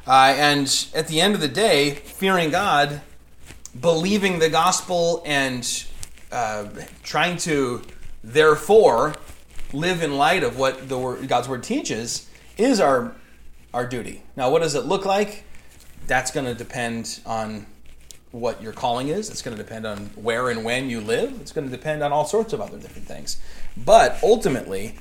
Uh, 0.06 0.32
and 0.36 0.86
at 0.94 1.08
the 1.08 1.20
end 1.20 1.34
of 1.34 1.40
the 1.40 1.48
day 1.48 1.90
fearing 1.90 2.50
god 2.50 3.00
believing 3.80 4.38
the 4.38 4.48
gospel 4.48 5.22
and 5.26 5.84
uh, 6.30 6.66
trying 7.02 7.36
to 7.36 7.82
therefore 8.22 9.14
live 9.74 10.02
in 10.02 10.16
light 10.16 10.42
of 10.42 10.58
what 10.58 10.88
the 10.88 10.98
word, 10.98 11.26
God's 11.28 11.48
word 11.48 11.62
teaches 11.62 12.28
is 12.56 12.80
our 12.80 13.14
our 13.74 13.86
duty. 13.86 14.22
Now, 14.36 14.50
what 14.50 14.62
does 14.62 14.76
it 14.76 14.86
look 14.86 15.04
like? 15.04 15.44
That's 16.06 16.30
going 16.30 16.46
to 16.46 16.54
depend 16.54 17.20
on 17.26 17.66
what 18.30 18.62
your 18.62 18.72
calling 18.72 19.08
is. 19.08 19.30
It's 19.30 19.42
going 19.42 19.56
to 19.56 19.62
depend 19.62 19.84
on 19.84 20.06
where 20.14 20.48
and 20.48 20.64
when 20.64 20.88
you 20.88 21.00
live. 21.00 21.40
It's 21.40 21.50
going 21.50 21.68
to 21.68 21.76
depend 21.76 22.02
on 22.02 22.12
all 22.12 22.24
sorts 22.24 22.52
of 22.52 22.60
other 22.60 22.78
different 22.78 23.08
things. 23.08 23.40
But 23.76 24.18
ultimately, 24.22 24.94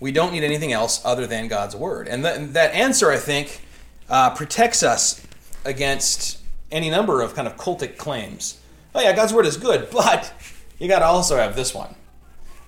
we 0.00 0.10
don't 0.10 0.32
need 0.32 0.42
anything 0.42 0.72
else 0.72 1.00
other 1.04 1.26
than 1.26 1.46
God's 1.46 1.76
word. 1.76 2.08
And 2.08 2.24
th- 2.24 2.50
that 2.50 2.74
answer, 2.74 3.12
I 3.12 3.16
think, 3.16 3.60
uh, 4.08 4.30
protects 4.30 4.82
us 4.82 5.24
against 5.64 6.38
any 6.72 6.90
number 6.90 7.22
of 7.22 7.34
kind 7.34 7.46
of 7.46 7.56
cultic 7.56 7.96
claims. 7.96 8.58
Oh 8.94 9.00
yeah, 9.00 9.12
God's 9.14 9.32
word 9.32 9.46
is 9.46 9.56
good, 9.56 9.88
but 9.92 10.32
you 10.80 10.88
got 10.88 11.00
to 11.00 11.06
also 11.06 11.36
have 11.36 11.54
this 11.54 11.72
one. 11.72 11.94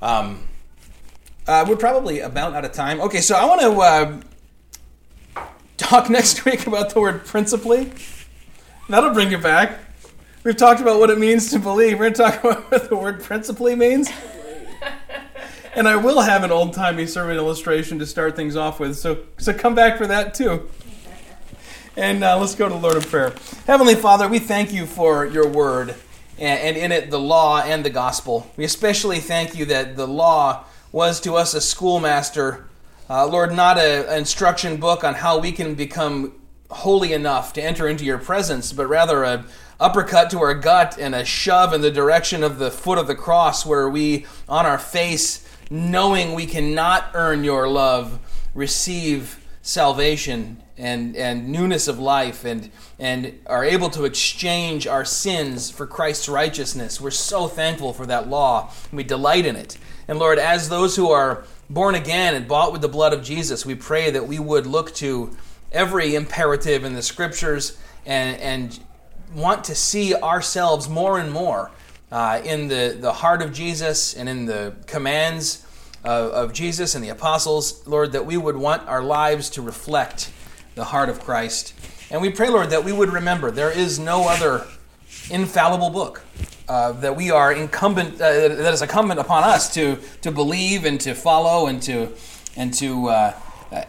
Um, 0.01 0.49
uh, 1.47 1.64
we're 1.68 1.76
probably 1.76 2.20
about 2.20 2.55
out 2.55 2.64
of 2.64 2.72
time. 2.72 3.01
Okay, 3.01 3.20
so 3.20 3.34
I 3.34 3.45
want 3.45 3.61
to 3.61 5.40
uh, 5.40 5.43
talk 5.76 6.09
next 6.11 6.45
week 6.45 6.66
about 6.66 6.90
the 6.90 7.01
word 7.01 7.24
principally. 7.24 7.93
That'll 8.88 9.14
bring 9.14 9.30
you 9.30 9.38
back. 9.38 9.78
We've 10.45 10.57
talked 10.57 10.80
about 10.80 10.99
what 10.99 11.11
it 11.11 11.18
means 11.18 11.51
to 11.53 11.59
believe. 11.59 11.99
We're 11.99 12.11
going 12.11 12.14
to 12.14 12.22
talk 12.22 12.45
about 12.45 12.70
what 12.70 12.88
the 12.88 12.97
word 12.97 13.22
principally 13.22 13.74
means. 13.74 14.11
And 15.74 15.88
I 15.88 15.97
will 15.97 16.20
have 16.20 16.45
an 16.45 16.51
old 16.51 16.74
timey 16.74 17.07
sermon 17.07 17.38
illustration 17.38 17.99
to 18.01 18.05
start 18.05 18.36
things 18.36 18.57
off 18.57 18.78
with. 18.78 18.95
So, 18.95 19.20
so 19.38 19.55
come 19.55 19.74
back 19.74 19.97
for 19.97 20.07
that 20.07 20.34
too. 20.34 20.68
And 21.97 22.22
uh, 22.22 22.38
let's 22.38 22.55
go 22.55 22.68
to 22.68 22.74
the 22.74 22.80
Lord 22.80 22.99
of 22.99 23.07
Prayer. 23.07 23.34
Heavenly 23.66 23.95
Father, 23.95 24.28
we 24.28 24.38
thank 24.38 24.70
you 24.70 24.84
for 24.84 25.24
your 25.24 25.49
word 25.49 25.95
and, 26.38 26.61
and 26.61 26.76
in 26.76 26.93
it 26.93 27.11
the 27.11 27.18
law 27.18 27.62
and 27.62 27.86
the 27.86 27.90
gospel. 27.90 28.51
We 28.59 28.64
especially 28.64 29.18
thank 29.18 29.57
you 29.57 29.64
that 29.64 29.97
the 29.97 30.07
law 30.07 30.64
was 30.93 31.20
to 31.22 31.34
us 31.34 31.55
a 31.55 31.61
schoolmaster, 31.61 32.66
uh, 33.09 33.26
Lord, 33.26 33.53
not 33.53 33.78
an 33.78 34.18
instruction 34.18 34.76
book 34.76 35.03
on 35.03 35.14
how 35.14 35.38
we 35.38 35.51
can 35.51 35.74
become 35.74 36.34
holy 36.70 37.12
enough 37.12 37.53
to 37.55 37.62
enter 37.62 37.88
into 37.88 38.05
your 38.05 38.18
presence, 38.18 38.72
but 38.72 38.86
rather 38.86 39.24
a 39.24 39.45
uppercut 39.80 40.30
to 40.30 40.40
our 40.40 40.55
gut 40.55 40.97
and 40.99 41.14
a 41.14 41.24
shove 41.24 41.72
in 41.72 41.80
the 41.80 41.90
direction 41.90 42.45
of 42.45 42.59
the 42.59 42.70
foot 42.70 42.99
of 42.99 43.07
the 43.07 43.14
cross 43.14 43.66
where 43.66 43.88
we 43.88 44.24
on 44.49 44.64
our 44.64 44.78
face 44.78 45.49
knowing 45.70 46.34
we 46.34 46.47
cannot 46.47 47.11
earn 47.14 47.43
your 47.43 47.66
love 47.66 48.20
receive 48.55 49.45
salvation 49.61 50.62
and, 50.83 51.14
and 51.14 51.49
newness 51.49 51.87
of 51.87 52.01
life 52.01 52.45
and, 52.45 52.70
and 52.99 53.39
are 53.47 53.64
able 53.64 53.89
to 53.91 54.05
exchange 54.05 54.89
our 54.89 55.05
sins 55.05 55.70
for 55.70 55.87
Christ's 55.87 56.28
righteousness. 56.28 57.01
We're 57.01 57.12
so 57.12 57.47
thankful 57.47 57.93
for 57.93 58.05
that 58.07 58.28
law. 58.28 58.72
We 58.93 59.05
delight 59.05 59.47
in 59.47 59.55
it. 59.55 59.78
And 60.09 60.18
Lord, 60.18 60.41
as 60.41 60.68
those 60.68 60.97
who 60.97 61.09
are 61.11 61.45
born 61.70 61.95
again 61.95 62.35
and 62.35 62.49
bought 62.49 62.72
with 62.72 62.80
the 62.80 62.89
blood 62.89 63.12
of 63.12 63.22
Jesus, 63.22 63.64
we 63.64 63.76
pray 63.76 64.11
that 64.11 64.26
we 64.26 64.41
would 64.41 64.66
look 64.66 64.93
to 64.97 65.30
every 65.70 66.16
imperative 66.16 66.83
in 66.83 66.95
the 66.95 67.03
scriptures 67.03 67.78
and, 68.05 68.41
and 68.41 68.80
want 69.37 69.62
to 69.64 69.76
see 69.76 70.16
ourselves 70.16 70.89
more 70.89 71.20
and 71.20 71.30
more 71.30 71.70
uh, 72.11 72.43
in 72.45 72.66
the, 72.66 72.97
the 73.01 73.12
heart 73.12 73.41
of 73.41 73.53
Jesus 73.53 74.14
and 74.14 74.28
in 74.28 74.47
the 74.47 74.74
commands 74.87 75.64
of, 76.03 76.33
of 76.33 76.53
Jesus 76.53 76.97
and 76.97 77.05
the 77.05 77.09
apostles, 77.09 77.87
Lord, 77.87 78.11
that 78.12 78.26
we 78.26 78.37
would 78.37 78.57
want 78.57 78.87
our 78.89 79.03
lives 79.03 79.49
to 79.51 79.62
reflect 79.62 80.33
the 80.75 80.85
heart 80.85 81.09
of 81.09 81.20
Christ. 81.20 81.75
And 82.11 82.20
we 82.20 82.31
pray, 82.31 82.49
Lord, 82.49 82.70
that 82.70 82.85
we 82.85 82.93
would 82.93 83.11
remember 83.11 83.51
there 83.51 83.70
is 83.70 83.99
no 83.99 84.29
other 84.29 84.66
infallible 85.31 85.91
book. 85.91 86.23
Uh, 86.68 86.93
that 86.93 87.16
we 87.16 87.31
are 87.31 87.53
incumbent, 87.53 88.14
uh, 88.14 88.49
that 88.49 88.73
is 88.73 88.83
incumbent 88.83 89.18
upon 89.18 89.43
us 89.43 89.75
to, 89.75 89.99
to 90.23 90.31
believe 90.31 90.85
and 90.85 91.01
to 91.01 91.12
follow 91.12 91.66
and 91.66 91.83
to, 91.83 92.09
and 92.57 92.73
to 92.73 93.09
uh, 93.09 93.35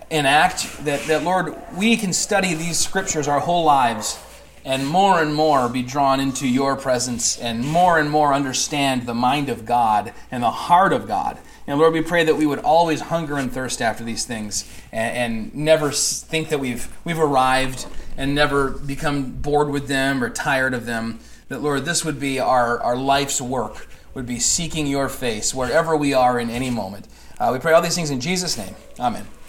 enact. 0.09 0.83
That, 0.83 1.01
that, 1.07 1.23
Lord, 1.23 1.55
we 1.77 1.95
can 1.95 2.11
study 2.11 2.55
these 2.55 2.79
scriptures 2.79 3.27
our 3.27 3.39
whole 3.39 3.63
lives 3.63 4.19
and 4.65 4.87
more 4.87 5.21
and 5.21 5.33
more 5.35 5.69
be 5.69 5.83
drawn 5.83 6.19
into 6.19 6.47
your 6.47 6.75
presence 6.75 7.37
and 7.37 7.65
more 7.65 7.99
and 7.99 8.09
more 8.09 8.33
understand 8.33 9.05
the 9.05 9.13
mind 9.13 9.49
of 9.49 9.65
God 9.65 10.13
and 10.31 10.41
the 10.41 10.51
heart 10.51 10.93
of 10.93 11.07
God. 11.07 11.37
And 11.65 11.79
Lord, 11.79 11.93
we 11.93 12.01
pray 12.01 12.25
that 12.25 12.35
we 12.35 12.45
would 12.45 12.59
always 12.59 13.01
hunger 13.01 13.37
and 13.37 13.51
thirst 13.51 13.81
after 13.81 14.03
these 14.03 14.25
things 14.25 14.69
and, 14.91 15.17
and 15.17 15.55
never 15.55 15.91
think 15.91 16.49
that 16.49 16.59
we've, 16.59 16.93
we've 17.05 17.19
arrived 17.19 17.87
and 18.17 18.35
never 18.35 18.71
become 18.71 19.31
bored 19.31 19.69
with 19.69 19.87
them 19.87 20.23
or 20.23 20.29
tired 20.29 20.73
of 20.73 20.85
them. 20.85 21.19
That, 21.47 21.61
Lord, 21.61 21.85
this 21.85 22.03
would 22.03 22.19
be 22.19 22.39
our, 22.39 22.79
our 22.81 22.97
life's 22.97 23.41
work, 23.41 23.87
would 24.13 24.25
be 24.25 24.39
seeking 24.39 24.87
your 24.87 25.07
face 25.07 25.53
wherever 25.53 25.95
we 25.95 26.13
are 26.13 26.39
in 26.39 26.49
any 26.49 26.69
moment. 26.69 27.07
Uh, 27.39 27.51
we 27.53 27.59
pray 27.59 27.73
all 27.73 27.81
these 27.81 27.95
things 27.95 28.09
in 28.09 28.19
Jesus' 28.19 28.57
name. 28.57 28.75
Amen. 28.99 29.25